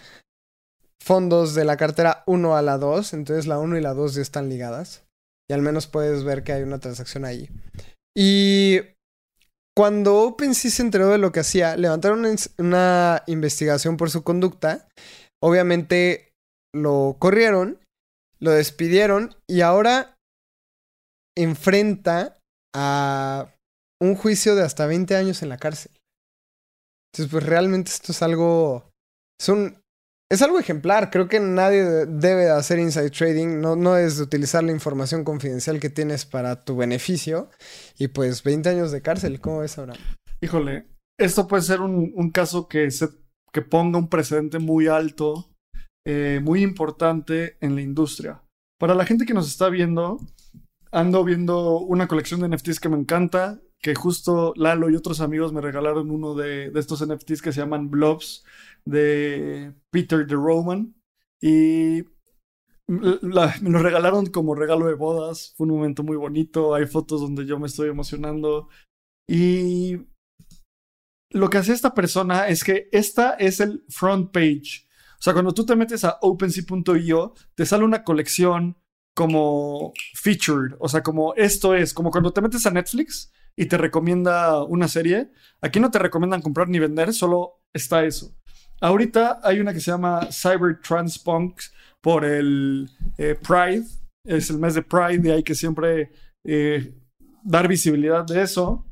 fondos 1.01 1.55
de 1.55 1.65
la 1.65 1.77
cartera 1.77 2.23
1 2.27 2.55
a 2.55 2.61
la 2.61 2.77
2, 2.77 3.13
entonces 3.13 3.47
la 3.47 3.59
1 3.59 3.77
y 3.77 3.81
la 3.81 3.93
2 3.93 4.15
ya 4.15 4.21
están 4.21 4.49
ligadas. 4.49 5.05
Y 5.49 5.53
al 5.53 5.61
menos 5.61 5.87
puedes 5.87 6.23
ver 6.23 6.43
que 6.43 6.51
hay 6.51 6.63
una 6.63 6.79
transacción 6.79 7.23
ahí. 7.23 7.49
Y 8.15 8.79
cuando 9.75 10.23
OpenSea 10.23 10.71
se 10.71 10.81
enteró 10.81 11.09
de 11.09 11.19
lo 11.19 11.31
que 11.31 11.41
hacía, 11.41 11.77
levantaron 11.77 12.25
una 12.57 13.23
investigación 13.27 13.95
por 13.95 14.09
su 14.09 14.23
conducta. 14.23 14.89
Obviamente 15.41 16.31
lo 16.73 17.15
corrieron, 17.19 17.79
lo 18.39 18.51
despidieron 18.51 19.35
y 19.47 19.61
ahora 19.61 20.15
enfrenta 21.37 22.39
a 22.75 23.53
un 24.01 24.15
juicio 24.15 24.55
de 24.55 24.63
hasta 24.63 24.87
20 24.87 25.15
años 25.15 25.43
en 25.43 25.49
la 25.49 25.57
cárcel. 25.57 25.91
Entonces, 27.11 27.31
pues 27.31 27.43
realmente 27.45 27.91
esto 27.91 28.11
es 28.11 28.21
algo... 28.21 28.89
Es, 29.39 29.49
un, 29.49 29.79
es 30.29 30.41
algo 30.41 30.59
ejemplar. 30.59 31.09
Creo 31.09 31.27
que 31.27 31.39
nadie 31.39 31.83
debe 31.83 32.45
de 32.45 32.51
hacer 32.51 32.79
inside 32.79 33.11
trading. 33.11 33.59
No, 33.59 33.75
no 33.75 33.97
es 33.97 34.17
de 34.17 34.23
utilizar 34.23 34.63
la 34.63 34.71
información 34.71 35.23
confidencial 35.23 35.79
que 35.79 35.89
tienes 35.89 36.25
para 36.25 36.63
tu 36.63 36.75
beneficio. 36.75 37.49
Y 37.97 38.09
pues 38.09 38.43
20 38.43 38.69
años 38.69 38.91
de 38.91 39.01
cárcel. 39.01 39.39
¿Cómo 39.39 39.59
ves 39.59 39.77
ahora? 39.77 39.93
Híjole, 40.41 40.87
esto 41.19 41.47
puede 41.47 41.63
ser 41.63 41.81
un, 41.81 42.31
caso 42.31 42.67
que, 42.67 42.91
se, 42.91 43.09
que 43.51 43.61
ponga 43.61 43.97
un 43.97 44.09
precedente 44.09 44.59
muy 44.59 44.87
alto 44.87 45.51
eh, 46.09 46.39
muy 46.41 46.63
importante 46.63 47.57
en 47.59 47.75
la 47.75 47.81
industria. 47.81 48.41
Para 48.79 48.95
la 48.95 49.05
gente 49.05 49.25
que 49.25 49.33
nos 49.33 49.49
está 49.49 49.67
viendo, 49.67 50.19
ando 50.89 51.25
viendo 51.25 51.79
una 51.79 52.07
colección 52.07 52.39
de 52.39 52.47
NFTs 52.47 52.79
que 52.79 52.87
me 52.87 52.95
encanta, 52.95 53.59
que 53.81 53.93
justo 53.93 54.53
Lalo 54.55 54.89
y 54.89 54.95
otros 54.95 55.19
amigos 55.19 55.51
me 55.51 55.59
regalaron 55.59 56.09
uno 56.09 56.33
de, 56.33 56.71
estos 56.75 57.05
NFTs 57.05 57.41
que 57.41 57.51
se 57.51 57.59
llaman 57.59 57.89
Blobs 57.89 58.45
de 58.89 59.73
Peter 59.91 60.25
de 60.25 60.35
Roman. 60.35 60.95
Y 61.41 62.03
me 62.87 63.19
lo 63.21 63.79
regalaron 63.79 64.27
como 64.27 64.55
regalo 64.55 64.87
de 64.87 64.95
bodas. 64.95 65.53
Fue 65.55 65.67
un 65.67 65.75
momento 65.75 66.03
muy 66.03 66.17
bonito. 66.17 66.73
Hay 66.73 66.85
fotos 66.85 67.21
donde 67.21 67.45
yo 67.45 67.59
me 67.59 67.67
estoy 67.67 67.89
emocionando. 67.89 68.69
Y 69.29 70.07
lo 71.31 71.49
que 71.49 71.57
hace 71.57 71.73
esta 71.73 71.93
persona 71.93 72.47
es 72.47 72.63
que 72.63 72.89
esta 72.91 73.33
es 73.33 73.59
el 73.59 73.83
front 73.89 74.31
page 74.31 74.87
o 75.19 75.21
sea, 75.21 75.33
cuando 75.33 75.53
tú 75.53 75.65
te 75.65 75.75
metes 75.75 76.03
a 76.03 76.19
OpenSea.io, 76.21 77.33
te 77.55 77.65
sale 77.65 77.83
una 77.83 78.03
colección 78.03 78.77
como 79.15 79.93
featured, 80.13 80.75
o 80.79 80.87
sea, 80.87 81.01
como 81.01 81.33
esto 81.33 81.73
es, 81.73 81.93
como 81.93 82.11
cuando 82.11 82.31
te 82.31 82.41
metes 82.41 82.67
a 82.67 82.71
Netflix 82.71 83.31
y 83.55 83.65
te 83.65 83.77
recomienda 83.77 84.63
una 84.63 84.87
serie, 84.87 85.31
aquí 85.59 85.79
no 85.79 85.89
te 85.89 85.97
recomiendan 85.97 86.43
comprar 86.43 86.69
ni 86.69 86.77
vender, 86.77 87.13
solo 87.13 87.63
está 87.73 88.05
eso. 88.05 88.35
Ahorita 88.79 89.39
hay 89.43 89.59
una 89.59 89.73
que 89.73 89.79
se 89.79 89.91
llama 89.91 90.27
Cyber 90.31 90.79
Transpunk 90.81 91.61
por 92.01 92.23
el 92.23 92.89
eh, 93.17 93.35
Pride, 93.35 93.85
es 94.25 94.49
el 94.49 94.59
mes 94.59 94.75
de 94.75 94.83
Pride 94.83 95.27
y 95.27 95.31
hay 95.31 95.43
que 95.43 95.55
siempre 95.55 96.11
eh, 96.45 96.93
dar 97.43 97.67
visibilidad 97.67 98.25
de 98.25 98.41
eso. 98.41 98.85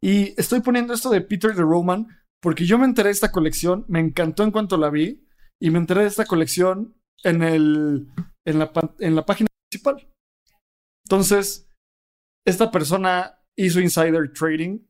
Y 0.00 0.34
estoy 0.40 0.60
poniendo 0.60 0.94
esto 0.94 1.10
de 1.10 1.20
Peter 1.20 1.54
de 1.54 1.62
Roman 1.62 2.06
porque 2.40 2.64
yo 2.64 2.78
me 2.78 2.86
enteré 2.86 3.08
de 3.08 3.14
esta 3.14 3.32
colección, 3.32 3.84
me 3.88 4.00
encantó 4.00 4.44
en 4.44 4.50
cuanto 4.50 4.78
la 4.78 4.88
vi, 4.88 5.26
y 5.60 5.70
me 5.70 5.78
enteré 5.78 6.02
de 6.02 6.08
esta 6.08 6.24
colección 6.24 6.94
en, 7.22 7.42
el, 7.42 8.08
en, 8.46 8.58
la, 8.58 8.72
en 8.98 9.14
la 9.14 9.26
página 9.26 9.48
principal. 9.70 10.08
Entonces, 11.04 11.68
esta 12.46 12.70
persona 12.70 13.38
hizo 13.56 13.80
insider 13.80 14.32
trading, 14.32 14.80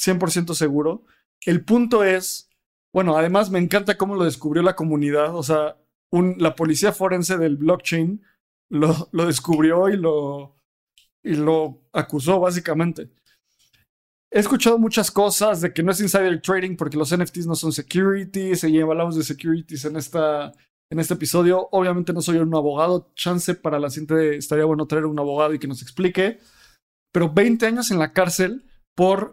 100% 0.00 0.54
seguro. 0.54 1.04
El 1.44 1.64
punto 1.64 2.04
es, 2.04 2.47
bueno, 2.94 3.16
además 3.16 3.50
me 3.50 3.58
encanta 3.58 3.98
cómo 3.98 4.14
lo 4.14 4.24
descubrió 4.24 4.62
la 4.62 4.76
comunidad, 4.76 5.34
o 5.36 5.42
sea, 5.42 5.76
la 6.10 6.54
policía 6.54 6.92
forense 6.92 7.36
del 7.36 7.56
blockchain 7.56 8.22
lo, 8.70 9.08
lo 9.12 9.26
descubrió 9.26 9.88
y 9.88 9.96
lo, 9.96 10.56
y 11.22 11.34
lo 11.34 11.82
acusó 11.92 12.40
básicamente. 12.40 13.10
He 14.30 14.40
escuchado 14.40 14.78
muchas 14.78 15.10
cosas 15.10 15.62
de 15.62 15.72
que 15.72 15.82
no 15.82 15.90
es 15.90 16.00
insider 16.00 16.40
trading 16.42 16.76
porque 16.76 16.98
los 16.98 17.16
NFTs 17.16 17.46
no 17.46 17.54
son 17.54 17.72
securities 17.72 18.62
y 18.64 18.80
hablamos 18.80 19.16
de 19.16 19.22
securities 19.22 19.86
en, 19.86 19.96
esta, 19.96 20.52
en 20.90 20.98
este 20.98 21.14
episodio. 21.14 21.68
Obviamente 21.72 22.12
no 22.12 22.20
soy 22.20 22.36
un 22.36 22.54
abogado, 22.54 23.10
chance 23.14 23.54
para 23.54 23.78
la 23.78 23.88
siguiente 23.88 24.36
estaría 24.36 24.66
bueno 24.66 24.86
traer 24.86 25.06
un 25.06 25.18
abogado 25.18 25.54
y 25.54 25.58
que 25.58 25.66
nos 25.66 25.80
explique. 25.80 26.40
Pero 27.10 27.32
20 27.32 27.64
años 27.66 27.90
en 27.90 27.98
la 27.98 28.12
cárcel 28.12 28.66
por 28.94 29.32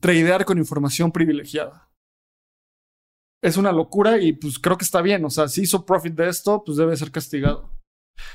tradear 0.00 0.44
con 0.44 0.58
información 0.58 1.12
privilegiada. 1.12 1.89
Es 3.42 3.56
una 3.56 3.72
locura 3.72 4.18
y 4.18 4.32
pues 4.32 4.58
creo 4.58 4.76
que 4.76 4.84
está 4.84 5.00
bien. 5.00 5.24
O 5.24 5.30
sea, 5.30 5.48
si 5.48 5.62
hizo 5.62 5.86
profit 5.86 6.14
de 6.14 6.28
esto, 6.28 6.62
pues 6.64 6.76
debe 6.76 6.96
ser 6.96 7.10
castigado. 7.10 7.70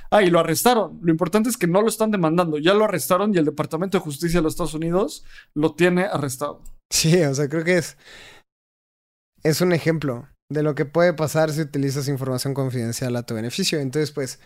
Ah, 0.10 0.24
y 0.24 0.30
lo 0.30 0.39
arrestaron. 0.39 0.99
Lo 1.01 1.12
importante 1.12 1.49
es 1.49 1.58
que 1.58 1.68
no 1.68 1.82
lo 1.82 1.88
están 1.88 2.12
demandando. 2.12 2.58
Ya 2.58 2.74
lo 2.74 2.86
arrestaron 2.86 3.34
y 3.34 3.38
el 3.38 3.45
Departamento 3.45 3.97
de 3.97 4.03
Justicia 4.03 4.39
de 4.39 4.43
los 4.43 4.53
Estados 4.53 4.74
Unidos 4.74 5.24
lo 5.53 5.76
tiene 5.76 6.06
arrestado. 6.06 6.62
Sí, 6.91 7.22
o 7.22 7.34
sea, 7.34 7.49
creo 7.49 7.64
que 7.64 7.78
es. 7.78 7.97
Es 9.43 9.62
un 9.62 9.74
ejemplo 9.74 10.28
de 10.51 10.64
lo 10.64 10.76
que 10.76 10.86
puede 10.86 11.14
pasar 11.14 11.51
si 11.51 11.62
utilizas 11.62 12.08
información 12.08 12.53
confidencial 12.53 13.16
a 13.16 13.24
tu 13.24 13.36
beneficio. 13.36 13.80
Entonces, 13.80 14.12
pues, 14.12 14.39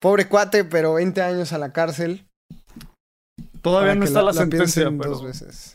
pobre 0.00 0.28
cuate, 0.28 0.64
pero 0.64 0.94
20 0.94 1.22
años 1.22 1.52
a 1.52 1.58
la 1.58 1.72
cárcel. 1.72 2.26
Todavía 3.62 3.94
no 3.94 4.04
está 4.04 4.22
la, 4.22 4.32
sentencia, 4.32 4.90
pero... 4.90 5.10
Dos 5.10 5.24
veces. 5.24 5.74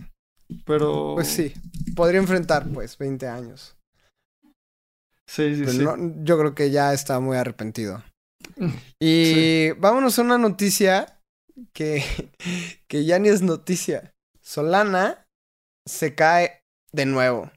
Pero. 0.65 1.13
Pues 1.15 1.27
sí, 1.27 1.53
podría 1.95 2.19
enfrentar, 2.19 2.67
pues, 2.67 2.97
20 2.97 3.27
años. 3.27 3.75
Sí, 5.31 5.55
sí, 5.55 5.65
sí. 5.65 5.85
yo 6.23 6.37
creo 6.37 6.53
que 6.53 6.71
ya 6.71 6.93
está 6.93 7.21
muy 7.21 7.37
arrepentido. 7.37 8.03
Y 8.99 9.71
vámonos 9.79 10.19
a 10.19 10.23
una 10.23 10.37
noticia 10.37 11.21
que, 11.71 12.03
que 12.89 13.05
ya 13.05 13.17
ni 13.17 13.29
es 13.29 13.41
noticia. 13.41 14.13
Solana 14.41 15.25
se 15.87 16.15
cae 16.15 16.65
de 16.91 17.05
nuevo. 17.05 17.49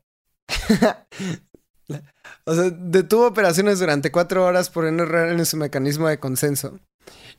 o 2.45 2.55
sea, 2.55 2.71
detuvo 2.71 3.27
operaciones 3.27 3.81
durante 3.81 4.13
cuatro 4.13 4.45
horas 4.45 4.71
por 4.71 4.85
un 4.85 5.01
error 5.01 5.29
en 5.29 5.45
su 5.45 5.57
mecanismo 5.57 6.07
de 6.07 6.21
consenso. 6.21 6.79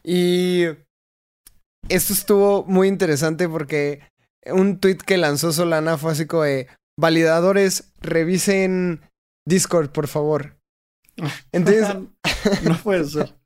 Y 0.03 0.65
esto 1.87 2.11
estuvo 2.11 2.65
muy 2.65 2.89
interesante 2.89 3.47
porque 3.47 4.01
un 4.47 4.81
tweet 4.81 4.97
que 4.97 5.15
lanzó 5.15 5.53
Solana 5.53 5.97
fue 5.97 6.11
así 6.11 6.25
como 6.25 6.43
de 6.43 6.67
validadores, 6.99 7.93
revisen 8.01 8.99
Discord, 9.45 9.89
por 9.89 10.07
favor. 10.07 10.57
Entonces, 11.51 11.87
no 12.63 12.77
puede 12.83 13.05
ser. 13.05 13.35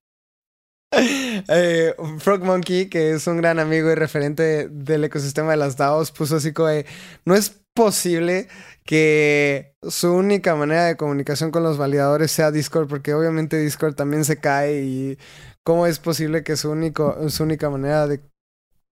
Eh, 0.92 1.94
Frog 2.18 2.44
Monkey, 2.44 2.90
que 2.90 3.12
es 3.12 3.28
un 3.28 3.38
gran 3.38 3.60
amigo 3.60 3.92
y 3.92 3.96
referente 3.96 4.68
del 4.70 5.04
ecosistema 5.04 5.52
de 5.52 5.58
las 5.58 5.78
DAOs, 5.78 6.12
puso 6.12 6.38
así 6.38 6.52
como 6.52 6.70
de, 6.70 6.88
no 7.26 7.36
es 7.36 7.62
posible 7.76 8.48
que 8.84 9.76
su 9.84 10.12
única 10.12 10.56
manera 10.56 10.86
de 10.86 10.98
comunicación 10.98 11.52
con 11.52 11.64
los 11.64 11.78
validadores 11.78 12.32
sea 12.32 12.52
Discord, 12.52 12.88
porque 12.88 13.14
obviamente 13.14 13.58
Discord 13.60 13.94
también 13.96 14.26
se 14.26 14.40
cae 14.40 14.82
y 14.82 15.18
cómo 15.64 15.86
es 15.86 16.00
posible 16.00 16.44
que 16.44 16.58
su, 16.58 16.72
único, 16.72 17.30
su 17.30 17.44
única 17.44 17.70
manera 17.70 18.08
de 18.08 18.22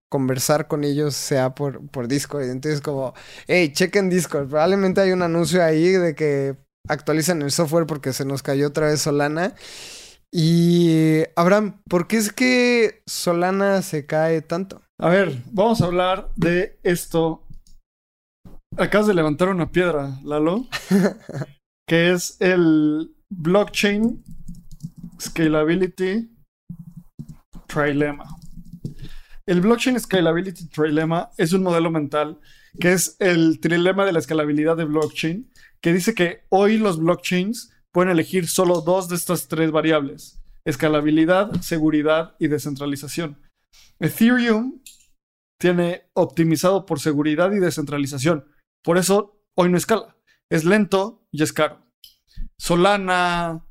conversar 0.09 0.67
con 0.67 0.83
ellos 0.83 1.15
sea 1.15 1.55
por, 1.55 1.89
por 1.89 2.07
Discord. 2.07 2.43
Entonces 2.43 2.81
como, 2.81 3.13
hey, 3.47 3.71
chequen 3.73 4.09
Discord. 4.09 4.47
Probablemente 4.49 5.01
hay 5.01 5.11
un 5.11 5.23
anuncio 5.23 5.63
ahí 5.63 5.89
de 5.91 6.15
que 6.15 6.55
actualizan 6.87 7.41
el 7.41 7.51
software 7.51 7.85
porque 7.85 8.13
se 8.13 8.25
nos 8.25 8.43
cayó 8.43 8.67
otra 8.67 8.87
vez 8.87 9.01
Solana. 9.01 9.53
Y 10.31 11.23
Abraham, 11.35 11.81
¿por 11.89 12.07
qué 12.07 12.17
es 12.17 12.31
que 12.31 13.01
Solana 13.05 13.81
se 13.81 14.05
cae 14.05 14.41
tanto? 14.41 14.81
A 14.99 15.09
ver, 15.09 15.41
vamos 15.51 15.81
a 15.81 15.85
hablar 15.85 16.29
de 16.35 16.79
esto. 16.83 17.43
Acabas 18.77 19.07
de 19.07 19.13
levantar 19.13 19.49
una 19.49 19.71
piedra, 19.71 20.19
Lalo, 20.23 20.67
que 21.87 22.11
es 22.11 22.37
el 22.39 23.15
Blockchain 23.29 24.23
Scalability 25.19 26.29
Trilemma. 27.67 28.25
El 29.45 29.61
Blockchain 29.61 29.99
Scalability 29.99 30.67
Trilemma 30.67 31.29
es 31.37 31.53
un 31.53 31.63
modelo 31.63 31.89
mental 31.89 32.39
que 32.79 32.93
es 32.93 33.15
el 33.19 33.59
trilema 33.59 34.05
de 34.05 34.11
la 34.11 34.19
escalabilidad 34.19 34.77
de 34.77 34.85
blockchain, 34.85 35.49
que 35.81 35.93
dice 35.93 36.13
que 36.13 36.43
hoy 36.49 36.77
los 36.77 36.99
blockchains 36.99 37.71
pueden 37.93 38.11
elegir 38.11 38.47
solo 38.47 38.81
dos 38.81 39.09
de 39.09 39.15
estas 39.15 39.47
tres 39.47 39.71
variables, 39.71 40.41
escalabilidad, 40.65 41.61
seguridad 41.61 42.35
y 42.39 42.47
descentralización. 42.47 43.41
Ethereum 43.99 44.81
tiene 45.59 46.03
optimizado 46.13 46.85
por 46.85 46.99
seguridad 46.99 47.51
y 47.51 47.59
descentralización. 47.59 48.45
Por 48.83 48.97
eso 48.97 49.41
hoy 49.55 49.69
no 49.69 49.77
escala. 49.77 50.15
Es 50.49 50.63
lento 50.63 51.27
y 51.31 51.43
es 51.43 51.51
caro. 51.51 51.85
Solana, 52.59 53.65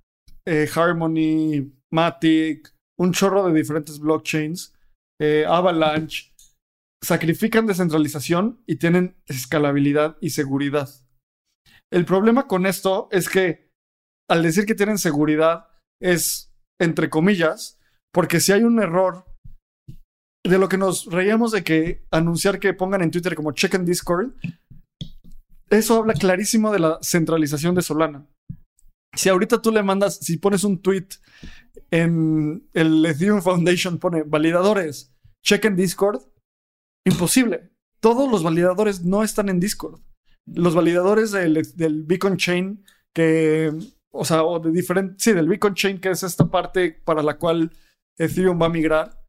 eh, 0.45 0.69
Harmony, 0.75 1.73
Matic, 1.93 2.75
un 2.99 3.13
chorro 3.13 3.47
de 3.47 3.59
diferentes 3.59 3.99
blockchains, 3.99 4.75
eh, 5.21 5.45
Avalanche, 5.47 6.33
sacrifican 7.03 7.67
descentralización 7.67 8.63
y 8.67 8.77
tienen 8.77 9.17
escalabilidad 9.27 10.17
y 10.21 10.31
seguridad. 10.31 10.89
El 11.93 12.05
problema 12.05 12.47
con 12.47 12.67
esto 12.67 13.09
es 13.11 13.29
que 13.29 13.71
al 14.29 14.43
decir 14.43 14.67
que 14.67 14.75
tienen 14.75 14.99
seguridad 14.99 15.69
es 16.01 16.53
entre 16.81 17.09
comillas, 17.09 17.79
porque 18.13 18.41
si 18.41 18.53
hay 18.53 18.63
un 18.63 18.81
error 18.81 19.25
de 20.45 20.59
lo 20.59 20.69
que 20.69 20.79
nos 20.79 21.07
reíamos 21.07 21.53
de 21.53 21.65
que 21.65 22.05
anunciar 22.11 22.59
que 22.59 22.75
pongan 22.75 23.03
en 23.03 23.11
Twitter 23.11 23.35
como 23.35 23.53
check 23.53 23.75
en 23.75 23.85
Discord, 23.85 24.33
eso 25.71 25.97
habla 25.97 26.15
clarísimo 26.15 26.73
de 26.73 26.79
la 26.79 26.99
centralización 27.03 27.75
de 27.75 27.83
Solana. 27.83 28.27
Si 29.15 29.29
ahorita 29.29 29.63
tú 29.63 29.73
le 29.73 29.83
mandas, 29.83 30.19
si 30.19 30.37
pones 30.37 30.63
un 30.63 30.83
tweet 30.83 31.09
en 31.91 32.69
el 32.75 33.05
Ethereum 33.05 33.41
Foundation, 33.43 33.99
pone 33.99 34.23
validadores, 34.23 35.13
check 35.45 35.65
en 35.65 35.77
Discord, 35.77 36.23
imposible. 37.05 37.71
Todos 38.01 38.31
los 38.31 38.43
validadores 38.43 39.03
no 39.03 39.23
están 39.23 39.49
en 39.49 39.59
Discord. 39.59 40.01
Los 40.47 40.75
validadores 40.75 41.33
del, 41.33 41.63
del 41.75 42.05
Beacon 42.05 42.37
Chain 42.37 42.85
que 43.15 43.73
o 44.17 44.25
sea, 44.25 44.45
o 44.45 44.59
de 44.59 44.71
diferente, 44.71 45.15
sí, 45.19 45.33
del 45.33 45.49
Beacon 45.49 45.75
Chain, 45.75 46.01
que 46.01 46.11
es 46.11 46.23
esta 46.23 46.51
parte 46.51 47.01
para 47.05 47.23
la 47.23 47.39
cual 47.39 47.71
Ethereum 48.19 48.61
va 48.61 48.67
a 48.67 48.71
migrar. 48.71 49.23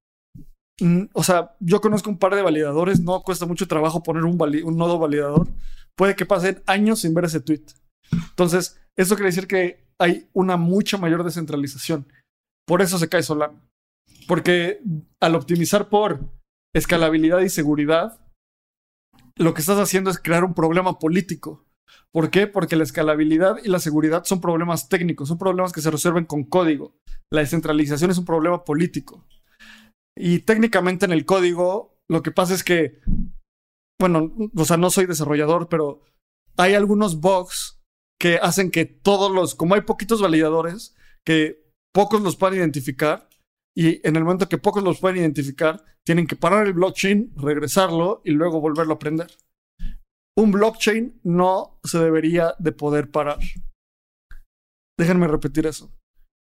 Mm, 0.79 1.05
o 1.13 1.23
sea, 1.23 1.55
yo 1.59 1.81
conozco 1.81 2.09
un 2.09 2.17
par 2.17 2.35
de 2.35 2.41
validadores, 2.41 3.01
no 3.01 3.21
cuesta 3.21 3.45
mucho 3.45 3.67
trabajo 3.67 4.03
poner 4.03 4.23
un, 4.23 4.41
un 4.41 4.77
nodo 4.77 4.99
validador. 4.99 5.47
Puede 5.95 6.15
que 6.15 6.25
pasen 6.25 6.63
años 6.67 6.99
sin 6.99 7.13
ver 7.13 7.25
ese 7.25 7.41
tweet. 7.41 7.63
Entonces, 8.11 8.79
eso 8.95 9.15
quiere 9.15 9.29
decir 9.29 9.47
que 9.47 9.85
hay 9.99 10.29
una 10.33 10.57
mucha 10.57 10.97
mayor 10.97 11.23
descentralización. 11.23 12.07
Por 12.65 12.81
eso 12.81 12.97
se 12.97 13.09
cae 13.09 13.23
Solana. 13.23 13.61
Porque 14.27 14.81
al 15.19 15.35
optimizar 15.35 15.89
por 15.89 16.19
escalabilidad 16.73 17.39
y 17.41 17.49
seguridad, 17.49 18.19
lo 19.37 19.53
que 19.53 19.61
estás 19.61 19.79
haciendo 19.79 20.09
es 20.09 20.19
crear 20.19 20.43
un 20.43 20.53
problema 20.53 20.99
político. 20.99 21.65
¿Por 22.11 22.29
qué? 22.29 22.47
Porque 22.47 22.75
la 22.75 22.83
escalabilidad 22.83 23.57
y 23.63 23.69
la 23.69 23.79
seguridad 23.79 24.23
son 24.23 24.41
problemas 24.41 24.89
técnicos, 24.89 25.27
son 25.27 25.37
problemas 25.37 25.73
que 25.73 25.81
se 25.81 25.91
resuelven 25.91 26.25
con 26.25 26.43
código. 26.43 26.95
La 27.31 27.41
descentralización 27.41 28.11
es 28.11 28.17
un 28.17 28.25
problema 28.25 28.63
político. 28.63 29.25
Y 30.15 30.39
técnicamente 30.39 31.05
en 31.05 31.11
el 31.11 31.25
código, 31.25 31.99
lo 32.09 32.23
que 32.23 32.31
pasa 32.31 32.53
es 32.53 32.63
que, 32.63 32.99
bueno, 33.99 34.33
o 34.55 34.65
sea, 34.65 34.77
no 34.77 34.89
soy 34.89 35.05
desarrollador, 35.05 35.69
pero 35.69 36.01
hay 36.57 36.73
algunos 36.73 37.19
bugs 37.19 37.79
que 38.19 38.37
hacen 38.37 38.71
que 38.71 38.85
todos 38.85 39.31
los, 39.31 39.53
como 39.53 39.75
hay 39.75 39.81
poquitos 39.81 40.21
validadores, 40.21 40.95
que 41.23 41.71
pocos 41.93 42.21
los 42.21 42.35
puedan 42.35 42.57
identificar, 42.57 43.26
y 43.77 44.01
en 44.07 44.15
el 44.15 44.23
momento 44.23 44.49
que 44.49 44.57
pocos 44.57 44.83
los 44.83 44.99
pueden 44.99 45.17
identificar, 45.17 45.83
tienen 46.05 46.25
que 46.25 46.35
parar 46.35 46.65
el 46.65 46.73
blockchain, 46.73 47.33
regresarlo 47.35 48.21
y 48.25 48.31
luego 48.31 48.59
volverlo 48.59 48.93
a 48.93 48.95
aprender 48.95 49.27
un 50.37 50.51
blockchain 50.51 51.19
no 51.23 51.79
se 51.83 51.97
debería 51.97 52.53
de 52.59 52.71
poder 52.71 53.09
parar. 53.09 53.39
Déjenme 54.97 55.27
repetir 55.27 55.65
eso. 55.65 55.91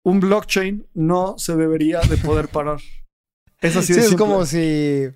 Un 0.04 0.20
blockchain 0.20 0.86
no 0.94 1.38
se 1.38 1.56
debería 1.56 2.00
de 2.00 2.18
poder 2.18 2.48
parar. 2.48 2.78
Es 3.60 3.74
así 3.74 3.94
sí, 3.94 4.00
es 4.00 4.14
como 4.14 4.44
si. 4.44 5.06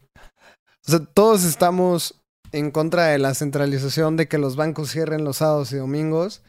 O 0.87 0.91
sea, 0.91 1.05
todos 1.05 1.45
estamos 1.45 2.23
en 2.53 2.71
contra 2.71 3.09
de 3.09 3.18
la 3.18 3.35
centralización 3.35 4.16
de 4.16 4.29
que 4.29 4.39
los 4.39 4.57
bancos 4.57 4.91
cierren 4.91 5.25
los 5.25 5.37
sábados 5.37 5.73
y 5.73 5.77
domingos. 5.77 6.43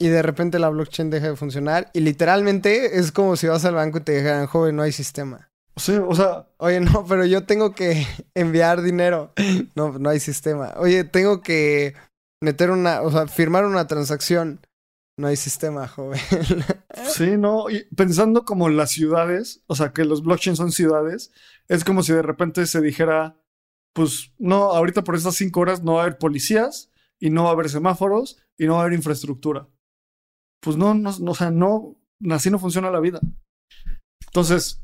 Y 0.00 0.08
de 0.08 0.22
repente 0.22 0.58
la 0.58 0.68
blockchain 0.68 1.10
deja 1.10 1.28
de 1.28 1.36
funcionar. 1.36 1.90
Y 1.92 2.00
literalmente 2.00 2.98
es 2.98 3.10
como 3.10 3.36
si 3.36 3.48
vas 3.48 3.64
al 3.64 3.74
banco 3.74 3.98
y 3.98 4.02
te 4.02 4.12
dijeran, 4.12 4.46
joven, 4.46 4.76
no 4.76 4.82
hay 4.82 4.92
sistema. 4.92 5.50
Sí, 5.76 5.92
o 5.94 6.14
sea. 6.14 6.48
Oye, 6.58 6.80
no, 6.80 7.04
pero 7.06 7.24
yo 7.24 7.44
tengo 7.46 7.74
que 7.74 8.06
enviar 8.34 8.82
dinero. 8.82 9.32
No, 9.74 9.98
no 9.98 10.10
hay 10.10 10.20
sistema. 10.20 10.74
Oye, 10.76 11.04
tengo 11.04 11.40
que 11.40 11.94
meter 12.40 12.70
una, 12.70 13.02
o 13.02 13.10
sea, 13.10 13.26
firmar 13.26 13.64
una 13.64 13.86
transacción. 13.86 14.60
No 15.16 15.26
hay 15.26 15.36
sistema, 15.36 15.88
joven. 15.88 16.20
Sí, 17.08 17.36
no. 17.36 17.70
Y 17.70 17.84
pensando 17.94 18.44
como 18.44 18.68
las 18.68 18.90
ciudades, 18.90 19.62
o 19.66 19.74
sea, 19.74 19.92
que 19.92 20.04
los 20.04 20.22
blockchains 20.22 20.58
son 20.58 20.72
ciudades, 20.72 21.32
es 21.68 21.84
como 21.84 22.02
si 22.02 22.12
de 22.12 22.22
repente 22.22 22.66
se 22.66 22.80
dijera, 22.80 23.36
pues 23.92 24.32
no, 24.38 24.70
ahorita 24.72 25.04
por 25.04 25.16
estas 25.16 25.36
cinco 25.36 25.60
horas 25.60 25.82
no 25.82 25.94
va 25.94 26.00
a 26.00 26.04
haber 26.04 26.18
policías 26.18 26.90
y 27.18 27.30
no 27.30 27.44
va 27.44 27.50
a 27.50 27.52
haber 27.52 27.68
semáforos 27.68 28.38
y 28.56 28.66
no 28.66 28.74
va 28.74 28.80
a 28.80 28.82
haber 28.82 28.94
infraestructura. 28.94 29.68
Pues 30.62 30.76
no, 30.76 30.94
no, 30.94 31.10
o 31.10 31.34
sea, 31.34 31.50
no, 31.50 31.96
así 32.30 32.50
no 32.50 32.58
funciona 32.58 32.90
la 32.90 33.00
vida. 33.00 33.20
Entonces, 34.26 34.82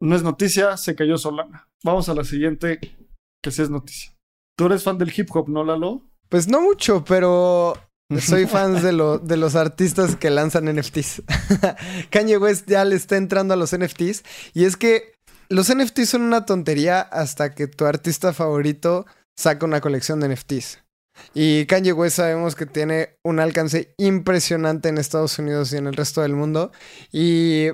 no 0.00 0.14
es 0.14 0.22
noticia, 0.22 0.76
se 0.76 0.94
cayó 0.94 1.16
Solana. 1.18 1.68
Vamos 1.84 2.08
a 2.08 2.14
la 2.14 2.24
siguiente, 2.24 2.80
que 3.42 3.50
sí 3.50 3.62
es 3.62 3.70
noticia. 3.70 4.12
Tú 4.58 4.66
eres 4.66 4.82
fan 4.82 4.98
del 4.98 5.12
hip 5.16 5.28
hop, 5.34 5.48
¿no, 5.48 5.64
Lalo? 5.64 6.02
Pues 6.28 6.48
no 6.48 6.60
mucho, 6.60 7.04
pero 7.04 7.74
soy 8.20 8.46
fan 8.46 8.74
de, 8.74 9.20
de 9.22 9.36
los 9.36 9.54
artistas 9.54 10.16
que 10.16 10.30
lanzan 10.30 10.74
NFTs. 10.74 11.22
Kanye 12.10 12.38
West 12.38 12.68
ya 12.68 12.84
le 12.84 12.96
está 12.96 13.16
entrando 13.16 13.54
a 13.54 13.56
los 13.56 13.76
NFTs. 13.76 14.24
Y 14.54 14.64
es 14.64 14.76
que 14.76 15.14
los 15.48 15.72
NFTs 15.74 16.08
son 16.08 16.22
una 16.22 16.44
tontería 16.44 17.00
hasta 17.00 17.54
que 17.54 17.68
tu 17.68 17.84
artista 17.84 18.32
favorito 18.32 19.06
saca 19.38 19.66
una 19.66 19.80
colección 19.80 20.20
de 20.20 20.34
NFTs. 20.34 20.82
Y 21.34 21.66
Kanye 21.66 21.92
West 21.92 22.16
sabemos 22.16 22.54
que 22.54 22.66
tiene 22.66 23.18
un 23.24 23.40
alcance 23.40 23.94
impresionante 23.98 24.88
en 24.88 24.98
Estados 24.98 25.38
Unidos 25.38 25.72
y 25.72 25.76
en 25.76 25.86
el 25.86 25.94
resto 25.94 26.22
del 26.22 26.34
mundo. 26.34 26.72
Y 27.12 27.68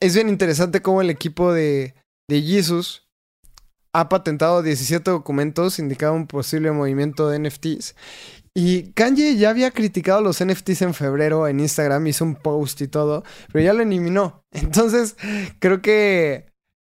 es 0.00 0.14
bien 0.14 0.28
interesante 0.28 0.82
cómo 0.82 1.00
el 1.00 1.10
equipo 1.10 1.52
de, 1.52 1.94
de 2.28 2.42
Jesus 2.42 3.08
ha 3.92 4.08
patentado 4.08 4.62
17 4.62 5.10
documentos 5.10 5.78
indicando 5.78 6.16
un 6.16 6.26
posible 6.26 6.70
movimiento 6.70 7.30
de 7.30 7.38
NFTs. 7.38 7.94
Y 8.54 8.92
Kanye 8.92 9.36
ya 9.36 9.50
había 9.50 9.70
criticado 9.70 10.22
los 10.22 10.42
NFTs 10.44 10.82
en 10.82 10.94
febrero 10.94 11.46
en 11.46 11.60
Instagram, 11.60 12.06
hizo 12.06 12.24
un 12.24 12.36
post 12.36 12.80
y 12.80 12.88
todo, 12.88 13.22
pero 13.52 13.64
ya 13.64 13.72
lo 13.72 13.82
eliminó. 13.82 14.42
Entonces, 14.52 15.16
creo 15.58 15.82
que 15.82 16.46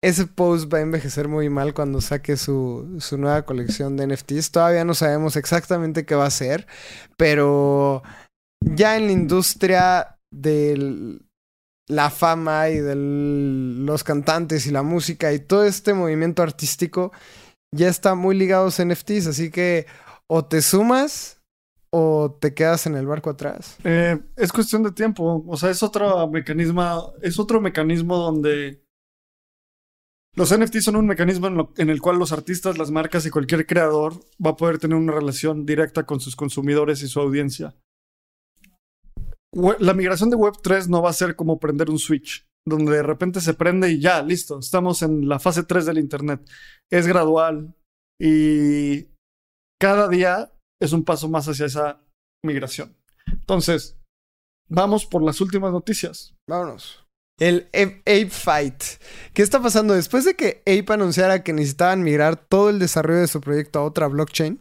ese 0.05 0.27
post 0.27 0.71
va 0.71 0.79
a 0.79 0.83
envejecer 0.83 1.29
muy 1.29 1.49
mal 1.49 1.73
cuando 1.73 2.03
saque 2.03 2.37
su, 2.37 2.97
su 2.99 3.17
nueva 3.17 3.47
colección 3.47 3.97
de 3.97 4.07
NFTs. 4.07 4.51
Todavía 4.51 4.85
no 4.85 4.93
sabemos 4.93 5.35
exactamente 5.37 6.05
qué 6.05 6.15
va 6.15 6.27
a 6.27 6.31
ser, 6.31 6.67
pero 7.17 8.03
ya 8.61 8.99
en 8.99 9.07
la 9.07 9.13
industria 9.13 10.19
de 10.31 11.21
la 11.89 12.11
fama 12.11 12.69
y 12.69 12.81
de 12.81 12.95
los 12.97 14.05
cantantes 14.05 14.67
y 14.67 14.73
la 14.73 14.83
música 14.83 15.33
y 15.33 15.39
todo 15.39 15.65
este 15.65 15.95
movimiento 15.95 16.43
artístico 16.43 17.11
ya 17.75 17.89
está 17.89 18.15
muy 18.15 18.37
ligados 18.37 18.79
a 18.79 18.85
NFTs, 18.85 19.29
así 19.29 19.51
que 19.51 19.87
o 20.27 20.45
te 20.45 20.61
sumas 20.61 21.41
o 21.91 22.37
te 22.39 22.53
quedas 22.53 22.87
en 22.87 22.97
el 22.97 23.07
barco 23.07 23.31
atrás. 23.31 23.79
Eh, 23.85 24.21
es 24.37 24.53
cuestión 24.53 24.83
de 24.83 24.93
tiempo, 24.93 25.43
o 25.47 25.57
sea, 25.57 25.71
es 25.71 25.83
otro 25.83 26.29
mecanismo, 26.29 27.15
es 27.23 27.39
otro 27.39 27.63
mecanismo 27.63 28.19
donde 28.19 28.84
los 30.37 30.57
NFTs 30.57 30.85
son 30.85 30.97
un 30.97 31.07
mecanismo 31.07 31.71
en, 31.77 31.91
el 31.91 32.01
cual 32.01 32.19
los 32.19 32.33
artistas, 32.33 32.77
las 32.77 32.91
marcas 32.91 33.25
y 33.25 33.31
cualquier 33.31 33.67
creador 33.67 34.15
va 34.45 34.51
a 34.51 34.57
poder 34.57 34.79
tener 34.79 34.97
una 34.97 35.13
relación 35.13 35.65
directa 35.65 36.05
con 36.05 36.21
sus 36.21 36.35
consumidores 36.35 37.03
y 37.03 37.09
su 37.09 37.21
audiencia. 37.21 37.77
La 39.79 39.95
migración 39.95 40.31
de 40.31 40.37
Web3 40.37 40.89
no 40.89 41.03
va 41.03 41.11
a 41.11 41.15
ser 41.15 41.37
como 41.37 41.61
prender 41.61 41.89
un 41.89 42.01
switch, 42.01 42.45
donde 42.67 42.91
de 42.91 43.03
repente 43.05 43.41
se 43.41 43.55
prende 43.55 43.93
y 43.93 44.01
ya, 44.01 44.21
listo, 44.23 44.59
estamos 44.59 45.03
en 45.03 45.29
la 45.29 45.39
fase 45.39 45.63
3 45.63 45.87
del 45.87 45.99
Internet. 45.99 46.51
Es 46.91 47.07
gradual 47.07 47.77
y 48.21 49.07
cada 49.81 50.09
día 50.09 50.53
es 50.83 50.93
un 50.93 51.05
paso 51.05 51.29
más 51.29 51.47
hacia 51.47 51.67
esa 51.67 52.01
migración. 52.45 52.97
Entonces, 53.31 54.01
vamos 54.69 55.07
por 55.07 55.23
las 55.23 55.41
últimas 55.41 55.71
noticias. 55.71 56.35
Vámonos. 56.49 57.04
El 57.39 57.69
Ape 57.73 58.31
Fight. 58.31 58.83
¿Qué 59.33 59.43
está 59.43 59.61
pasando? 59.61 59.95
Después 59.95 60.25
de 60.25 60.35
que 60.35 60.63
Ape 60.67 60.93
anunciara 60.93 61.43
que 61.43 61.53
necesitaban 61.53 62.03
migrar 62.03 62.37
todo 62.37 62.71
el 62.71 62.79
desarrollo 62.79 63.21
de 63.21 63.29
su 63.29 63.41
proyecto 63.41 63.81
a 63.81 63.85
otra 63.85 64.07
blockchain, 64.07 64.61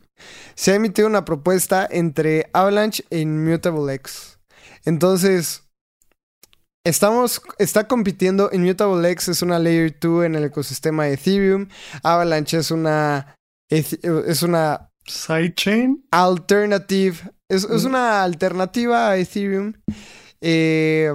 se 0.55 0.71
ha 0.71 0.75
emitido 0.75 1.07
una 1.07 1.25
propuesta 1.25 1.87
entre 1.89 2.49
Avalanche 2.53 3.03
e 3.09 3.19
Immutable 3.19 3.93
X. 3.93 4.39
Entonces, 4.85 5.63
estamos, 6.83 7.41
está 7.59 7.87
compitiendo. 7.87 8.49
Immutable 8.51 9.09
X 9.11 9.29
es 9.29 9.41
una 9.41 9.59
Layer 9.59 9.95
2 9.99 10.25
en 10.25 10.35
el 10.35 10.45
ecosistema 10.45 11.05
de 11.05 11.13
Ethereum. 11.13 11.67
Avalanche 12.01 12.57
es 12.57 12.71
una, 12.71 13.35
es 13.69 14.41
una 14.41 14.89
Sidechain. 15.05 16.05
Alternative. 16.11 17.17
Es, 17.49 17.65
es, 17.65 17.83
una 17.83 18.23
alternativa 18.23 19.09
a 19.09 19.17
Ethereum. 19.17 19.73
Eh, 20.41 21.11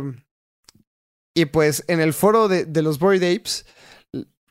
y 1.39 1.45
pues 1.45 1.85
en 1.87 2.01
el 2.01 2.15
foro 2.15 2.49
de, 2.49 2.83
los 2.83 2.99
Bored 2.99 3.23
Apes, 3.23 3.65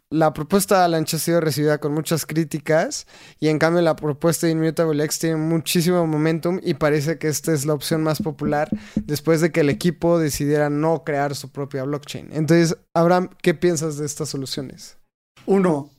la 0.10 0.32
propuesta 0.32 0.76
de 0.76 0.82
Avalanche 0.86 1.18
ha 1.18 1.20
sido 1.20 1.42
recibida 1.42 1.80
con 1.80 1.94
muchas 1.94 2.26
críticas 2.26 3.08
y 3.42 3.50
en 3.50 3.60
cambio 3.60 3.82
la 3.82 3.98
propuesta 3.98 4.48
de 4.48 4.54
Immutable 4.54 5.04
X 5.04 5.20
tiene 5.20 5.36
muchísimo 5.36 6.08
momentum 6.08 6.62
y 6.64 6.76
parece 6.76 7.18
que 7.18 7.28
esta 7.28 7.52
es 7.52 7.66
la 7.66 7.74
opción 7.74 8.04
más 8.04 8.22
popular 8.22 8.70
después 8.96 9.42
de 9.42 9.52
que 9.52 9.60
el 9.60 9.70
equipo 9.70 10.18
decidiera 10.18 10.70
no 10.70 11.04
crear 11.04 11.36
su 11.36 11.52
propia 11.52 11.84
blockchain. 11.84 12.30
Entonces, 12.32 12.78
Abraham, 12.94 13.32
¿qué 13.42 13.54
piensas 13.54 13.98
de 13.98 14.06
estas 14.06 14.30
soluciones? 14.30 14.98
Uno, 15.46 15.90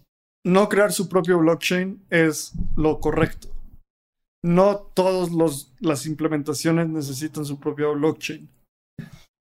no 0.43 0.71
crear 0.71 0.91
su 0.91 1.11
propio 1.11 1.39
blockchain 1.39 2.03
es 2.09 2.53
lo 2.77 2.99
correcto. 2.99 3.49
No 4.43 4.91
todas 4.95 5.29
las 5.81 6.07
implementaciones 6.07 6.89
necesitan 6.89 7.45
su 7.45 7.61
propio 7.61 7.93
blockchain. 7.93 8.49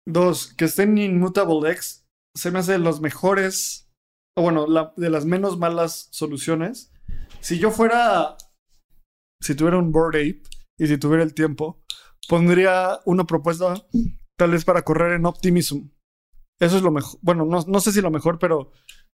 Dos, 0.08 0.53
que 0.53 0.66
estén 0.66 0.97
Immutable 0.97 1.72
X 1.72 2.06
se 2.36 2.51
me 2.51 2.60
hace 2.60 2.74
de 2.74 2.80
los 2.80 3.01
mejores, 3.01 3.89
o 4.38 4.41
bueno, 4.41 4.68
de 4.95 5.10
las 5.10 5.26
menos 5.26 5.58
malas 5.58 6.10
soluciones. 6.12 6.91
Si 7.39 7.60
yo 7.60 7.72
fuera, 7.72 8.38
si 9.41 9.56
tuviera 9.56 9.78
un 9.78 9.91
Board 9.91 10.18
Ape 10.18 10.43
y 10.78 10.88
si 10.88 10.97
tuviera 10.97 11.24
el 11.24 11.34
tiempo, 11.34 11.82
pondría 12.28 12.99
una 13.06 13.24
propuesta 13.24 13.76
tal 14.38 14.51
vez 14.51 14.66
para 14.66 14.84
correr 14.84 15.14
en 15.14 15.26
Optimism. 15.26 15.89
Eso 16.60 16.78
es 16.78 16.84
lo 16.84 16.91
mejor. 16.91 17.20
Bueno, 17.22 17.45
no, 17.45 17.64
no 17.66 17.80
sé 17.80 17.91
si 17.91 18.01
lo 18.01 18.12
mejor, 18.12 18.38
pero 18.38 18.72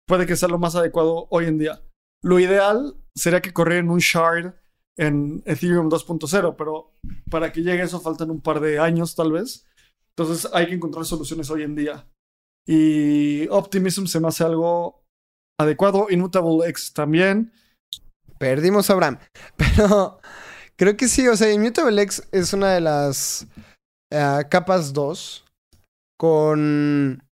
puede 0.07 0.25
que 0.25 0.35
sea 0.35 0.49
lo 0.49 0.59
más 0.59 0.75
adecuado 0.75 1.27
hoy 1.29 1.45
en 1.45 1.59
día. 1.59 1.81
Lo 2.23 2.39
ideal 2.39 2.95
sería 3.15 3.41
que 3.41 3.53
corriera 3.53 3.81
en 3.81 3.89
un 3.89 3.99
shard 3.99 4.55
en 4.97 5.41
Ethereum 5.45 5.89
2.0, 5.89 6.55
pero 6.57 6.93
para 7.29 7.51
que 7.51 7.61
llegue 7.61 7.83
eso 7.83 7.99
faltan 7.99 8.29
un 8.29 8.41
par 8.41 8.59
de 8.59 8.79
años 8.79 9.15
tal 9.15 9.31
vez. 9.31 9.65
Entonces 10.15 10.49
hay 10.53 10.67
que 10.67 10.75
encontrar 10.75 11.05
soluciones 11.05 11.49
hoy 11.49 11.63
en 11.63 11.75
día. 11.75 12.07
Y 12.67 13.47
Optimism 13.49 14.05
se 14.05 14.19
me 14.19 14.27
hace 14.27 14.43
algo 14.43 15.03
adecuado. 15.59 16.07
Immutable 16.09 16.67
X 16.69 16.93
también. 16.93 17.51
Perdimos 18.37 18.89
a 18.89 18.93
Abraham. 18.93 19.19
Pero 19.57 20.19
creo 20.75 20.97
que 20.97 21.07
sí. 21.07 21.27
O 21.27 21.35
sea, 21.35 21.51
Immutable 21.51 22.01
X 22.01 22.27
es 22.31 22.53
una 22.53 22.73
de 22.73 22.81
las 22.81 23.47
uh, 24.13 24.47
capas 24.49 24.93
2 24.93 25.45
con 26.19 27.23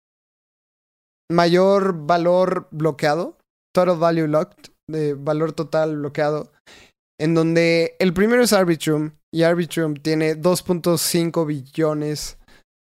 mayor 1.31 2.07
valor 2.07 2.67
bloqueado, 2.71 3.37
total 3.71 3.97
value 3.99 4.27
locked, 4.27 4.71
de 4.89 5.13
valor 5.13 5.53
total 5.53 5.97
bloqueado, 5.97 6.51
en 7.19 7.35
donde 7.35 7.95
el 7.99 8.13
primero 8.13 8.41
es 8.41 8.51
Arbitrum 8.51 9.11
y 9.31 9.43
Arbitrum 9.43 9.93
tiene 9.93 10.35
2.5 10.35 11.45
billones 11.45 12.38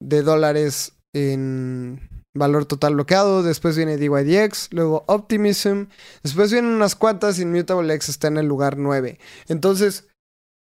de 0.01 0.23
dólares 0.23 0.93
en 1.15 2.09
valor 2.35 2.67
total 2.67 2.95
bloqueado, 2.95 3.43
después 3.43 3.77
viene 3.77 3.97
DYDX, 3.97 4.73
luego 4.73 5.05
Optimism, 5.07 5.85
después 6.23 6.51
vienen 6.51 6.73
unas 6.73 6.97
cuantas 6.97 7.39
y 7.39 7.45
X 7.45 8.09
está 8.09 8.29
en 8.29 8.39
el 8.39 8.47
lugar 8.47 8.77
9. 8.77 9.19
Entonces, 9.49 10.09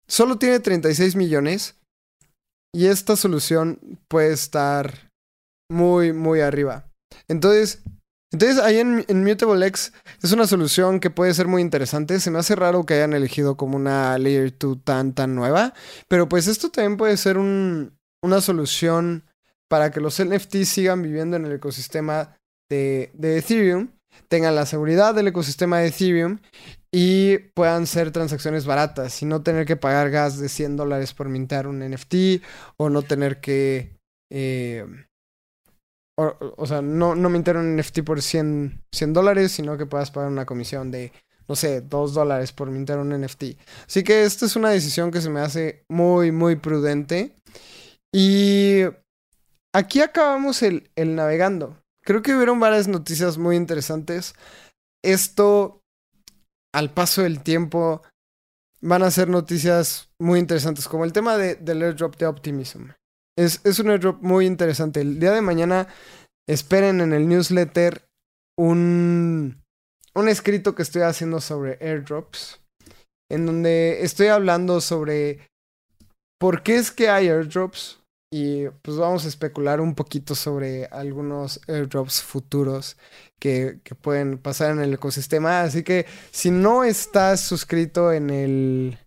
solo 0.07 0.37
tiene 0.37 0.59
36 0.59 1.15
millones 1.15 1.75
y 2.73 2.87
esta 2.87 3.15
solución 3.15 3.79
puede 4.07 4.31
estar 4.31 5.09
muy, 5.69 6.13
muy 6.13 6.41
arriba. 6.41 6.87
Entonces, 7.27 7.81
entonces 8.31 8.59
ahí 8.59 8.79
en, 8.79 9.05
en 9.07 9.23
Mutable 9.23 9.65
X 9.67 9.93
es 10.21 10.31
una 10.33 10.45
solución 10.45 10.99
que 10.99 11.09
puede 11.09 11.33
ser 11.33 11.47
muy 11.47 11.61
interesante. 11.61 12.19
Se 12.19 12.29
me 12.29 12.39
hace 12.39 12.55
raro 12.55 12.85
que 12.85 12.95
hayan 12.95 13.13
elegido 13.13 13.55
como 13.55 13.77
una 13.77 14.17
Layer 14.17 14.53
2 14.57 14.83
tan, 14.83 15.13
tan 15.13 15.35
nueva. 15.35 15.73
Pero 16.07 16.27
pues 16.27 16.47
esto 16.47 16.69
también 16.69 16.97
puede 16.97 17.17
ser 17.17 17.37
un, 17.37 17.94
una 18.25 18.41
solución 18.41 19.23
para 19.69 19.91
que 19.91 20.01
los 20.01 20.21
NFTs 20.21 20.67
sigan 20.67 21.01
viviendo 21.01 21.37
en 21.37 21.45
el 21.45 21.53
ecosistema 21.53 22.37
de, 22.69 23.11
Ethereum, 23.21 23.89
tengan 24.27 24.55
la 24.55 24.65
seguridad 24.65 25.13
del 25.13 25.27
ecosistema 25.27 25.79
de 25.79 25.87
Ethereum 25.87 26.39
y 26.91 27.37
puedan 27.53 27.87
ser 27.87 28.11
transacciones 28.11 28.65
baratas 28.65 29.21
y 29.21 29.25
no 29.25 29.43
tener 29.43 29.65
que 29.65 29.75
pagar 29.75 30.09
gas 30.09 30.39
de 30.39 30.49
100 30.49 30.77
dólares 30.77 31.13
por 31.13 31.29
mintar 31.29 31.67
un 31.67 31.79
NFT 31.79 32.41
o 32.77 32.89
no 32.89 33.01
tener 33.01 33.39
que... 33.39 33.97
Eh, 34.31 34.85
o, 36.17 36.65
sea, 36.65 36.81
no, 36.81 37.13
no 37.13 37.29
mintar 37.29 37.57
un 37.57 37.75
NFT 37.75 38.01
por 38.03 38.21
100, 38.21 38.85
100 38.93 39.13
dólares, 39.13 39.51
sino 39.51 39.77
que 39.77 39.85
puedas 39.85 40.11
pagar 40.11 40.31
una 40.31 40.45
comisión 40.45 40.89
de, 40.89 41.11
no 41.49 41.57
sé, 41.57 41.81
2 41.81 42.13
dólares 42.13 42.53
por 42.53 42.71
mintar 42.71 42.99
un 42.99 43.09
NFT. 43.09 43.43
Así 43.85 44.01
que 44.03 44.23
esta 44.23 44.45
es 44.45 44.55
una 44.55 44.69
decisión 44.69 45.11
que 45.11 45.19
se 45.19 45.29
me 45.29 45.41
hace 45.41 45.83
muy, 45.89 46.31
muy 46.31 46.55
prudente. 46.55 47.35
Y 48.17 48.83
aquí 49.73 49.99
acabamos 49.99 50.63
el, 50.63 50.89
navegando. 50.95 51.77
Creo 52.01 52.21
que 52.21 52.33
hubieron 52.33 52.61
varias 52.61 52.87
noticias 52.87 53.37
muy 53.37 53.57
interesantes. 53.57 54.35
Esto, 55.03 55.81
al 56.73 56.93
paso 56.93 57.23
del 57.23 57.43
tiempo, 57.43 58.03
van 58.79 59.03
a 59.03 59.11
ser 59.11 59.27
noticias 59.27 60.07
muy 60.17 60.39
interesantes, 60.39 60.87
como 60.87 61.03
el 61.03 61.11
tema 61.11 61.35
de, 61.35 61.55
del 61.55 61.81
airdrop 61.81 62.15
de 62.15 62.27
Optimism. 62.27 62.91
Es, 63.37 63.59
es 63.65 63.79
un 63.79 63.89
airdrop 63.89 64.21
muy 64.21 64.45
interesante. 64.45 65.01
El 65.01 65.19
día 65.19 65.33
de 65.33 65.41
mañana 65.41 65.89
esperen 66.47 67.01
en 67.01 67.11
el 67.11 67.27
newsletter 67.27 68.07
un, 68.57 69.61
un 70.13 70.29
escrito 70.29 70.73
que 70.73 70.83
estoy 70.83 71.01
haciendo 71.01 71.41
sobre 71.41 71.79
airdrops, 71.81 72.61
en 73.29 73.45
donde 73.45 74.03
estoy 74.03 74.27
hablando 74.27 74.79
sobre 74.79 75.49
por 76.39 76.63
qué 76.63 76.77
es 76.77 76.91
que 76.91 77.09
hay 77.09 77.27
airdrops 77.27 78.04
y 78.37 78.67
pues 78.81 78.97
vamos 78.97 79.23
a 79.23 79.29
especular 79.29 79.79
un 79.79 79.95
poquito 79.95 80.35
sobre 80.35 80.87
algunos 80.87 81.61
airdrops 81.69 82.21
futuros 82.21 82.97
que, 83.39 83.79
que 83.85 83.95
pueden 83.95 84.39
pasar 84.39 84.71
en 84.71 84.81
el 84.81 84.93
ecosistema. 84.93 85.61
Así 85.61 85.83
que 85.83 86.05
si 86.31 86.51
no 86.51 86.83
estás 86.83 87.39
suscrito 87.39 88.11
en 88.11 88.29
el, 88.29 88.97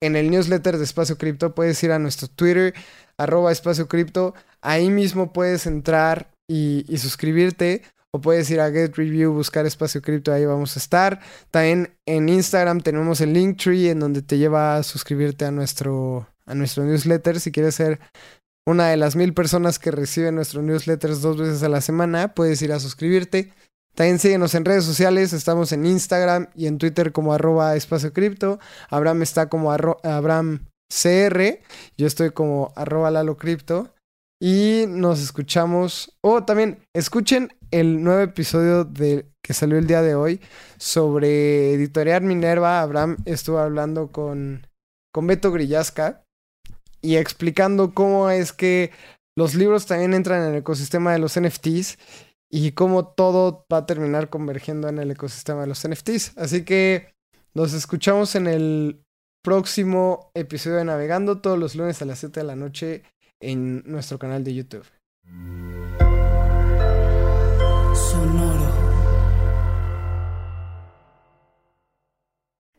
en 0.00 0.14
el 0.14 0.30
newsletter 0.30 0.78
de 0.78 0.84
Espacio 0.84 1.18
Cripto, 1.18 1.56
puedes 1.56 1.82
ir 1.82 1.90
a 1.90 1.98
nuestro 1.98 2.28
Twitter 2.28 2.72
arroba 3.18 3.50
espacio 3.50 3.88
cripto. 3.88 4.34
Ahí 4.60 4.90
mismo 4.90 5.32
puedes 5.32 5.66
entrar 5.66 6.30
y, 6.48 6.84
suscribirte. 6.98 7.82
O 8.14 8.20
puedes 8.20 8.50
ir 8.50 8.60
a 8.60 8.70
Get 8.70 8.94
Review, 8.94 9.32
buscar 9.32 9.64
espacio 9.64 10.02
cripto, 10.02 10.34
ahí 10.34 10.44
vamos 10.44 10.76
a 10.76 10.80
estar. 10.80 11.20
También 11.50 11.96
en 12.06 12.28
Instagram 12.28 12.82
tenemos 12.82 13.22
el 13.22 13.32
Linktree 13.32 13.88
en 13.88 14.00
donde 14.00 14.20
te 14.20 14.36
lleva 14.36 14.76
a 14.76 14.82
suscribirte 14.82 15.46
a 15.46 15.50
nuestro, 15.50 16.28
a 16.44 16.54
nuestro 16.54 16.84
newsletter. 16.84 17.40
Si 17.40 17.50
quieres 17.50 17.74
ser 17.74 18.00
una 18.66 18.88
de 18.88 18.96
las 18.96 19.16
mil 19.16 19.34
personas 19.34 19.78
que 19.78 19.90
reciben 19.90 20.36
nuestros 20.36 20.62
newsletters 20.62 21.20
dos 21.20 21.36
veces 21.36 21.62
a 21.62 21.68
la 21.68 21.80
semana, 21.80 22.34
puedes 22.34 22.62
ir 22.62 22.72
a 22.72 22.80
suscribirte. 22.80 23.52
También 23.94 24.18
síguenos 24.18 24.54
en 24.54 24.64
redes 24.64 24.84
sociales, 24.84 25.32
estamos 25.32 25.72
en 25.72 25.84
Instagram 25.84 26.48
y 26.54 26.66
en 26.66 26.78
Twitter 26.78 27.12
como 27.12 27.34
arroba 27.34 27.76
espacio 27.76 28.12
cripto. 28.12 28.58
Abraham 28.88 29.22
está 29.22 29.48
como 29.48 29.72
Abraham 29.72 30.66
CR, 30.88 31.60
yo 31.98 32.06
estoy 32.06 32.30
como 32.30 32.72
arroba 32.76 33.10
Lalo 33.10 33.36
Cripto. 33.36 33.94
Y 34.40 34.86
nos 34.88 35.22
escuchamos, 35.22 36.16
o 36.20 36.42
también 36.44 36.84
escuchen 36.94 37.52
el 37.70 38.02
nuevo 38.02 38.22
episodio 38.22 38.84
de, 38.84 39.26
que 39.40 39.54
salió 39.54 39.78
el 39.78 39.86
día 39.86 40.02
de 40.02 40.16
hoy 40.16 40.40
sobre 40.78 41.74
Editorial 41.74 42.22
Minerva. 42.22 42.80
Abraham 42.80 43.18
estuvo 43.24 43.58
hablando 43.58 44.10
con, 44.10 44.66
con 45.12 45.28
Beto 45.28 45.52
Grillasca 45.52 46.24
y 47.02 47.16
explicando 47.16 47.92
cómo 47.92 48.30
es 48.30 48.52
que 48.52 48.90
los 49.36 49.54
libros 49.54 49.86
también 49.86 50.14
entran 50.14 50.42
en 50.42 50.52
el 50.52 50.58
ecosistema 50.58 51.12
de 51.12 51.18
los 51.18 51.38
NFTs 51.38 51.98
y 52.50 52.72
cómo 52.72 53.08
todo 53.08 53.66
va 53.72 53.78
a 53.78 53.86
terminar 53.86 54.30
convergiendo 54.30 54.88
en 54.88 54.98
el 54.98 55.10
ecosistema 55.10 55.62
de 55.62 55.66
los 55.66 55.86
NFTs. 55.86 56.36
Así 56.36 56.64
que 56.64 57.14
nos 57.54 57.72
escuchamos 57.72 58.34
en 58.34 58.46
el 58.46 59.02
próximo 59.42 60.30
episodio 60.34 60.76
de 60.76 60.84
Navegando 60.84 61.40
todos 61.40 61.58
los 61.58 61.74
lunes 61.74 62.00
a 62.00 62.04
las 62.04 62.20
7 62.20 62.40
de 62.40 62.46
la 62.46 62.56
noche 62.56 63.02
en 63.40 63.82
nuestro 63.86 64.18
canal 64.18 64.44
de 64.44 64.54
YouTube. 64.54 64.86